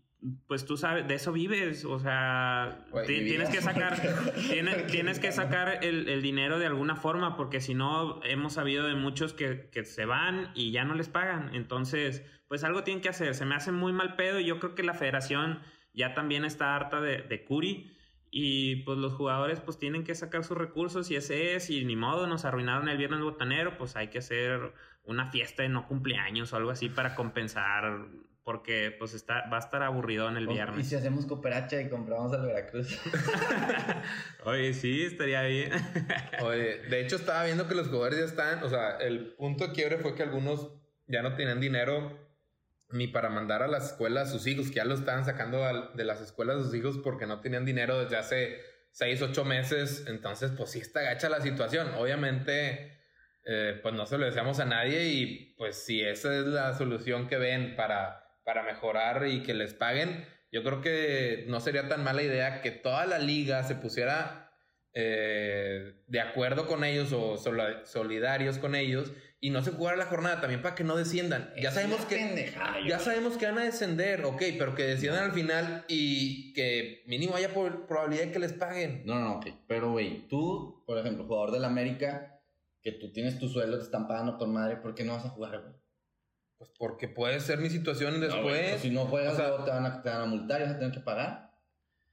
pues 0.48 0.66
tú 0.66 0.78
sabes, 0.78 1.08
de 1.08 1.14
eso 1.14 1.32
vives, 1.32 1.86
o 1.86 2.00
sea, 2.00 2.86
tienes 3.06 3.50
que 3.50 3.62
sacar, 3.62 4.02
tienes, 4.50 4.88
tienes 4.88 5.20
que 5.20 5.32
sacar 5.32 5.84
el, 5.84 6.10
el 6.10 6.22
dinero 6.22 6.58
de 6.60 6.66
alguna 6.66 6.96
forma, 6.96 7.38
porque 7.38 7.62
si 7.62 7.76
no, 7.76 8.20
hemos 8.24 8.54
sabido 8.54 8.88
de 8.88 8.96
muchos 8.96 9.34
que, 9.34 9.70
que 9.72 9.86
se 9.86 10.06
van 10.06 10.52
y 10.56 10.72
ya 10.72 10.84
no 10.86 10.96
les 10.96 11.08
pagan, 11.08 11.54
entonces, 11.54 12.24
pues 12.48 12.64
algo 12.64 12.84
tienen 12.84 13.02
que 13.02 13.10
hacer, 13.10 13.36
se 13.36 13.46
me 13.46 13.56
hace 13.56 13.72
muy 13.72 13.94
mal 13.94 14.16
pedo 14.16 14.40
y 14.40 14.46
yo 14.46 14.60
creo 14.60 14.74
que 14.74 14.84
la 14.84 14.96
federación 14.96 15.62
ya 15.94 16.14
también 16.16 16.46
está 16.46 16.76
harta 16.76 17.00
de, 17.00 17.22
de 17.22 17.44
Curi. 17.46 17.92
Y 18.30 18.78
pues 18.84 18.98
los 18.98 19.14
jugadores 19.14 19.60
pues 19.62 19.78
tienen 19.78 20.04
que 20.04 20.14
sacar 20.14 20.44
sus 20.44 20.58
recursos 20.58 21.10
y 21.12 21.16
ese 21.16 21.56
es, 21.56 21.70
y 21.70 21.86
ni 21.86 21.96
modo, 21.96 22.28
nos 22.28 22.46
arruinaron 22.46 22.90
el 22.90 22.98
viernes 22.98 23.22
botanero, 23.22 23.78
pues 23.78 23.96
hay 23.96 24.10
que 24.10 24.20
hacer 24.20 24.74
una 25.06 25.32
fiesta 25.32 25.64
de 25.64 25.70
no 25.70 25.88
cumpleaños 25.88 26.52
o 26.52 26.58
algo 26.58 26.70
así 26.70 26.90
para 26.90 27.16
compensar, 27.16 28.06
porque 28.44 28.96
pues 28.98 29.14
está, 29.14 29.48
va 29.50 29.58
a 29.58 29.60
estar 29.60 29.82
aburrido 29.82 30.28
en 30.30 30.38
el 30.38 30.44
¿Y 30.44 30.54
viernes. 30.54 30.90
si 30.90 30.96
hacemos 30.96 31.26
cooperacha 31.26 31.82
y 31.82 31.90
compramos 31.90 32.34
al 32.34 32.46
Veracruz? 32.46 33.00
Oye, 34.44 34.74
sí, 34.74 35.04
estaría 35.04 35.42
bien. 35.44 35.72
Oye, 36.42 36.80
de 36.90 37.02
hecho 37.02 37.16
estaba 37.16 37.46
viendo 37.46 37.68
que 37.68 37.76
los 37.76 37.88
jugadores 37.88 38.20
ya 38.20 38.26
están, 38.26 38.64
o 38.64 38.70
sea, 38.70 38.98
el 38.98 39.34
punto 39.36 39.68
de 39.68 39.74
quiebre 39.74 39.98
fue 39.98 40.16
que 40.16 40.24
algunos 40.24 40.70
ya 41.08 41.22
no 41.22 41.36
tenían 41.36 41.62
dinero 41.62 42.27
ni 42.90 43.08
para 43.08 43.30
mandar 43.30 43.64
a 43.64 43.68
las 43.68 43.92
escuelas 43.92 44.30
a 44.30 44.32
sus 44.32 44.48
hijos, 44.48 44.70
que 44.70 44.76
ya 44.76 44.86
lo 44.86 44.94
estaban 44.96 45.26
sacando 45.26 45.64
de 45.94 46.04
las 46.04 46.22
escuelas 46.22 46.58
a 46.58 46.64
sus 46.64 46.76
hijos 46.76 47.00
porque 47.04 47.28
no 47.28 47.42
tenían 47.42 47.66
dinero 47.66 48.02
desde 48.02 48.18
hace 48.18 48.62
6, 48.92 49.22
8 49.22 49.46
meses, 49.46 50.06
entonces 50.08 50.52
pues 50.56 50.72
sí 50.72 50.80
está 50.80 51.02
gacha 51.02 51.30
la 51.30 51.42
situación, 51.42 51.94
obviamente 51.96 52.98
eh, 53.44 53.80
pues 53.82 53.94
no 53.94 54.06
se 54.06 54.18
lo 54.18 54.26
deseamos 54.26 54.60
a 54.60 54.66
nadie 54.66 55.06
y 55.06 55.56
pues 55.58 55.84
si 55.84 56.02
esa 56.02 56.36
es 56.36 56.46
la 56.46 56.74
solución 56.74 57.28
que 57.28 57.38
ven 57.38 57.76
para, 57.76 58.40
para 58.44 58.64
mejorar 58.64 59.28
y 59.28 59.44
que 59.44 59.54
les 59.54 59.74
paguen, 59.74 60.26
yo 60.52 60.64
creo 60.64 60.82
que 60.82 61.46
no 61.48 61.60
sería 61.60 61.90
tan 61.90 62.04
mala 62.04 62.24
idea 62.24 62.62
que 62.62 62.72
toda 62.72 63.06
la 63.06 63.20
liga 63.20 63.64
se 63.64 63.76
pusiera 63.76 64.52
eh, 64.94 65.94
de 66.08 66.20
acuerdo 66.22 66.66
con 66.66 66.84
ellos 66.84 67.14
o 67.14 67.38
solidarios 67.86 68.58
con 68.58 68.74
ellos 68.74 69.12
y 69.40 69.52
no 69.52 69.62
se 69.64 69.72
jugara 69.72 69.98
la 69.98 70.06
jornada 70.08 70.42
también 70.42 70.62
para 70.62 70.74
que 70.76 70.84
no 70.84 70.96
desciendan. 70.96 71.52
Ya 71.62 71.72
sabemos 71.72 72.06
que 72.06 72.16
pendejada, 72.16 72.78
ya 72.88 72.98
sabemos 73.00 73.38
que 73.38 73.46
van 73.46 73.60
a 73.60 73.64
descender, 73.64 74.26
ok, 74.26 74.42
pero 74.58 74.74
que 74.74 74.84
desciendan 74.84 75.26
al 75.26 75.32
final 75.32 75.86
y 75.88 76.54
que 76.54 77.04
mínimo 77.06 77.36
haya 77.36 77.54
por- 77.54 77.86
probabilidad 77.86 78.26
de 78.26 78.32
que 78.32 78.40
les 78.40 78.54
paguen. 78.54 79.04
No, 79.06 79.20
no, 79.20 79.36
ok. 79.38 79.48
Pero, 79.68 79.92
güey, 79.92 80.28
tú, 80.28 80.84
por 80.88 80.98
ejemplo, 80.98 81.26
jugador 81.26 81.52
del 81.52 81.66
América, 81.66 82.42
que 82.82 82.92
tú 82.94 83.12
tienes 83.12 83.38
tu 83.38 83.48
sueldo, 83.48 83.78
te 83.78 83.84
están 83.84 84.08
pagando 84.08 84.38
con 84.38 84.52
madre, 84.54 84.78
¿por 84.78 84.96
qué 84.96 85.04
no 85.04 85.14
vas 85.14 85.26
a 85.26 85.30
jugar, 85.30 85.62
güey? 85.62 85.74
Pues 86.58 86.72
porque 86.80 87.08
puede 87.08 87.40
ser 87.40 87.60
mi 87.60 87.70
situación 87.70 88.14
No, 88.14 88.20
güey, 88.20 88.32
después. 88.56 88.70
pues 88.72 88.82
si 88.82 88.90
no 88.90 89.06
juegas, 89.06 89.34
o 89.34 89.38
sea- 89.38 89.48
luego 89.50 89.64
te 89.66 89.70
van, 89.72 89.86
a, 89.86 90.02
te 90.02 90.10
van 90.10 90.22
a 90.22 90.26
multar 90.26 90.62
y 90.62 90.64
vas 90.64 90.74
a 90.74 90.80
tener 90.80 90.94
que 90.94 91.00
pagar. 91.02 91.47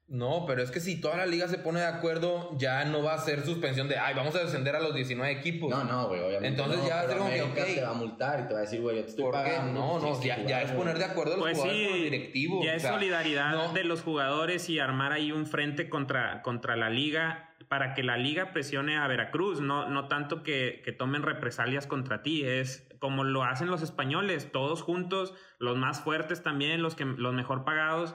No, 0.06 0.44
pero 0.46 0.62
es 0.62 0.70
que 0.70 0.80
si 0.80 1.00
toda 1.00 1.16
la 1.16 1.24
liga 1.26 1.48
se 1.48 1.56
pone 1.56 1.80
de 1.80 1.86
acuerdo, 1.86 2.50
ya 2.58 2.84
no 2.84 3.02
va 3.02 3.14
a 3.14 3.18
ser 3.18 3.42
suspensión 3.44 3.88
de, 3.88 3.96
ay, 3.96 4.14
vamos 4.14 4.34
a 4.36 4.40
descender 4.40 4.76
a 4.76 4.80
los 4.80 4.94
19 4.94 5.32
equipos. 5.32 5.70
No, 5.70 5.82
no, 5.84 6.08
güey, 6.08 6.20
obviamente. 6.20 6.48
Entonces 6.48 6.78
no, 6.82 6.86
ya 6.88 6.96
va 6.96 7.00
a 7.00 7.06
ser 7.06 7.16
como 7.16 7.30
que, 7.30 7.40
América 7.40 7.62
ok. 7.62 7.74
te 7.74 7.80
va 7.82 7.88
a 7.90 7.94
multar 7.94 8.40
y 8.40 8.46
te 8.48 8.52
va 8.52 8.58
a 8.58 8.62
decir, 8.62 8.80
güey, 8.82 8.96
yo 8.96 9.02
te 9.04 9.08
estoy 9.10 9.24
¿Por 9.24 9.34
qué? 9.34 9.50
pagando. 9.50 9.80
No, 9.80 9.98
no, 10.00 10.22
ya, 10.22 10.44
ya 10.44 10.62
es 10.62 10.72
poner 10.72 10.98
de 10.98 11.04
acuerdo 11.06 11.34
a 11.34 11.36
los 11.38 11.44
Pues 11.44 11.56
jugadores 11.56 11.78
sí, 11.80 11.88
con 11.88 11.92
los 12.00 12.04
directivos. 12.10 12.64
ya 12.66 12.72
o 12.72 12.74
es 12.76 12.82
sea, 12.82 12.92
solidaridad 12.92 13.50
no. 13.52 13.72
de 13.72 13.84
los 13.84 14.02
jugadores 14.02 14.68
y 14.68 14.78
armar 14.78 15.12
ahí 15.12 15.32
un 15.32 15.46
frente 15.46 15.88
contra, 15.88 16.42
contra 16.42 16.76
la 16.76 16.90
liga 16.90 17.50
para 17.68 17.94
que 17.94 18.02
la 18.02 18.18
liga 18.18 18.52
presione 18.52 18.98
a 18.98 19.06
Veracruz, 19.08 19.62
no, 19.62 19.88
no 19.88 20.06
tanto 20.06 20.42
que, 20.42 20.82
que 20.84 20.92
tomen 20.92 21.22
represalias 21.22 21.86
contra 21.86 22.22
ti, 22.22 22.44
es 22.44 22.86
como 22.98 23.24
lo 23.24 23.42
hacen 23.42 23.68
los 23.68 23.80
españoles, 23.82 24.52
todos 24.52 24.82
juntos, 24.82 25.34
los 25.58 25.76
más 25.78 26.00
fuertes 26.00 26.42
también, 26.42 26.82
los, 26.82 26.94
que, 26.94 27.06
los 27.06 27.32
mejor 27.32 27.64
pagados, 27.64 28.14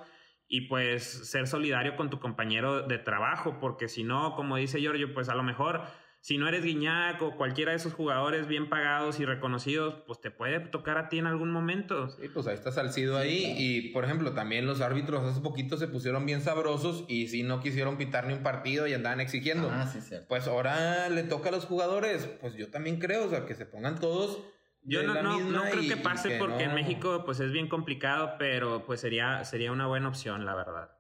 y 0.49 0.61
pues 0.61 1.03
ser 1.03 1.47
solidario 1.47 1.95
con 1.95 2.09
tu 2.09 2.19
compañero 2.19 2.81
de 2.81 2.97
trabajo, 2.97 3.59
porque 3.61 3.87
si 3.87 4.03
no, 4.03 4.35
como 4.35 4.57
dice 4.57 4.79
Giorgio, 4.81 5.13
pues 5.13 5.29
a 5.29 5.35
lo 5.35 5.43
mejor 5.43 5.83
si 6.21 6.37
no 6.37 6.49
eres 6.49 6.63
Guiñac 6.63 7.21
o 7.21 7.37
cualquiera 7.37 7.71
de 7.71 7.77
esos 7.77 7.93
jugadores 7.93 8.47
bien 8.47 8.67
pagados 8.67 9.19
y 9.19 9.25
reconocidos, 9.25 10.03
pues 10.05 10.19
te 10.19 10.31
puede 10.31 10.59
tocar 10.59 10.97
a 10.97 11.07
ti 11.07 11.19
en 11.19 11.27
algún 11.27 11.51
momento. 11.51 12.09
Sí, 12.09 12.27
pues 12.33 12.45
ahí 12.47 12.55
está 12.55 12.71
Salcido 12.71 13.17
ahí. 13.17 13.43
claro. 13.43 13.55
Y 13.59 13.81
por 13.93 14.03
ejemplo, 14.05 14.33
también 14.33 14.65
los 14.65 14.81
árbitros 14.81 15.23
hace 15.23 15.39
poquito 15.39 15.77
se 15.77 15.87
pusieron 15.87 16.25
bien 16.25 16.41
sabrosos 16.41 17.05
y 17.07 17.27
si 17.27 17.43
no 17.43 17.61
quisieron 17.61 17.97
pitar 17.97 18.27
ni 18.27 18.33
un 18.33 18.43
partido 18.43 18.87
y 18.87 18.93
andaban 18.93 19.21
exigiendo. 19.21 19.69
Ah, 19.71 19.87
sí, 19.87 20.01
cierto. 20.01 20.27
Pues 20.27 20.47
ahora 20.47 21.09
le 21.09 21.23
toca 21.23 21.49
a 21.49 21.51
los 21.51 21.65
jugadores. 21.65 22.25
Pues 22.41 22.55
yo 22.55 22.69
también 22.69 22.99
creo, 22.99 23.25
o 23.25 23.29
sea, 23.29 23.45
que 23.45 23.55
se 23.55 23.65
pongan 23.65 23.99
todos. 23.99 24.43
Yo 24.83 25.03
no, 25.03 25.21
no, 25.21 25.39
no 25.39 25.63
creo 25.69 25.81
que 25.87 25.97
pase 25.97 26.37
porque 26.39 26.63
en 26.63 26.73
México 26.73 27.23
pues 27.25 27.39
es 27.39 27.51
bien 27.51 27.67
complicado, 27.67 28.35
pero 28.39 28.85
pues 28.85 29.01
sería, 29.01 29.43
sería 29.43 29.71
una 29.71 29.87
buena 29.87 30.07
opción, 30.07 30.45
la 30.45 30.55
verdad. 30.55 30.91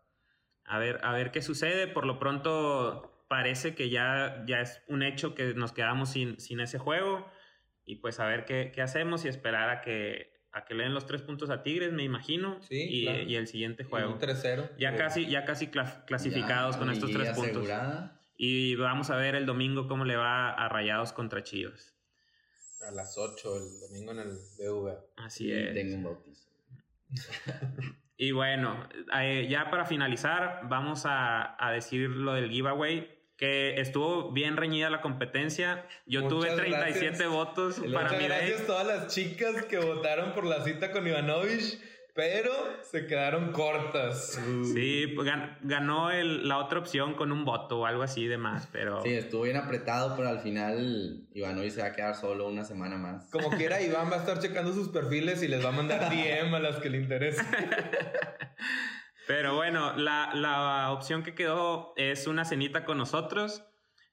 A 0.65 0.77
ver, 0.79 0.99
a 1.03 1.13
ver 1.13 1.31
qué 1.31 1.41
sucede. 1.41 1.87
Por 1.87 2.05
lo 2.05 2.19
pronto 2.19 3.25
parece 3.27 3.75
que 3.75 3.89
ya, 3.89 4.43
ya 4.45 4.59
es 4.61 4.83
un 4.87 5.01
hecho 5.03 5.33
que 5.33 5.53
nos 5.53 5.71
quedamos 5.71 6.09
sin, 6.11 6.39
sin 6.39 6.59
ese 6.59 6.77
juego. 6.77 7.25
Y 7.85 7.95
pues 7.95 8.19
a 8.19 8.27
ver 8.27 8.45
qué, 8.45 8.71
qué 8.73 8.81
hacemos 8.83 9.25
y 9.25 9.29
esperar 9.29 9.69
a 9.69 9.81
que, 9.81 10.31
a 10.51 10.65
que 10.65 10.75
le 10.75 10.83
den 10.83 10.93
los 10.93 11.07
tres 11.07 11.23
puntos 11.23 11.49
a 11.49 11.63
Tigres, 11.63 11.91
me 11.91 12.03
imagino. 12.03 12.59
Sí, 12.61 12.85
y, 12.87 13.03
claro. 13.05 13.21
y 13.23 13.35
el 13.35 13.47
siguiente 13.47 13.83
juego. 13.83 14.13
Un 14.13 14.19
3-0. 14.19 14.69
Ya 14.77 14.91
Eh, 14.93 14.95
casi, 14.95 15.25
ya 15.25 15.45
casi 15.45 15.67
cla- 15.67 16.05
clasificados 16.05 16.75
Ya, 16.75 16.79
con 16.79 16.91
estos 16.91 17.09
tres 17.11 17.29
puntos. 17.31 17.67
Y 18.35 18.75
vamos 18.75 19.09
a 19.09 19.15
ver 19.15 19.33
el 19.35 19.45
domingo 19.47 19.87
cómo 19.87 20.05
le 20.05 20.15
va 20.17 20.51
a 20.51 20.69
Rayados 20.69 21.13
contra 21.13 21.41
Chivas. 21.41 21.95
A 22.87 22.91
las 22.91 23.17
8 23.17 23.57
el 23.57 23.79
domingo 23.81 24.11
en 24.13 24.19
el 24.19 24.37
BV. 24.57 24.97
Así 25.17 25.51
es. 25.51 25.73
Tengo 25.73 25.95
un 25.95 26.03
bautizo. 26.03 26.49
Y 28.21 28.33
bueno, 28.33 28.85
eh, 29.17 29.47
ya 29.49 29.71
para 29.71 29.85
finalizar, 29.85 30.63
vamos 30.67 31.05
a, 31.05 31.55
a 31.57 31.71
decir 31.71 32.09
lo 32.09 32.33
del 32.33 32.49
giveaway, 32.49 33.17
que 33.37 33.79
estuvo 33.79 34.33
bien 34.33 34.57
reñida 34.57 34.89
la 34.89 34.99
competencia. 34.99 35.87
Yo 36.05 36.27
tuve 36.27 36.51
Muchas 36.51 36.57
37 36.57 37.05
gracias. 37.05 37.29
votos 37.29 37.79
para 37.79 38.03
Muchas 38.03 38.17
mi 38.21 38.25
gracias 38.27 38.61
a 38.61 38.65
todas 38.65 38.87
las 38.87 39.07
chicas 39.15 39.63
que 39.67 39.77
votaron 39.77 40.33
por 40.33 40.45
la 40.45 40.65
cita 40.65 40.91
con 40.91 41.07
Ivanovich, 41.07 41.79
pero 42.19 42.51
se 42.83 43.07
quedaron 43.07 43.53
cortas. 43.53 44.37
Sí, 44.73 45.07
pues, 45.15 45.25
gan- 45.25 45.57
ganó 45.61 46.11
el- 46.11 46.49
la 46.49 46.57
otra 46.57 46.79
opción 46.79 47.13
con 47.13 47.31
un 47.31 47.45
voto 47.45 47.79
o 47.79 47.85
algo 47.85 48.03
así 48.03 48.27
de 48.27 48.37
más, 48.37 48.67
pero... 48.73 49.01
Sí, 49.01 49.13
estuvo 49.13 49.43
bien 49.43 49.55
apretado, 49.55 50.17
pero 50.17 50.27
al 50.27 50.39
final 50.41 51.25
Ivanovic 51.33 51.71
se 51.71 51.81
va 51.81 51.87
a 51.87 51.91
quedar 51.93 52.15
solo 52.15 52.49
una 52.49 52.65
semana 52.65 52.97
más. 52.97 53.29
Como 53.31 53.49
quiera, 53.51 53.81
Iván 53.81 54.11
va 54.11 54.15
a 54.17 54.19
estar 54.19 54.39
checando 54.39 54.73
sus 54.73 54.89
perfiles 54.89 55.41
y 55.43 55.47
les 55.47 55.63
va 55.63 55.69
a 55.69 55.71
mandar 55.71 56.09
DM 56.09 56.53
a 56.53 56.59
las 56.59 56.75
que 56.81 56.89
le 56.89 56.97
interesen. 56.97 57.45
Pero 59.27 59.55
bueno, 59.55 59.95
la, 59.95 60.31
la 60.33 60.91
opción 60.91 61.23
que 61.23 61.35
quedó 61.35 61.93
es 61.95 62.27
una 62.27 62.43
cenita 62.45 62.83
con 62.83 62.97
nosotros. 62.97 63.63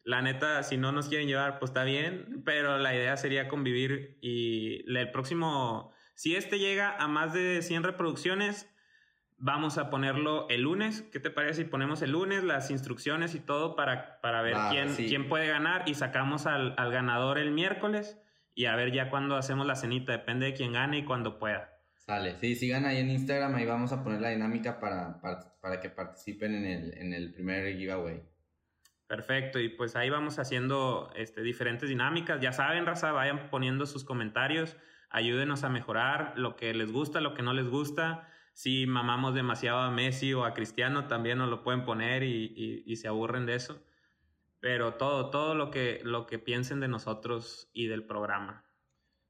La 0.04 0.22
neta, 0.22 0.62
si 0.62 0.76
no 0.76 0.92
nos 0.92 1.09
quieren 1.09 1.26
llevar, 1.26 1.59
pues 1.59 1.70
está 1.70 1.82
bien, 1.82 2.42
pero 2.44 2.78
la 2.78 2.94
idea 2.94 3.16
sería 3.16 3.48
convivir 3.48 4.18
y 4.20 4.84
el 4.96 5.11
próximo, 5.11 5.92
si 6.16 6.34
este 6.34 6.58
llega 6.58 6.96
a 6.96 7.08
más 7.08 7.34
de 7.34 7.60
100 7.60 7.82
reproducciones, 7.82 8.68
vamos 9.36 9.76
a 9.76 9.90
ponerlo 9.90 10.48
el 10.48 10.62
lunes. 10.62 11.02
¿Qué 11.12 11.20
te 11.20 11.30
parece 11.30 11.62
si 11.62 11.68
ponemos 11.68 12.00
el 12.00 12.12
lunes 12.12 12.42
las 12.42 12.70
instrucciones 12.70 13.34
y 13.34 13.40
todo 13.40 13.76
para, 13.76 14.20
para 14.22 14.40
ver 14.40 14.56
quién, 14.70 14.88
sí. 14.88 15.06
quién 15.08 15.28
puede 15.28 15.46
ganar 15.46 15.86
y 15.86 15.94
sacamos 15.94 16.46
al, 16.46 16.74
al 16.78 16.90
ganador 16.90 17.38
el 17.38 17.50
miércoles? 17.50 18.18
Y 18.54 18.64
a 18.64 18.74
ver 18.74 18.92
ya 18.92 19.10
cuando 19.10 19.36
hacemos 19.36 19.66
la 19.66 19.76
cenita, 19.76 20.12
depende 20.12 20.46
de 20.46 20.54
quién 20.54 20.72
gane 20.72 20.98
y 20.98 21.04
cuando 21.04 21.38
pueda. 21.38 21.70
Sale, 21.98 22.36
sí, 22.40 22.54
sigan 22.54 22.86
ahí 22.86 22.96
en 22.98 23.10
Instagram, 23.10 23.54
ahí 23.54 23.66
vamos 23.66 23.92
a 23.92 24.02
poner 24.02 24.22
la 24.22 24.30
dinámica 24.30 24.80
para, 24.80 25.20
para, 25.20 25.60
para 25.60 25.80
que 25.80 25.90
participen 25.90 26.54
en 26.54 26.64
el, 26.64 26.98
en 26.98 27.12
el 27.12 27.34
primer 27.34 27.76
giveaway. 27.76 28.22
Perfecto, 29.06 29.60
y 29.60 29.68
pues 29.68 29.96
ahí 29.96 30.08
vamos 30.08 30.38
haciendo 30.38 31.12
este, 31.14 31.42
diferentes 31.42 31.90
dinámicas. 31.90 32.40
Ya 32.40 32.52
saben, 32.52 32.86
raza, 32.86 33.12
vayan 33.12 33.50
poniendo 33.50 33.84
sus 33.84 34.02
comentarios, 34.02 34.78
ayúdenos 35.16 35.64
a 35.64 35.70
mejorar 35.70 36.34
lo 36.36 36.56
que 36.56 36.74
les 36.74 36.92
gusta, 36.92 37.22
lo 37.22 37.32
que 37.32 37.42
no 37.42 37.54
les 37.54 37.66
gusta. 37.68 38.28
Si 38.52 38.86
mamamos 38.86 39.34
demasiado 39.34 39.78
a 39.78 39.90
Messi 39.90 40.34
o 40.34 40.44
a 40.44 40.52
Cristiano, 40.52 41.08
también 41.08 41.38
nos 41.38 41.48
lo 41.48 41.62
pueden 41.62 41.86
poner 41.86 42.22
y, 42.22 42.84
y, 42.84 42.96
se 42.96 43.08
aburren 43.08 43.46
de 43.46 43.54
eso. 43.54 43.82
Pero 44.60 44.94
todo, 44.94 45.30
todo 45.30 45.54
lo 45.54 45.70
que, 45.70 46.00
lo 46.04 46.26
que 46.26 46.38
piensen 46.38 46.80
de 46.80 46.88
nosotros 46.88 47.70
y 47.72 47.86
del 47.86 48.04
programa. 48.04 48.66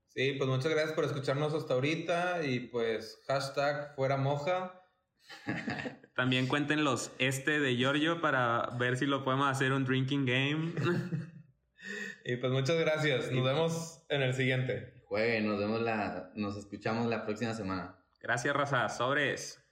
Sí, 0.08 0.32
pues 0.32 0.50
muchas 0.50 0.72
gracias 0.72 0.92
por 0.92 1.04
escucharnos 1.04 1.54
hasta 1.54 1.74
ahorita 1.74 2.44
y 2.44 2.60
pues 2.60 3.22
hashtag 3.28 3.94
fuera 3.94 4.16
moja. 4.16 4.82
También 6.16 6.48
cuenten 6.48 6.82
los 6.82 7.12
este 7.20 7.60
de 7.60 7.76
Giorgio 7.76 8.20
para 8.20 8.70
ver 8.76 8.96
si 8.96 9.06
lo 9.06 9.22
podemos 9.22 9.48
hacer 9.48 9.72
un 9.72 9.84
drinking 9.84 10.26
game. 10.26 10.72
y 12.24 12.36
pues 12.36 12.52
muchas 12.52 12.76
gracias. 12.76 13.30
Nos 13.30 13.44
vemos 13.44 14.04
en 14.08 14.22
el 14.22 14.34
siguiente. 14.34 14.95
Juegue, 15.06 15.40
nos 15.40 15.58
vemos 15.58 15.80
la, 15.82 16.30
nos 16.34 16.56
escuchamos 16.56 17.06
la 17.06 17.24
próxima 17.24 17.54
semana. 17.54 17.96
Gracias, 18.20 18.54
Raza. 18.54 18.88
Sobres. 18.88 19.62